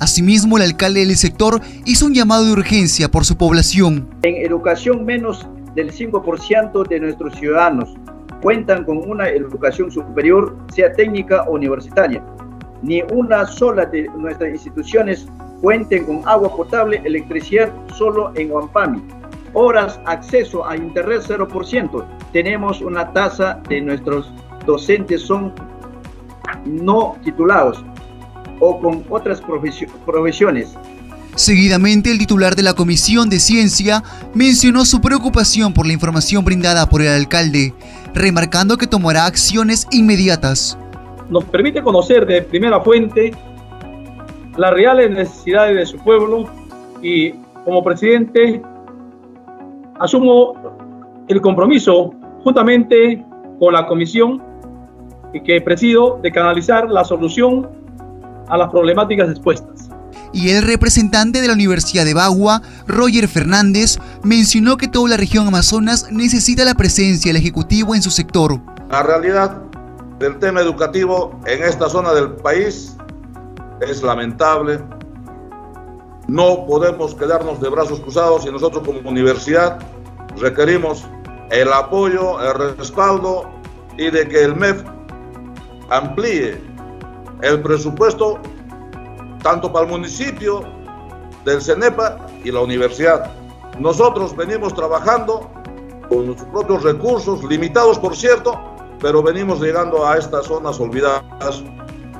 Asimismo, 0.00 0.56
el 0.56 0.64
alcalde 0.64 1.06
del 1.06 1.16
sector 1.16 1.60
hizo 1.84 2.06
un 2.06 2.14
llamado 2.14 2.44
de 2.44 2.52
urgencia 2.52 3.08
por 3.08 3.24
su 3.24 3.36
población. 3.36 4.08
En 4.22 4.44
educación, 4.44 5.04
menos 5.04 5.46
del 5.76 5.92
5% 5.92 6.88
de 6.88 6.98
nuestros 6.98 7.36
ciudadanos 7.36 7.94
cuentan 8.42 8.84
con 8.84 9.08
una 9.08 9.28
educación 9.28 9.92
superior, 9.92 10.58
sea 10.74 10.92
técnica 10.92 11.44
o 11.44 11.52
universitaria 11.52 12.24
ni 12.86 13.02
una 13.12 13.44
sola 13.46 13.84
de 13.84 14.08
nuestras 14.16 14.50
instituciones 14.50 15.26
cuenten 15.60 16.04
con 16.04 16.22
agua 16.24 16.54
potable, 16.54 17.02
electricidad 17.04 17.72
solo 17.96 18.32
en 18.36 18.52
Huampami. 18.52 19.02
Horas, 19.54 19.98
acceso 20.04 20.64
a 20.64 20.76
internet 20.76 21.22
0%. 21.26 22.06
Tenemos 22.32 22.80
una 22.80 23.12
tasa 23.12 23.60
de 23.68 23.80
nuestros 23.80 24.32
docentes 24.66 25.22
son 25.22 25.52
no 26.64 27.16
titulados 27.24 27.82
o 28.60 28.80
con 28.80 29.04
otras 29.08 29.40
profesiones. 29.40 30.74
Seguidamente, 31.34 32.10
el 32.10 32.18
titular 32.18 32.54
de 32.54 32.62
la 32.62 32.74
Comisión 32.74 33.28
de 33.28 33.40
Ciencia 33.40 34.02
mencionó 34.32 34.84
su 34.84 35.00
preocupación 35.00 35.74
por 35.74 35.86
la 35.86 35.92
información 35.92 36.44
brindada 36.44 36.88
por 36.88 37.02
el 37.02 37.08
alcalde, 37.08 37.74
remarcando 38.14 38.78
que 38.78 38.86
tomará 38.86 39.26
acciones 39.26 39.86
inmediatas 39.90 40.78
nos 41.30 41.44
permite 41.44 41.82
conocer 41.82 42.26
de 42.26 42.42
primera 42.42 42.80
fuente 42.80 43.32
las 44.56 44.72
reales 44.72 45.10
necesidades 45.10 45.76
de 45.76 45.86
su 45.86 45.98
pueblo 45.98 46.48
y 47.02 47.32
como 47.64 47.82
presidente 47.82 48.62
asumo 49.98 50.54
el 51.28 51.40
compromiso 51.40 52.14
juntamente 52.42 53.24
con 53.58 53.72
la 53.72 53.86
comisión 53.86 54.42
que 55.44 55.60
presido 55.60 56.18
de 56.22 56.32
canalizar 56.32 56.88
la 56.90 57.04
solución 57.04 57.68
a 58.48 58.56
las 58.56 58.70
problemáticas 58.70 59.28
expuestas. 59.30 59.90
Y 60.32 60.50
el 60.50 60.62
representante 60.62 61.40
de 61.40 61.48
la 61.48 61.54
Universidad 61.54 62.04
de 62.04 62.14
Bagua, 62.14 62.62
Roger 62.86 63.28
Fernández, 63.28 63.98
mencionó 64.22 64.76
que 64.76 64.88
toda 64.88 65.10
la 65.10 65.16
región 65.16 65.46
Amazonas 65.46 66.10
necesita 66.10 66.64
la 66.64 66.74
presencia 66.74 67.30
del 67.30 67.40
Ejecutivo 67.40 67.94
en 67.94 68.02
su 68.02 68.10
sector. 68.10 68.60
La 68.90 69.02
realidad 69.02 69.62
del 70.18 70.38
tema 70.38 70.60
educativo 70.60 71.38
en 71.46 71.62
esta 71.62 71.88
zona 71.88 72.12
del 72.12 72.32
país 72.36 72.96
es 73.80 74.02
lamentable. 74.02 74.80
No 76.28 76.66
podemos 76.66 77.14
quedarnos 77.14 77.60
de 77.60 77.68
brazos 77.68 78.00
cruzados 78.00 78.46
y 78.46 78.50
nosotros 78.50 78.86
como 78.86 79.08
universidad 79.08 79.78
requerimos 80.38 81.06
el 81.50 81.72
apoyo, 81.72 82.40
el 82.40 82.76
respaldo 82.76 83.48
y 83.96 84.10
de 84.10 84.26
que 84.28 84.42
el 84.42 84.56
MEF 84.56 84.82
amplíe 85.90 86.60
el 87.42 87.60
presupuesto 87.62 88.38
tanto 89.42 89.72
para 89.72 89.84
el 89.84 89.92
municipio 89.92 90.64
del 91.44 91.62
CENEPA 91.62 92.18
y 92.42 92.50
la 92.50 92.60
universidad. 92.60 93.30
Nosotros 93.78 94.34
venimos 94.34 94.74
trabajando 94.74 95.48
con 96.08 96.26
nuestros 96.26 96.48
propios 96.48 96.82
recursos, 96.82 97.44
limitados 97.44 97.98
por 97.98 98.16
cierto, 98.16 98.75
pero 99.00 99.22
venimos 99.22 99.60
llegando 99.60 100.06
a 100.06 100.16
estas 100.16 100.46
zonas 100.46 100.78
olvidadas 100.80 101.62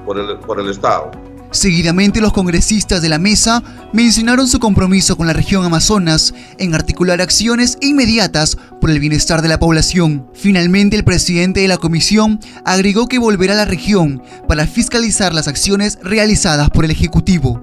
por 0.04 0.18
el, 0.18 0.38
por 0.40 0.60
el 0.60 0.70
Estado. 0.70 1.10
Seguidamente 1.50 2.20
los 2.20 2.32
congresistas 2.32 3.00
de 3.00 3.08
la 3.08 3.18
mesa 3.18 3.62
mencionaron 3.92 4.48
su 4.48 4.58
compromiso 4.58 5.16
con 5.16 5.26
la 5.26 5.32
región 5.32 5.64
Amazonas 5.64 6.34
en 6.58 6.74
articular 6.74 7.20
acciones 7.20 7.78
inmediatas 7.80 8.58
por 8.80 8.90
el 8.90 9.00
bienestar 9.00 9.42
de 9.42 9.48
la 9.48 9.58
población. 9.58 10.28
Finalmente 10.34 10.96
el 10.96 11.04
presidente 11.04 11.60
de 11.60 11.68
la 11.68 11.78
comisión 11.78 12.40
agregó 12.64 13.06
que 13.06 13.18
volverá 13.18 13.54
a 13.54 13.56
la 13.56 13.64
región 13.64 14.22
para 14.48 14.66
fiscalizar 14.66 15.32
las 15.32 15.48
acciones 15.48 15.98
realizadas 16.02 16.68
por 16.68 16.84
el 16.84 16.90
Ejecutivo. 16.90 17.62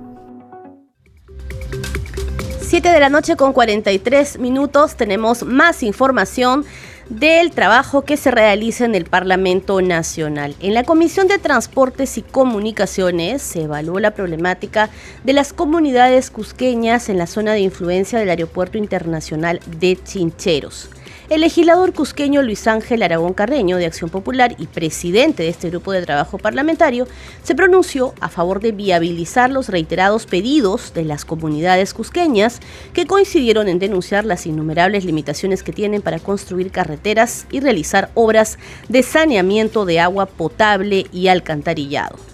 7 2.61 2.89
de 2.89 2.99
la 2.99 3.09
noche 3.09 3.35
con 3.35 3.53
43 3.53 4.39
minutos 4.39 4.95
tenemos 4.95 5.45
más 5.45 5.83
información 5.83 6.65
del 7.09 7.51
trabajo 7.51 8.03
que 8.03 8.17
se 8.17 8.31
realiza 8.31 8.85
en 8.85 8.95
el 8.95 9.05
Parlamento 9.05 9.81
Nacional. 9.81 10.55
En 10.59 10.73
la 10.73 10.83
Comisión 10.83 11.27
de 11.27 11.37
Transportes 11.37 12.17
y 12.17 12.21
Comunicaciones 12.21 13.41
se 13.41 13.63
evaluó 13.63 13.99
la 13.99 14.11
problemática 14.11 14.89
de 15.23 15.33
las 15.33 15.53
comunidades 15.53 16.31
cusqueñas 16.31 17.09
en 17.09 17.17
la 17.17 17.27
zona 17.27 17.53
de 17.53 17.59
influencia 17.59 18.19
del 18.19 18.29
Aeropuerto 18.29 18.77
Internacional 18.77 19.59
de 19.79 19.97
Chincheros. 20.01 20.89
El 21.29 21.41
legislador 21.41 21.93
cusqueño 21.93 22.41
Luis 22.41 22.67
Ángel 22.67 23.01
Aragón 23.01 23.33
Carreño 23.33 23.77
de 23.77 23.85
Acción 23.85 24.09
Popular 24.09 24.55
y 24.57 24.67
presidente 24.67 25.43
de 25.43 25.49
este 25.49 25.69
grupo 25.69 25.91
de 25.91 26.01
trabajo 26.01 26.37
parlamentario 26.37 27.07
se 27.43 27.55
pronunció 27.55 28.13
a 28.19 28.29
favor 28.29 28.59
de 28.59 28.71
viabilizar 28.73 29.49
los 29.49 29.69
reiterados 29.69 30.25
pedidos 30.25 30.93
de 30.93 31.05
las 31.05 31.23
comunidades 31.23 31.93
cusqueñas 31.93 32.59
que 32.93 33.07
coincidieron 33.07 33.69
en 33.69 33.79
denunciar 33.79 34.25
las 34.25 34.45
innumerables 34.45 35.05
limitaciones 35.05 35.63
que 35.63 35.71
tienen 35.71 36.01
para 36.01 36.19
construir 36.19 36.71
carreteras 36.71 37.47
y 37.51 37.61
realizar 37.61 38.09
obras 38.15 38.57
de 38.89 39.03
saneamiento 39.03 39.85
de 39.85 39.99
agua 39.99 40.25
potable 40.25 41.07
y 41.13 41.27
alcantarillado 41.29 42.32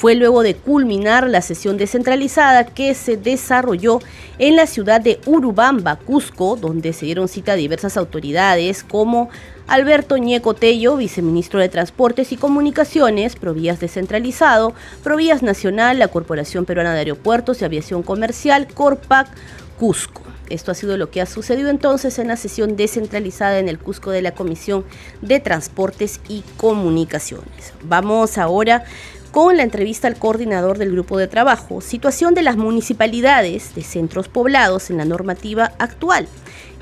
fue 0.00 0.14
luego 0.14 0.42
de 0.42 0.54
culminar 0.54 1.28
la 1.28 1.42
sesión 1.42 1.76
descentralizada 1.76 2.64
que 2.64 2.94
se 2.94 3.18
desarrolló 3.18 3.98
en 4.38 4.56
la 4.56 4.66
ciudad 4.66 4.98
de 4.98 5.20
Urubamba, 5.26 5.96
Cusco, 5.96 6.56
donde 6.56 6.94
se 6.94 7.04
dieron 7.04 7.28
cita 7.28 7.54
diversas 7.54 7.98
autoridades 7.98 8.82
como 8.82 9.28
Alberto 9.66 10.16
Ñeco 10.16 10.54
Tello, 10.54 10.96
viceministro 10.96 11.60
de 11.60 11.68
Transportes 11.68 12.32
y 12.32 12.38
Comunicaciones, 12.38 13.36
Provías 13.36 13.78
Descentralizado, 13.78 14.72
Provías 15.04 15.42
Nacional, 15.42 15.98
la 15.98 16.08
Corporación 16.08 16.64
Peruana 16.64 16.94
de 16.94 17.00
Aeropuertos 17.00 17.60
y 17.60 17.66
Aviación 17.66 18.02
Comercial, 18.02 18.68
Corpac, 18.72 19.28
Cusco. 19.78 20.22
Esto 20.48 20.72
ha 20.72 20.74
sido 20.74 20.96
lo 20.96 21.10
que 21.10 21.20
ha 21.20 21.26
sucedido 21.26 21.68
entonces 21.68 22.18
en 22.18 22.28
la 22.28 22.36
sesión 22.36 22.74
descentralizada 22.74 23.58
en 23.58 23.68
el 23.68 23.78
Cusco 23.78 24.10
de 24.10 24.22
la 24.22 24.32
Comisión 24.32 24.84
de 25.20 25.40
Transportes 25.40 26.20
y 26.26 26.42
Comunicaciones. 26.56 27.74
Vamos 27.84 28.36
ahora 28.36 28.84
con 29.30 29.56
la 29.56 29.62
entrevista 29.62 30.08
al 30.08 30.18
coordinador 30.18 30.78
del 30.78 30.92
grupo 30.92 31.16
de 31.16 31.28
trabajo, 31.28 31.80
situación 31.80 32.34
de 32.34 32.42
las 32.42 32.56
municipalidades 32.56 33.74
de 33.74 33.82
centros 33.82 34.28
poblados 34.28 34.90
en 34.90 34.96
la 34.96 35.04
normativa 35.04 35.72
actual. 35.78 36.26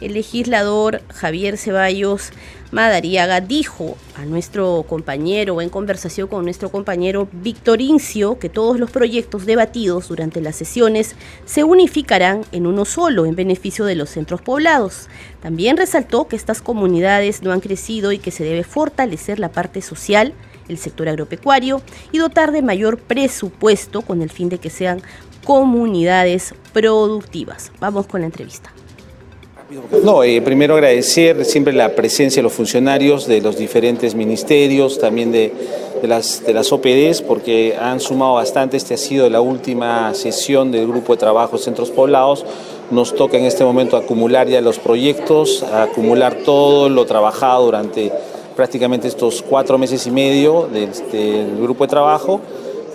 El 0.00 0.14
legislador 0.14 1.02
Javier 1.12 1.58
Ceballos 1.58 2.30
Madariaga 2.70 3.40
dijo 3.40 3.96
a 4.14 4.24
nuestro 4.24 4.84
compañero, 4.88 5.60
en 5.60 5.70
conversación 5.70 6.28
con 6.28 6.44
nuestro 6.44 6.70
compañero 6.70 7.28
Víctor 7.32 7.80
Incio, 7.80 8.38
que 8.38 8.48
todos 8.48 8.78
los 8.78 8.90
proyectos 8.90 9.44
debatidos 9.44 10.08
durante 10.08 10.40
las 10.40 10.56
sesiones 10.56 11.16
se 11.46 11.64
unificarán 11.64 12.42
en 12.52 12.66
uno 12.66 12.84
solo 12.84 13.26
en 13.26 13.34
beneficio 13.36 13.84
de 13.86 13.96
los 13.96 14.10
centros 14.10 14.40
poblados. 14.40 15.08
También 15.42 15.76
resaltó 15.76 16.28
que 16.28 16.36
estas 16.36 16.62
comunidades 16.62 17.42
no 17.42 17.52
han 17.52 17.60
crecido 17.60 18.12
y 18.12 18.18
que 18.18 18.30
se 18.30 18.44
debe 18.44 18.64
fortalecer 18.64 19.38
la 19.38 19.50
parte 19.50 19.82
social 19.82 20.32
el 20.68 20.78
sector 20.78 21.08
agropecuario 21.08 21.82
y 22.12 22.18
dotar 22.18 22.52
de 22.52 22.62
mayor 22.62 22.98
presupuesto 22.98 24.02
con 24.02 24.22
el 24.22 24.30
fin 24.30 24.48
de 24.48 24.58
que 24.58 24.70
sean 24.70 25.02
comunidades 25.44 26.54
productivas. 26.72 27.72
Vamos 27.80 28.06
con 28.06 28.20
la 28.20 28.26
entrevista. 28.26 28.72
No, 30.02 30.24
eh, 30.24 30.40
primero 30.40 30.74
agradecer 30.74 31.44
siempre 31.44 31.74
la 31.74 31.94
presencia 31.94 32.40
de 32.40 32.44
los 32.44 32.54
funcionarios 32.54 33.26
de 33.26 33.42
los 33.42 33.58
diferentes 33.58 34.14
ministerios, 34.14 34.98
también 34.98 35.30
de, 35.30 35.52
las, 36.02 36.42
de 36.46 36.54
las 36.54 36.72
OPDs, 36.72 37.20
porque 37.20 37.76
han 37.78 38.00
sumado 38.00 38.34
bastante. 38.34 38.78
Este 38.78 38.94
ha 38.94 38.96
sido 38.96 39.28
la 39.28 39.42
última 39.42 40.14
sesión 40.14 40.72
del 40.72 40.86
grupo 40.86 41.12
de 41.12 41.20
trabajo 41.20 41.58
Centros 41.58 41.90
Poblados. 41.90 42.46
Nos 42.90 43.14
toca 43.14 43.36
en 43.36 43.44
este 43.44 43.62
momento 43.62 43.98
acumular 43.98 44.48
ya 44.48 44.62
los 44.62 44.78
proyectos, 44.78 45.62
acumular 45.62 46.36
todo 46.46 46.88
lo 46.88 47.04
trabajado 47.04 47.66
durante 47.66 48.10
prácticamente 48.58 49.06
estos 49.06 49.40
cuatro 49.40 49.78
meses 49.78 50.04
y 50.08 50.10
medio 50.10 50.66
del 50.66 51.60
grupo 51.60 51.84
de 51.84 51.88
trabajo 51.88 52.40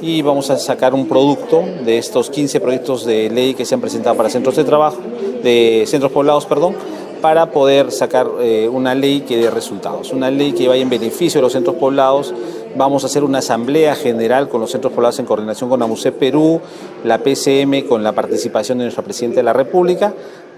y 0.01 0.21
vamos 0.21 0.49
a 0.49 0.57
sacar 0.57 0.93
un 0.93 1.07
producto 1.07 1.63
de 1.85 1.99
estos 1.99 2.29
15 2.29 2.59
proyectos 2.59 3.05
de 3.05 3.29
ley 3.29 3.53
que 3.53 3.63
se 3.63 3.73
han 3.73 3.79
presentado 3.79 4.17
para 4.17 4.29
centros 4.29 4.57
de 4.57 4.65
trabajo, 4.65 4.97
de 5.41 5.85
centros 5.87 6.11
poblados, 6.11 6.45
perdón, 6.47 6.75
para 7.21 7.49
poder 7.51 7.93
sacar 7.93 8.27
eh, 8.41 8.67
una 8.67 8.93
ley 8.93 9.21
que 9.21 9.37
dé 9.37 9.49
resultados, 9.49 10.11
una 10.11 10.29
ley 10.29 10.51
que 10.51 10.67
vaya 10.67 10.81
en 10.81 10.89
beneficio 10.89 11.39
de 11.39 11.43
los 11.43 11.53
centros 11.53 11.77
poblados. 11.77 12.33
Vamos 12.75 13.03
a 13.03 13.07
hacer 13.07 13.23
una 13.23 13.37
asamblea 13.37 13.95
general 13.95 14.49
con 14.49 14.59
los 14.59 14.69
centros 14.69 14.91
poblados 14.91 15.19
en 15.19 15.25
coordinación 15.25 15.69
con 15.69 15.79
la 15.79 15.87
MUSE 15.87 16.11
Perú, 16.11 16.59
la 17.05 17.19
PCM, 17.19 17.87
con 17.87 18.03
la 18.03 18.11
participación 18.11 18.79
de 18.79 18.83
nuestra 18.83 19.05
Presidenta 19.05 19.37
de 19.37 19.43
la 19.43 19.53
República, 19.53 20.13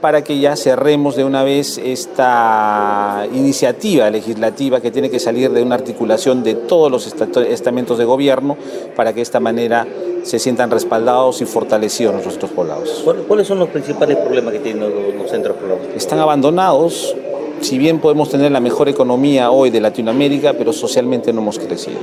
para 0.05 0.23
que 0.23 0.37
ya 0.37 0.55
cerremos 0.55 1.15
de 1.15 1.23
una 1.23 1.43
vez 1.43 1.79
esta 1.79 3.25
iniciativa 3.33 4.07
legislativa 4.11 4.79
que 4.79 4.91
tiene 4.91 5.09
que 5.09 5.19
salir 5.19 5.49
de 5.49 5.63
una 5.63 5.73
articulación 5.73 6.43
de 6.43 6.53
todos 6.53 6.91
los 6.91 7.11
estamentos 7.49 7.97
de 7.97 8.05
gobierno 8.05 8.55
para 8.95 9.13
que 9.13 9.15
de 9.15 9.21
esta 9.23 9.39
manera 9.39 9.87
se 10.21 10.37
sientan 10.37 10.69
respaldados 10.69 11.41
y 11.41 11.45
fortalecidos 11.45 12.23
nuestros 12.23 12.51
poblados. 12.51 13.03
¿Cuáles 13.27 13.47
son 13.47 13.57
los 13.57 13.69
principales 13.69 14.17
problemas 14.17 14.53
que 14.53 14.59
tienen 14.59 14.83
los, 15.17 15.31
centros 15.31 15.57
poblados? 15.57 15.81
Están 15.95 16.19
abandonados, 16.19 17.15
si 17.61 17.79
bien 17.79 17.97
podemos 17.97 18.29
tener 18.29 18.51
la 18.51 18.59
mejor 18.59 18.87
economía 18.87 19.49
hoy 19.49 19.71
de 19.71 19.81
Latinoamérica, 19.81 20.53
pero 20.53 20.71
socialmente 20.71 21.33
no 21.33 21.41
hemos 21.41 21.57
crecido. 21.57 21.97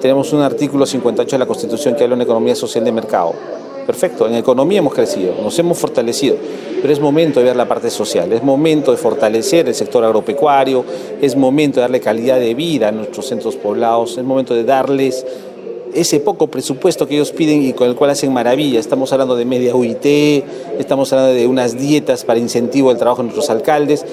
Tenemos 0.00 0.32
un 0.32 0.40
artículo 0.40 0.86
58 0.86 1.36
de 1.36 1.38
la 1.38 1.46
Constitución 1.46 1.96
que 1.96 2.04
habla 2.04 2.14
de 2.14 2.22
una 2.22 2.24
economía 2.24 2.54
social 2.54 2.82
de 2.82 2.92
mercado 2.92 3.34
Perfecto, 3.86 4.26
en 4.26 4.34
economía 4.34 4.80
hemos 4.80 4.92
crecido, 4.92 5.34
nos 5.40 5.56
hemos 5.60 5.78
fortalecido, 5.78 6.36
pero 6.82 6.92
es 6.92 6.98
momento 6.98 7.38
de 7.38 7.46
ver 7.46 7.56
la 7.56 7.68
parte 7.68 7.88
social, 7.88 8.32
es 8.32 8.42
momento 8.42 8.90
de 8.90 8.96
fortalecer 8.96 9.68
el 9.68 9.76
sector 9.76 10.04
agropecuario, 10.04 10.84
es 11.22 11.36
momento 11.36 11.76
de 11.76 11.82
darle 11.82 12.00
calidad 12.00 12.40
de 12.40 12.54
vida 12.54 12.88
a 12.88 12.92
nuestros 12.92 13.26
centros 13.26 13.54
poblados, 13.54 14.18
es 14.18 14.24
momento 14.24 14.54
de 14.54 14.64
darles 14.64 15.24
ese 15.94 16.18
poco 16.18 16.48
presupuesto 16.48 17.06
que 17.06 17.14
ellos 17.14 17.30
piden 17.30 17.62
y 17.62 17.72
con 17.72 17.88
el 17.88 17.94
cual 17.94 18.10
hacen 18.10 18.32
maravilla. 18.32 18.80
Estamos 18.80 19.12
hablando 19.12 19.36
de 19.36 19.44
media 19.44 19.74
UIT, 19.74 20.04
estamos 20.78 21.12
hablando 21.12 21.32
de 21.32 21.46
unas 21.46 21.78
dietas 21.78 22.24
para 22.24 22.40
incentivo 22.40 22.90
al 22.90 22.98
trabajo 22.98 23.22
de 23.22 23.28
nuestros 23.28 23.50
alcaldes 23.50 24.04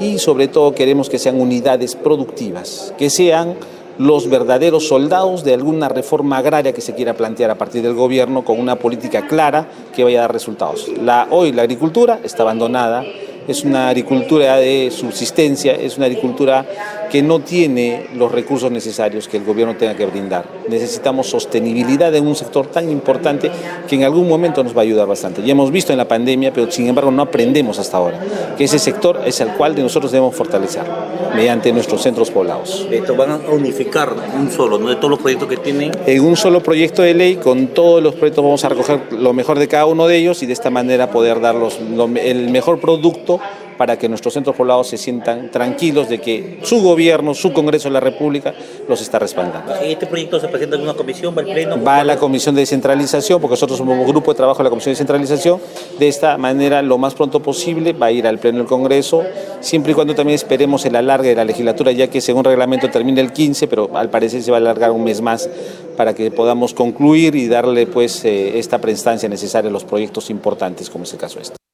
y 0.00 0.18
sobre 0.18 0.48
todo 0.48 0.74
queremos 0.74 1.08
que 1.08 1.18
sean 1.18 1.40
unidades 1.40 1.94
productivas, 1.94 2.94
que 2.96 3.10
sean 3.10 3.56
los 3.98 4.30
verdaderos 4.30 4.86
soldados 4.86 5.44
de 5.44 5.54
alguna 5.54 5.88
reforma 5.88 6.38
agraria 6.38 6.72
que 6.72 6.80
se 6.80 6.94
quiera 6.94 7.14
plantear 7.14 7.50
a 7.50 7.56
partir 7.56 7.82
del 7.82 7.94
gobierno 7.94 8.44
con 8.44 8.58
una 8.58 8.76
política 8.76 9.26
clara 9.26 9.68
que 9.94 10.04
vaya 10.04 10.18
a 10.18 10.22
dar 10.22 10.32
resultados. 10.32 10.88
Hoy 11.30 11.52
la 11.52 11.62
agricultura 11.62 12.20
está 12.22 12.44
abandonada, 12.44 13.04
es 13.48 13.64
una 13.64 13.88
agricultura 13.88 14.58
de 14.58 14.90
subsistencia, 14.90 15.72
es 15.72 15.96
una 15.96 16.06
agricultura 16.06 16.66
que 17.10 17.22
no 17.22 17.40
tiene 17.40 18.06
los 18.14 18.30
recursos 18.30 18.70
necesarios 18.70 19.26
que 19.26 19.38
el 19.38 19.44
gobierno 19.44 19.74
tenga 19.76 19.96
que 19.96 20.04
brindar. 20.04 20.44
Necesitamos 20.68 21.28
sostenibilidad 21.28 22.14
en 22.14 22.26
un 22.26 22.36
sector 22.36 22.66
tan 22.66 22.90
importante 22.90 23.50
que 23.88 23.96
en 23.96 24.04
algún 24.04 24.28
momento 24.28 24.62
nos 24.62 24.76
va 24.76 24.80
a 24.80 24.84
ayudar 24.84 25.06
bastante. 25.06 25.42
Ya 25.42 25.52
hemos 25.52 25.72
visto 25.72 25.92
en 25.92 25.98
la 25.98 26.06
pandemia, 26.06 26.52
pero 26.52 26.70
sin 26.70 26.86
embargo 26.86 27.10
no 27.10 27.22
aprendemos 27.22 27.78
hasta 27.78 27.96
ahora, 27.96 28.20
que 28.58 28.64
ese 28.64 28.78
sector 28.78 29.22
es 29.24 29.40
el 29.40 29.48
cual 29.54 29.74
de 29.74 29.82
nosotros 29.82 30.12
debemos 30.12 30.34
fortalecer 30.34 30.82
mediante 31.34 31.72
nuestros 31.72 32.02
centros 32.02 32.30
poblados. 32.30 32.86
Esto 32.90 33.16
van 33.16 33.30
a 33.30 33.36
unificar 33.50 34.12
un 34.38 34.50
solo, 34.50 34.78
¿no? 34.78 34.90
De 34.90 34.96
todos 34.96 35.10
los 35.10 35.20
proyectos 35.20 35.48
que 35.48 35.56
tienen. 35.56 35.92
En 36.06 36.24
un 36.24 36.36
solo 36.36 36.62
proyecto 36.62 37.00
de 37.00 37.14
ley, 37.14 37.36
con 37.36 37.68
todos 37.68 38.02
los 38.02 38.14
proyectos 38.14 38.44
vamos 38.44 38.64
a 38.64 38.68
recoger 38.68 39.12
lo 39.12 39.32
mejor 39.32 39.58
de 39.58 39.68
cada 39.68 39.86
uno 39.86 40.06
de 40.06 40.16
ellos 40.16 40.42
y 40.42 40.46
de 40.46 40.52
esta 40.52 40.68
manera 40.68 41.10
poder 41.10 41.40
dar 41.40 41.56
el 42.22 42.50
mejor 42.50 42.80
producto 42.80 43.37
para 43.76 43.96
que 43.96 44.08
nuestros 44.08 44.34
centros 44.34 44.56
poblados 44.56 44.88
se 44.88 44.98
sientan 44.98 45.50
tranquilos 45.50 46.08
de 46.08 46.20
que 46.20 46.58
su 46.62 46.82
gobierno, 46.82 47.32
su 47.34 47.52
Congreso 47.52 47.88
de 47.88 47.94
la 47.94 48.00
República 48.00 48.52
los 48.88 49.00
está 49.00 49.18
respaldando. 49.18 49.74
¿Este 49.76 50.06
proyecto 50.06 50.40
se 50.40 50.48
presenta 50.48 50.76
en 50.76 50.82
una 50.82 50.94
comisión? 50.94 51.34
¿Va 51.36 51.42
al 51.42 51.46
pleno? 51.46 51.82
Va 51.82 51.98
a 51.98 52.04
la 52.04 52.16
comisión 52.16 52.54
de 52.54 52.62
descentralización, 52.62 53.40
porque 53.40 53.52
nosotros 53.52 53.78
somos 53.78 53.96
un 53.96 54.06
grupo 54.06 54.32
de 54.32 54.36
trabajo 54.36 54.58
de 54.58 54.64
la 54.64 54.70
comisión 54.70 54.90
de 54.90 54.94
descentralización. 54.94 55.60
De 55.98 56.08
esta 56.08 56.36
manera, 56.36 56.82
lo 56.82 56.98
más 56.98 57.14
pronto 57.14 57.40
posible, 57.40 57.92
va 57.92 58.06
a 58.06 58.12
ir 58.12 58.26
al 58.26 58.38
pleno 58.38 58.58
del 58.58 58.66
Congreso, 58.66 59.22
siempre 59.60 59.92
y 59.92 59.94
cuando 59.94 60.14
también 60.14 60.34
esperemos 60.34 60.84
el 60.84 60.96
alargue 60.96 61.30
de 61.30 61.36
la 61.36 61.44
legislatura, 61.44 61.92
ya 61.92 62.08
que 62.08 62.20
según 62.20 62.44
reglamento 62.44 62.90
termina 62.90 63.20
el 63.20 63.32
15, 63.32 63.68
pero 63.68 63.90
al 63.96 64.10
parecer 64.10 64.42
se 64.42 64.50
va 64.50 64.56
a 64.56 64.60
alargar 64.60 64.90
un 64.90 65.04
mes 65.04 65.20
más 65.20 65.48
para 65.96 66.14
que 66.14 66.30
podamos 66.30 66.74
concluir 66.74 67.34
y 67.36 67.48
darle 67.48 67.86
pues 67.86 68.24
eh, 68.24 68.58
esta 68.58 68.78
prestancia 68.78 69.28
necesaria 69.28 69.70
a 69.70 69.72
los 69.72 69.84
proyectos 69.84 70.30
importantes, 70.30 70.90
como 70.90 71.04
es 71.04 71.12
el 71.12 71.18
caso 71.18 71.40
este. 71.40 71.67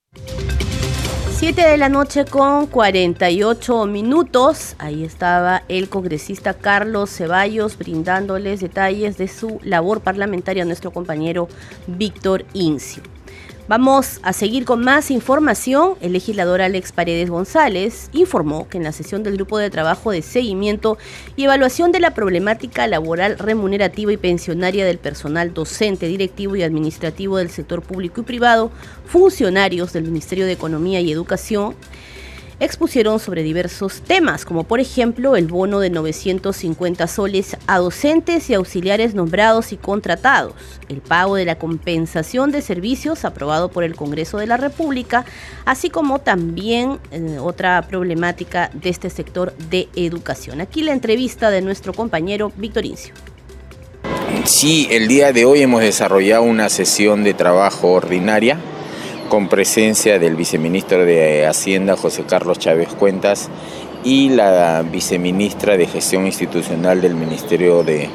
7 1.34 1.66
de 1.66 1.76
la 1.76 1.88
noche 1.88 2.24
con 2.24 2.68
48 2.68 3.86
minutos. 3.86 4.76
Ahí 4.78 5.02
estaba 5.02 5.64
el 5.66 5.88
congresista 5.88 6.54
Carlos 6.54 7.10
Ceballos 7.10 7.76
brindándoles 7.76 8.60
detalles 8.60 9.18
de 9.18 9.26
su 9.26 9.58
labor 9.64 10.00
parlamentaria 10.00 10.62
a 10.62 10.66
nuestro 10.66 10.92
compañero 10.92 11.48
Víctor 11.88 12.44
Incio. 12.52 13.13
Vamos 13.66 14.20
a 14.22 14.34
seguir 14.34 14.66
con 14.66 14.84
más 14.84 15.10
información. 15.10 15.94
El 16.02 16.12
legislador 16.12 16.60
Alex 16.60 16.92
Paredes 16.92 17.30
González 17.30 18.10
informó 18.12 18.68
que 18.68 18.76
en 18.76 18.84
la 18.84 18.92
sesión 18.92 19.22
del 19.22 19.36
grupo 19.36 19.56
de 19.56 19.70
trabajo 19.70 20.10
de 20.10 20.20
seguimiento 20.20 20.98
y 21.34 21.44
evaluación 21.44 21.90
de 21.90 22.00
la 22.00 22.12
problemática 22.12 22.86
laboral 22.86 23.38
remunerativa 23.38 24.12
y 24.12 24.18
pensionaria 24.18 24.84
del 24.84 24.98
personal 24.98 25.54
docente, 25.54 26.08
directivo 26.08 26.56
y 26.56 26.62
administrativo 26.62 27.38
del 27.38 27.48
sector 27.48 27.80
público 27.80 28.20
y 28.20 28.24
privado, 28.24 28.70
funcionarios 29.06 29.94
del 29.94 30.04
Ministerio 30.04 30.44
de 30.44 30.52
Economía 30.52 31.00
y 31.00 31.10
Educación, 31.10 31.74
expusieron 32.60 33.18
sobre 33.18 33.42
diversos 33.42 34.02
temas, 34.02 34.44
como 34.44 34.64
por 34.64 34.80
ejemplo 34.80 35.36
el 35.36 35.46
bono 35.46 35.80
de 35.80 35.90
950 35.90 37.06
soles 37.06 37.56
a 37.66 37.78
docentes 37.78 38.50
y 38.50 38.54
auxiliares 38.54 39.14
nombrados 39.14 39.72
y 39.72 39.76
contratados, 39.76 40.54
el 40.88 41.00
pago 41.00 41.36
de 41.36 41.44
la 41.44 41.56
compensación 41.56 42.50
de 42.50 42.62
servicios 42.62 43.24
aprobado 43.24 43.70
por 43.70 43.84
el 43.84 43.96
Congreso 43.96 44.38
de 44.38 44.46
la 44.46 44.56
República, 44.56 45.24
así 45.64 45.90
como 45.90 46.20
también 46.20 46.98
eh, 47.10 47.38
otra 47.40 47.82
problemática 47.82 48.70
de 48.72 48.90
este 48.90 49.10
sector 49.10 49.54
de 49.70 49.88
educación. 49.96 50.60
Aquí 50.60 50.82
la 50.82 50.92
entrevista 50.92 51.50
de 51.50 51.60
nuestro 51.60 51.92
compañero 51.92 52.52
Víctor 52.56 52.84
Incio. 52.84 53.14
Sí, 54.44 54.88
el 54.90 55.08
día 55.08 55.32
de 55.32 55.44
hoy 55.44 55.62
hemos 55.62 55.80
desarrollado 55.80 56.42
una 56.42 56.68
sesión 56.68 57.24
de 57.24 57.32
trabajo 57.32 57.92
ordinaria 57.92 58.58
con 59.34 59.48
presencia 59.48 60.20
del 60.20 60.36
viceministro 60.36 61.04
de 61.04 61.44
Hacienda, 61.44 61.96
José 61.96 62.22
Carlos 62.22 62.60
Chávez 62.60 62.90
Cuentas, 62.94 63.48
y 64.04 64.28
la 64.28 64.82
viceministra 64.82 65.76
de 65.76 65.88
Gestión 65.88 66.24
Institucional 66.26 67.00
del 67.00 67.16
Ministerio 67.16 67.82
de, 67.82 68.08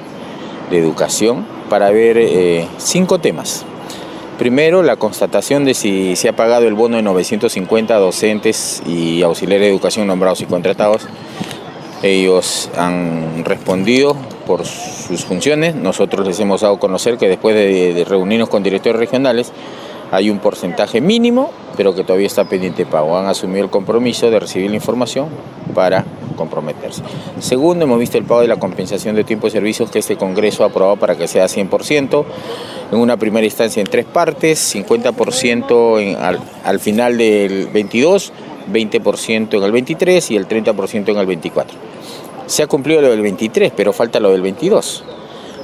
Educación, 0.72 1.45
para 1.70 1.91
ver 1.91 2.17
eh, 2.17 2.65
cinco 2.78 3.20
temas. 3.20 3.65
Primero, 4.38 4.82
la 4.82 4.95
constatación 4.95 5.65
de 5.65 5.74
si 5.74 6.15
se 6.15 6.30
ha 6.30 6.38
pagado 6.38 6.70
el 6.70 6.74
bono 6.74 6.95
de 6.95 7.03
950 7.03 7.97
docentes 7.97 8.82
y 8.88 9.22
auxiliares 9.22 9.65
de 9.65 9.72
educación 9.72 10.07
nombrados 10.07 10.39
y 10.39 10.45
contratados. 10.45 11.05
Ellos 12.01 12.70
han 12.78 13.43
respondido 13.43 14.15
por 14.47 14.65
sus 14.65 15.26
funciones. 15.26 15.76
Nosotros 15.76 16.26
les 16.26 16.39
hemos 16.39 16.61
dado 16.61 16.76
a 16.76 16.80
conocer 16.80 17.17
que 17.17 17.28
después 17.28 17.55
de 17.55 18.05
reunirnos 18.07 18.47
con 18.47 18.63
directores 18.63 18.97
regionales, 18.97 19.51
hay 20.12 20.30
un 20.30 20.39
porcentaje 20.39 21.01
mínimo, 21.01 21.51
pero 21.78 21.93
que 21.93 22.03
todavía 22.03 22.28
está 22.28 22.45
pendiente 22.45 22.86
de 22.86 22.91
pago. 22.91 23.18
Han 23.18 23.28
asumido 23.28 23.64
el 23.64 23.70
compromiso 23.70 24.30
de 24.30 24.39
recibir 24.39 24.70
la 24.70 24.76
información 24.76 25.28
para 25.74 26.05
comprometerse. 26.36 27.03
Segundo, 27.39 27.86
hemos 27.86 27.99
visto 27.99 28.18
el 28.18 28.24
pago 28.24 28.41
de 28.41 28.47
la 28.47 28.57
compensación 28.57 29.16
de 29.16 29.24
tiempo 29.24 29.47
de 29.47 29.51
servicios 29.51 29.91
que 29.91 29.99
este 29.99 30.16
Congreso 30.16 30.64
ha 30.64 30.68
aprobado 30.68 30.97
para 30.97 31.16
que 31.16 31.28
sea 31.28 31.45
100%, 31.45 32.26
en 32.91 32.97
una 32.97 33.18
primera 33.18 33.45
instancia 33.45 33.82
en 33.82 33.88
tres 33.88 34.05
partes, 34.05 34.76
50% 34.76 36.18
al, 36.18 36.39
al 36.64 36.80
final 36.80 37.18
del 37.18 37.68
22, 37.68 38.32
20% 38.72 39.57
en 39.57 39.64
el 39.64 39.72
23 39.72 40.32
y 40.32 40.38
el 40.38 40.47
30% 40.47 41.10
en 41.10 41.18
el 41.18 41.26
24. 41.26 41.78
Se 42.47 42.64
ha 42.64 42.68
cumplido 42.68 43.01
lo 43.01 43.10
del 43.10 43.22
23, 43.22 43.74
pero 43.76 43.93
falta 43.93 44.20
lo 44.20 44.32
del 44.32 44.41
22. 44.41 45.03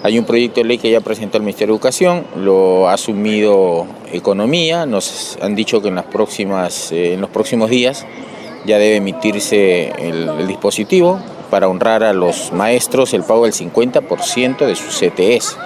Hay 0.03 0.19
un 0.19 0.25
proyecto 0.25 0.61
de 0.61 0.67
ley 0.67 0.77
que 0.77 0.91
ya 0.91 1.01
presentó 1.01 1.37
el 1.37 1.43
Ministerio 1.43 1.73
de 1.73 1.77
Educación, 1.77 2.25
lo 2.35 2.87
ha 2.87 2.93
asumido 2.93 3.87
Economía, 4.11 4.85
nos 4.85 5.37
han 5.41 5.55
dicho 5.55 5.81
que 5.81 5.87
en, 5.87 5.95
las 5.95 6.05
próximas, 6.05 6.91
eh, 6.91 7.13
en 7.13 7.21
los 7.21 7.29
próximos 7.29 7.69
días 7.69 8.05
ya 8.65 8.77
debe 8.77 8.97
emitirse 8.97 9.91
el, 9.97 10.47
dispositivo 10.47 11.19
para 11.49 11.67
honrar 11.67 12.03
a 12.03 12.13
los 12.13 12.51
maestros 12.51 13.13
el 13.13 13.23
pago 13.23 13.45
del 13.45 13.53
50% 13.53 14.65
de 14.65 14.75
sus 14.75 14.99
CTS. 14.99 15.57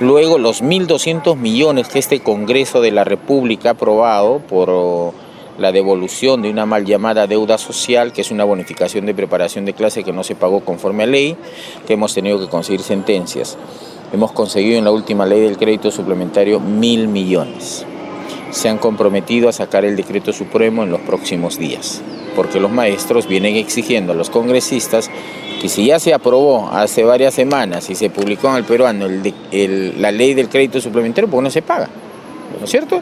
Luego 0.00 0.38
los 0.38 0.62
1.200 0.62 1.36
millones 1.36 1.88
que 1.88 1.98
este 1.98 2.20
Congreso 2.20 2.80
de 2.80 2.90
la 2.90 3.04
República 3.04 3.70
ha 3.70 3.72
aprobado 3.72 4.38
por 4.38 5.14
la 5.58 5.72
devolución 5.72 6.42
de 6.42 6.50
una 6.50 6.66
mal 6.66 6.84
llamada 6.84 7.26
deuda 7.26 7.58
social, 7.58 8.12
que 8.12 8.22
es 8.22 8.30
una 8.30 8.44
bonificación 8.44 9.06
de 9.06 9.14
preparación 9.14 9.64
de 9.64 9.72
clase 9.72 10.02
que 10.02 10.12
no 10.12 10.24
se 10.24 10.34
pagó 10.34 10.60
conforme 10.60 11.04
a 11.04 11.06
ley, 11.06 11.36
que 11.86 11.94
hemos 11.94 12.14
tenido 12.14 12.40
que 12.40 12.48
conseguir 12.48 12.82
sentencias. 12.82 13.56
Hemos 14.12 14.32
conseguido 14.32 14.78
en 14.78 14.84
la 14.84 14.90
última 14.90 15.26
ley 15.26 15.40
del 15.40 15.56
crédito 15.56 15.90
suplementario 15.90 16.60
mil 16.60 17.08
millones. 17.08 17.86
Se 18.50 18.68
han 18.68 18.78
comprometido 18.78 19.48
a 19.48 19.52
sacar 19.52 19.84
el 19.84 19.96
decreto 19.96 20.32
supremo 20.32 20.82
en 20.84 20.90
los 20.90 21.00
próximos 21.00 21.58
días, 21.58 22.02
porque 22.36 22.60
los 22.60 22.70
maestros 22.70 23.26
vienen 23.26 23.56
exigiendo 23.56 24.12
a 24.12 24.16
los 24.16 24.30
congresistas 24.30 25.10
que 25.60 25.68
si 25.68 25.86
ya 25.86 25.98
se 25.98 26.14
aprobó 26.14 26.68
hace 26.68 27.04
varias 27.04 27.34
semanas 27.34 27.90
y 27.90 27.94
se 27.94 28.10
publicó 28.10 28.48
en 28.50 28.56
el 28.56 28.64
peruano 28.64 29.06
la 29.08 30.12
ley 30.12 30.34
del 30.34 30.48
crédito 30.48 30.80
suplementario, 30.80 31.28
pues 31.28 31.42
no 31.42 31.50
se 31.50 31.62
paga, 31.62 31.88
¿no 32.58 32.64
es 32.64 32.70
cierto? 32.70 33.00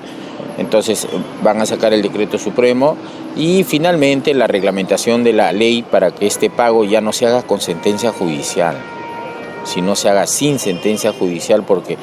Entonces 0.59 1.07
van 1.42 1.61
a 1.61 1.66
sacar 1.66 1.92
el 1.92 2.03
decreto 2.03 2.38
supremo 2.38 2.96
y 3.36 3.64
finalmente 3.64 4.34
la 4.34 4.46
reglamentación 4.46 5.24
de 5.24 5.32
la 5.32 5.53
ley 5.53 5.82
para 5.82 6.11
que 6.11 6.26
este 6.26 6.50
pago 6.50 6.84
ya 6.84 7.00
no 7.00 7.12
se 7.12 7.26
haga 7.26 7.42
con 7.42 7.61
sentencia 7.61 8.12
judicial, 8.12 8.76
sino 9.64 9.96
se 9.96 10.09
haga 10.09 10.26
sin 10.26 10.59
sentencia 10.59 11.12
judicial 11.12 11.62
porque 11.62 11.96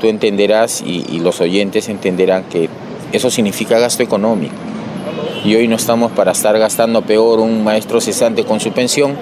tú 0.00 0.08
entenderás 0.08 0.82
y, 0.84 1.20
los 1.20 1.40
oyentes 1.40 1.88
entenderán 1.88 2.44
que 2.44 2.68
eso 3.12 3.30
significa 3.30 3.78
gasto 3.78 4.02
económico. 4.02 4.54
Y 5.44 5.54
hoy 5.54 5.68
no 5.68 5.76
estamos 5.76 6.12
para 6.12 6.32
estar 6.32 6.58
gastando 6.58 7.02
peor 7.02 7.40
un 7.40 7.62
maestro 7.62 8.00
cesante 8.00 8.44
con 8.44 8.60
su 8.60 8.72
pensión 8.72 9.16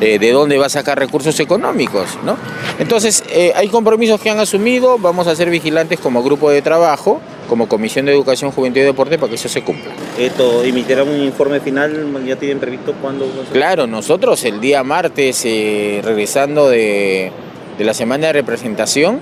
eh, 0.00 0.18
de 0.18 0.32
dónde 0.32 0.58
va 0.58 0.66
a 0.66 0.68
sacar 0.68 0.98
recursos 0.98 1.38
económicos, 1.40 2.18
¿no? 2.24 2.36
Entonces, 2.78 3.24
eh, 3.30 3.52
hay 3.56 3.68
compromisos 3.68 4.20
que 4.20 4.30
han 4.30 4.38
asumido, 4.38 4.98
vamos 4.98 5.26
a 5.26 5.34
ser 5.34 5.50
vigilantes 5.50 5.98
como 5.98 6.22
grupo 6.22 6.50
de 6.50 6.62
trabajo, 6.62 7.20
como 7.48 7.68
Comisión 7.68 8.06
de 8.06 8.12
Educación, 8.12 8.52
Juventud 8.52 8.80
y 8.80 8.84
Deporte 8.84 9.18
para 9.18 9.30
que 9.30 9.36
eso 9.36 9.48
se 9.48 9.62
cumpla. 9.62 9.90
Esto, 10.18 10.62
emitirá 10.62 11.02
un 11.02 11.20
informe 11.20 11.60
final, 11.60 12.12
ya 12.24 12.36
tienen 12.36 12.60
previsto 12.60 12.94
cuándo. 13.00 13.26
Claro, 13.52 13.86
nosotros 13.86 14.44
el 14.44 14.60
día 14.60 14.84
martes, 14.84 15.42
eh, 15.44 16.00
regresando 16.04 16.68
de, 16.68 17.32
de 17.76 17.84
la 17.84 17.94
semana 17.94 18.28
de 18.28 18.34
representación, 18.34 19.20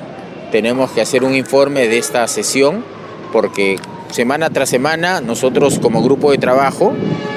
tenemos 0.52 0.90
que 0.90 1.00
hacer 1.00 1.24
un 1.24 1.34
informe 1.34 1.88
de 1.88 1.98
esta 1.98 2.26
sesión, 2.28 2.84
porque 3.32 3.76
semana 4.10 4.50
tras 4.50 4.68
semana 4.68 5.20
nosotros 5.20 5.78
como 5.78 6.02
grupo 6.02 6.32
de 6.32 6.38
trabajo, 6.38 6.92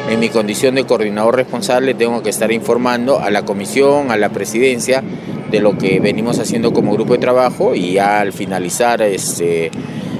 en 0.07 0.19
mi 0.19 0.29
condición 0.29 0.75
de 0.75 0.85
coordinador 0.85 1.35
responsable, 1.35 1.93
tengo 1.93 2.23
que 2.23 2.29
estar 2.29 2.51
informando 2.51 3.19
a 3.19 3.29
la 3.29 3.43
comisión, 3.43 4.11
a 4.11 4.17
la 4.17 4.29
presidencia, 4.29 5.03
de 5.49 5.59
lo 5.59 5.77
que 5.77 5.99
venimos 5.99 6.39
haciendo 6.39 6.71
como 6.71 6.93
grupo 6.93 7.13
de 7.13 7.19
trabajo 7.19 7.75
y 7.75 7.97
al 7.97 8.33
finalizar 8.33 9.01
este, 9.01 9.71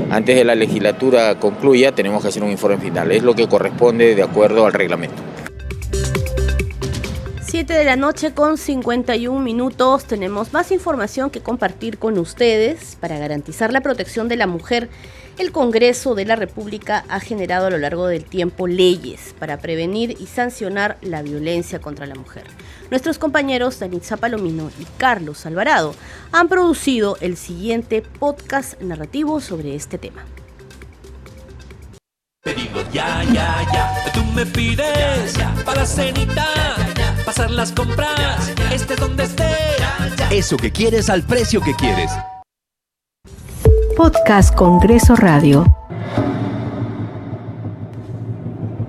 antes 0.09 0.35
de 0.35 0.43
la 0.43 0.55
legislatura 0.55 1.39
concluya, 1.39 1.91
tenemos 1.91 2.21
que 2.21 2.29
hacer 2.29 2.43
un 2.43 2.51
informe 2.51 2.77
final. 2.77 3.11
Es 3.11 3.23
lo 3.23 3.35
que 3.35 3.47
corresponde 3.47 4.15
de 4.15 4.23
acuerdo 4.23 4.65
al 4.65 4.73
reglamento. 4.73 5.21
7 7.49 7.73
de 7.73 7.83
la 7.83 7.95
noche 7.95 8.33
con 8.35 8.59
51 8.59 9.39
minutos. 9.39 10.05
Tenemos 10.05 10.53
más 10.53 10.71
información 10.71 11.31
que 11.31 11.41
compartir 11.41 11.97
con 11.97 12.19
ustedes 12.19 12.95
para 13.01 13.17
garantizar 13.17 13.73
la 13.73 13.81
protección 13.81 14.27
de 14.27 14.35
la 14.35 14.45
mujer 14.45 14.89
el 15.39 15.51
Congreso 15.53 16.15
de 16.15 16.25
la 16.25 16.35
República 16.35 17.05
ha 17.07 17.21
generado 17.21 17.67
a 17.67 17.69
lo 17.69 17.77
largo 17.77 18.07
del 18.07 18.25
tiempo 18.25 18.67
leyes 18.67 19.33
para 19.39 19.57
prevenir 19.57 20.17
y 20.19 20.27
sancionar 20.27 20.97
la 21.01 21.21
violencia 21.21 21.79
contra 21.79 22.05
la 22.05 22.15
mujer. 22.15 22.43
Nuestros 22.91 23.17
compañeros 23.17 23.79
Danitza 23.79 24.17
Palomino 24.17 24.69
y 24.79 24.85
Carlos 24.97 25.45
Alvarado 25.45 25.95
han 26.33 26.49
producido 26.49 27.17
el 27.21 27.37
siguiente 27.37 28.01
podcast 28.01 28.79
narrativo 28.81 29.39
sobre 29.39 29.75
este 29.75 29.97
tema. 29.97 30.25
ya, 32.91 33.23
ya, 33.23 33.65
ya. 33.73 34.11
Tú 34.13 34.23
me 34.35 34.45
pides 34.45 35.35
para 35.65 35.85
cenita, 35.85 36.45
pasar 37.29 37.51
las 37.51 37.71
compras, 37.71 38.51
este 38.73 38.95
donde 38.95 39.25
esté. 39.25 39.43
Eso 40.31 40.57
que 40.57 40.71
quieres 40.71 41.11
al 41.11 41.21
precio 41.21 41.61
que 41.61 41.75
quieres. 41.75 42.11
Podcast 43.95 44.55
Congreso 44.55 45.15
Radio. 45.15 45.63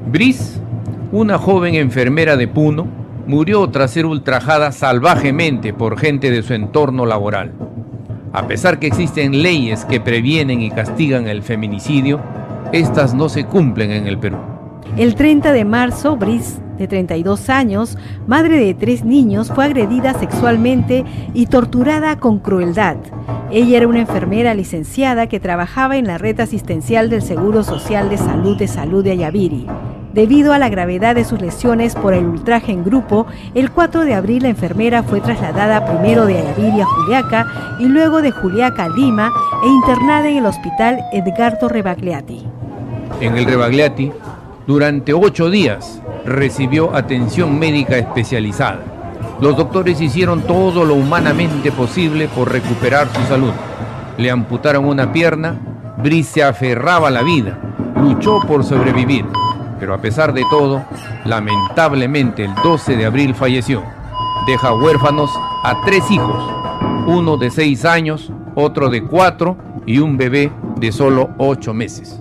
Brice, 0.07 0.59
una 1.13 1.37
joven 1.37 1.75
enfermera 1.75 2.39
de 2.39 2.49
Puno, 2.49 2.87
murió 3.27 3.69
tras 3.69 3.91
ser 3.91 4.07
ultrajada 4.07 4.73
salvajemente 4.73 5.75
por 5.75 5.99
gente 5.99 6.31
de 6.31 6.43
su 6.43 6.55
entorno 6.55 7.05
laboral. 7.05 7.53
A 8.33 8.47
pesar 8.47 8.79
que 8.79 8.87
existen 8.87 9.43
leyes 9.43 9.85
que 9.85 10.01
previenen 10.01 10.63
y 10.63 10.71
castigan 10.71 11.29
el 11.29 11.43
feminicidio, 11.43 12.23
estas 12.73 13.13
no 13.13 13.29
se 13.29 13.45
cumplen 13.45 13.91
en 13.91 14.07
el 14.07 14.19
Perú. 14.19 14.50
El 14.97 15.15
30 15.15 15.53
de 15.53 15.65
marzo, 15.65 16.17
Brice 16.17 16.61
de 16.81 16.89
32 16.89 17.51
años, 17.51 17.99
madre 18.27 18.59
de 18.59 18.73
tres 18.73 19.05
niños, 19.05 19.53
fue 19.55 19.67
agredida 19.67 20.15
sexualmente 20.15 21.05
y 21.35 21.47
torturada 21.47 22.19
con 22.19 22.39
crueldad. 22.39 22.97
Ella 23.51 23.79
era 23.79 23.89
una 23.89 24.01
enfermera 24.01 24.55
licenciada 24.55 25.27
que 25.27 25.41
trabajaba 25.41 25.99
en 25.99 26.07
la 26.07 26.17
red 26.17 26.41
asistencial 26.41 27.11
del 27.11 27.21
Seguro 27.21 27.65
Social 27.65 28.09
de 28.09 28.17
Salud 28.17 28.57
de 28.57 28.67
Salud 28.67 29.05
de 29.05 29.11
Ayaviri. 29.11 29.67
Debido 30.15 30.53
a 30.53 30.59
la 30.59 30.71
gravedad 30.71 31.15
de 31.15 31.25
sus 31.25 31.41
lesiones 31.41 31.95
por 31.95 32.15
el 32.15 32.27
ultraje 32.27 32.73
en 32.73 32.83
grupo, 32.83 33.27
el 33.55 33.71
4 33.71 34.05
de 34.05 34.15
abril 34.15 34.43
la 34.43 34.49
enfermera 34.49 35.03
fue 35.03 35.21
trasladada 35.21 35.85
primero 35.85 36.27
de 36.27 36.39
Ayaviri 36.39 36.81
a 36.81 36.87
Juliaca 36.87 37.47
y 37.79 37.85
luego 37.85 38.23
de 38.23 38.33
Juliaca 38.33 38.85
a 38.85 38.89
Lima 38.89 39.31
e 39.63 39.69
internada 39.69 40.29
en 40.29 40.39
el 40.39 40.47
hospital 40.47 40.99
Edgardo 41.13 41.69
Rebagliati. 41.69 42.43
En 43.21 43.37
el 43.37 43.45
Rebagliati, 43.45 44.11
durante 44.71 45.13
ocho 45.13 45.51
días, 45.51 46.01
recibió 46.25 46.95
atención 46.95 47.59
médica 47.59 47.99
especializada. 47.99 48.79
Los 49.41 49.57
doctores 49.57 50.01
hicieron 50.01 50.43
todo 50.43 50.85
lo 50.85 50.95
humanamente 50.95 51.73
posible 51.73 52.29
por 52.29 52.53
recuperar 52.53 53.09
su 53.13 53.21
salud. 53.23 53.51
Le 54.17 54.31
amputaron 54.31 54.85
una 54.85 55.13
pierna, 55.13 55.59
Brice 56.01 56.45
aferraba 56.45 57.11
la 57.11 57.23
vida, 57.23 57.59
luchó 58.01 58.39
por 58.47 58.63
sobrevivir. 58.63 59.27
pero 59.81 59.93
a 59.93 59.99
pesar 59.99 60.33
de 60.33 60.45
todo, 60.49 60.85
lamentablemente 61.25 62.45
el 62.45 62.55
12 62.63 62.97
de 62.97 63.07
abril 63.07 63.35
falleció. 63.35 63.83
Deja 64.47 64.73
huérfanos 64.73 65.33
a 65.65 65.81
tres 65.85 66.09
hijos, 66.13 66.45
uno 67.09 67.39
de 67.39 67.51
seis 67.51 67.85
años, 67.85 68.31
otro 68.55 68.89
de 68.89 69.03
cuatro 69.03 69.57
y 69.85 69.99
un 69.99 70.17
bebé 70.17 70.53
de 70.77 70.93
solo 70.93 71.31
ocho 71.39 71.75
meses. 71.75 72.21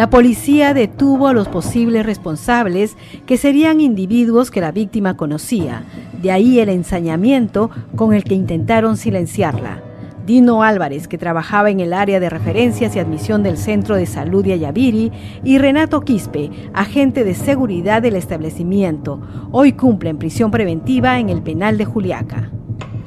La 0.00 0.08
policía 0.08 0.72
detuvo 0.72 1.28
a 1.28 1.34
los 1.34 1.48
posibles 1.48 2.06
responsables, 2.06 2.96
que 3.26 3.36
serían 3.36 3.82
individuos 3.82 4.50
que 4.50 4.62
la 4.62 4.72
víctima 4.72 5.14
conocía, 5.14 5.84
de 6.22 6.32
ahí 6.32 6.58
el 6.58 6.70
ensañamiento 6.70 7.68
con 7.96 8.14
el 8.14 8.24
que 8.24 8.34
intentaron 8.34 8.96
silenciarla. 8.96 9.82
Dino 10.24 10.62
Álvarez, 10.62 11.06
que 11.06 11.18
trabajaba 11.18 11.68
en 11.68 11.80
el 11.80 11.92
área 11.92 12.18
de 12.18 12.30
referencias 12.30 12.96
y 12.96 12.98
admisión 12.98 13.42
del 13.42 13.58
Centro 13.58 13.94
de 13.94 14.06
Salud 14.06 14.42
de 14.42 14.54
Ayaviri, 14.54 15.12
y 15.44 15.58
Renato 15.58 16.00
Quispe, 16.00 16.48
agente 16.72 17.22
de 17.22 17.34
seguridad 17.34 18.00
del 18.00 18.16
establecimiento. 18.16 19.20
Hoy 19.52 19.74
cumplen 19.74 20.16
prisión 20.16 20.50
preventiva 20.50 21.18
en 21.18 21.28
el 21.28 21.42
penal 21.42 21.76
de 21.76 21.84
Juliaca. 21.84 22.50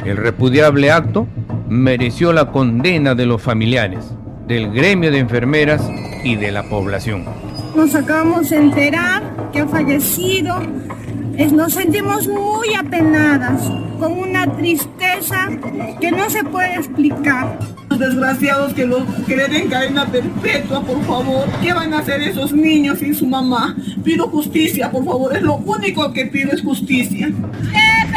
El 0.05 0.17
repudiable 0.17 0.91
acto 0.91 1.25
mereció 1.67 2.31
la 2.33 2.51
condena 2.51 3.15
de 3.15 3.25
los 3.25 3.41
familiares, 3.41 4.15
del 4.47 4.71
gremio 4.71 5.11
de 5.11 5.19
enfermeras 5.19 5.81
y 6.23 6.35
de 6.35 6.51
la 6.51 6.63
población. 6.63 7.25
Nos 7.75 7.95
acabamos 7.95 8.49
de 8.49 8.57
enterar 8.57 9.23
que 9.51 9.59
ha 9.59 9.67
fallecido. 9.67 10.61
Nos 11.51 11.73
sentimos 11.73 12.27
muy 12.27 12.75
apenadas, 12.75 13.63
con 13.99 14.19
una 14.19 14.45
tristeza 14.55 15.49
que 15.99 16.11
no 16.11 16.29
se 16.29 16.43
puede 16.43 16.75
explicar. 16.75 17.57
Los 17.89 17.99
desgraciados 17.99 18.73
que, 18.73 18.85
los, 18.85 19.03
que 19.27 19.35
le 19.35 19.47
den 19.47 19.67
cadena 19.67 20.05
perpetua, 20.05 20.81
por 20.83 21.03
favor. 21.05 21.47
¿Qué 21.61 21.73
van 21.73 21.93
a 21.93 21.99
hacer 21.99 22.21
esos 22.21 22.53
niños 22.53 22.99
sin 22.99 23.15
su 23.15 23.25
mamá? 23.25 23.75
Pido 24.03 24.27
justicia, 24.27 24.91
por 24.91 25.05
favor. 25.05 25.35
Es 25.35 25.41
lo 25.41 25.55
único 25.55 26.11
que 26.13 26.27
pido 26.27 26.51
es 26.51 26.61
justicia. 26.61 27.31
¿Qué 27.71 28.13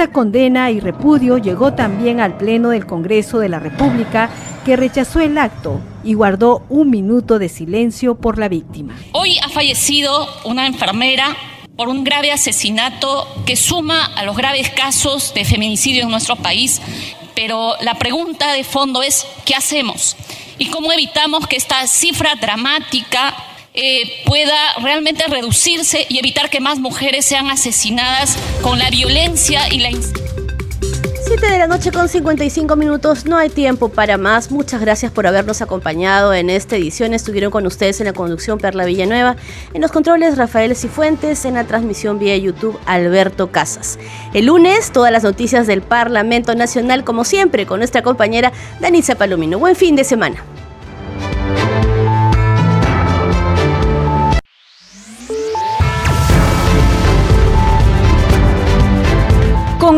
Esta 0.00 0.14
condena 0.14 0.70
y 0.70 0.80
repudio 0.80 1.36
llegó 1.36 1.74
también 1.74 2.20
al 2.20 2.38
Pleno 2.38 2.70
del 2.70 2.86
Congreso 2.86 3.38
de 3.38 3.50
la 3.50 3.58
República, 3.58 4.30
que 4.64 4.74
rechazó 4.74 5.20
el 5.20 5.36
acto 5.36 5.78
y 6.02 6.14
guardó 6.14 6.64
un 6.70 6.88
minuto 6.88 7.38
de 7.38 7.50
silencio 7.50 8.14
por 8.14 8.38
la 8.38 8.48
víctima. 8.48 8.96
Hoy 9.12 9.36
ha 9.44 9.50
fallecido 9.50 10.26
una 10.46 10.66
enfermera 10.66 11.36
por 11.76 11.90
un 11.90 12.02
grave 12.02 12.32
asesinato 12.32 13.28
que 13.44 13.56
suma 13.56 14.06
a 14.16 14.24
los 14.24 14.38
graves 14.38 14.70
casos 14.70 15.34
de 15.34 15.44
feminicidio 15.44 16.04
en 16.04 16.10
nuestro 16.10 16.36
país, 16.36 16.80
pero 17.34 17.74
la 17.82 17.98
pregunta 17.98 18.54
de 18.54 18.64
fondo 18.64 19.02
es, 19.02 19.26
¿qué 19.44 19.54
hacemos? 19.54 20.16
¿Y 20.56 20.70
cómo 20.70 20.90
evitamos 20.92 21.46
que 21.46 21.56
esta 21.56 21.86
cifra 21.86 22.36
dramática 22.36 23.34
eh, 23.74 24.22
pueda 24.26 24.56
realmente 24.82 25.24
reducirse 25.28 26.06
y 26.08 26.18
evitar 26.18 26.50
que 26.50 26.60
más 26.60 26.78
mujeres 26.78 27.24
sean 27.24 27.48
asesinadas 27.50 28.36
con 28.62 28.78
la 28.78 28.90
violencia 28.90 29.72
y 29.72 29.78
la 29.78 29.90
7 31.30 31.46
de 31.46 31.58
la 31.58 31.68
noche 31.68 31.92
con 31.92 32.08
55 32.08 32.74
minutos, 32.74 33.24
no 33.24 33.36
hay 33.36 33.50
tiempo 33.50 33.88
para 33.88 34.18
más. 34.18 34.50
Muchas 34.50 34.80
gracias 34.80 35.12
por 35.12 35.28
habernos 35.28 35.62
acompañado 35.62 36.34
en 36.34 36.50
esta 36.50 36.74
edición. 36.74 37.14
Estuvieron 37.14 37.52
con 37.52 37.66
ustedes 37.66 38.00
en 38.00 38.06
la 38.06 38.12
conducción 38.12 38.58
Perla 38.58 38.84
Villanueva, 38.84 39.36
en 39.72 39.80
los 39.80 39.92
controles 39.92 40.36
Rafael 40.36 40.74
Cifuentes, 40.74 41.44
en 41.44 41.54
la 41.54 41.62
transmisión 41.62 42.18
vía 42.18 42.36
YouTube 42.36 42.80
Alberto 42.84 43.52
Casas. 43.52 44.00
El 44.34 44.46
lunes, 44.46 44.90
todas 44.90 45.12
las 45.12 45.22
noticias 45.22 45.68
del 45.68 45.82
Parlamento 45.82 46.56
Nacional, 46.56 47.04
como 47.04 47.24
siempre, 47.24 47.64
con 47.64 47.78
nuestra 47.78 48.02
compañera 48.02 48.50
Danisa 48.80 49.14
Palomino. 49.14 49.60
Buen 49.60 49.76
fin 49.76 49.94
de 49.94 50.02
semana. 50.02 50.42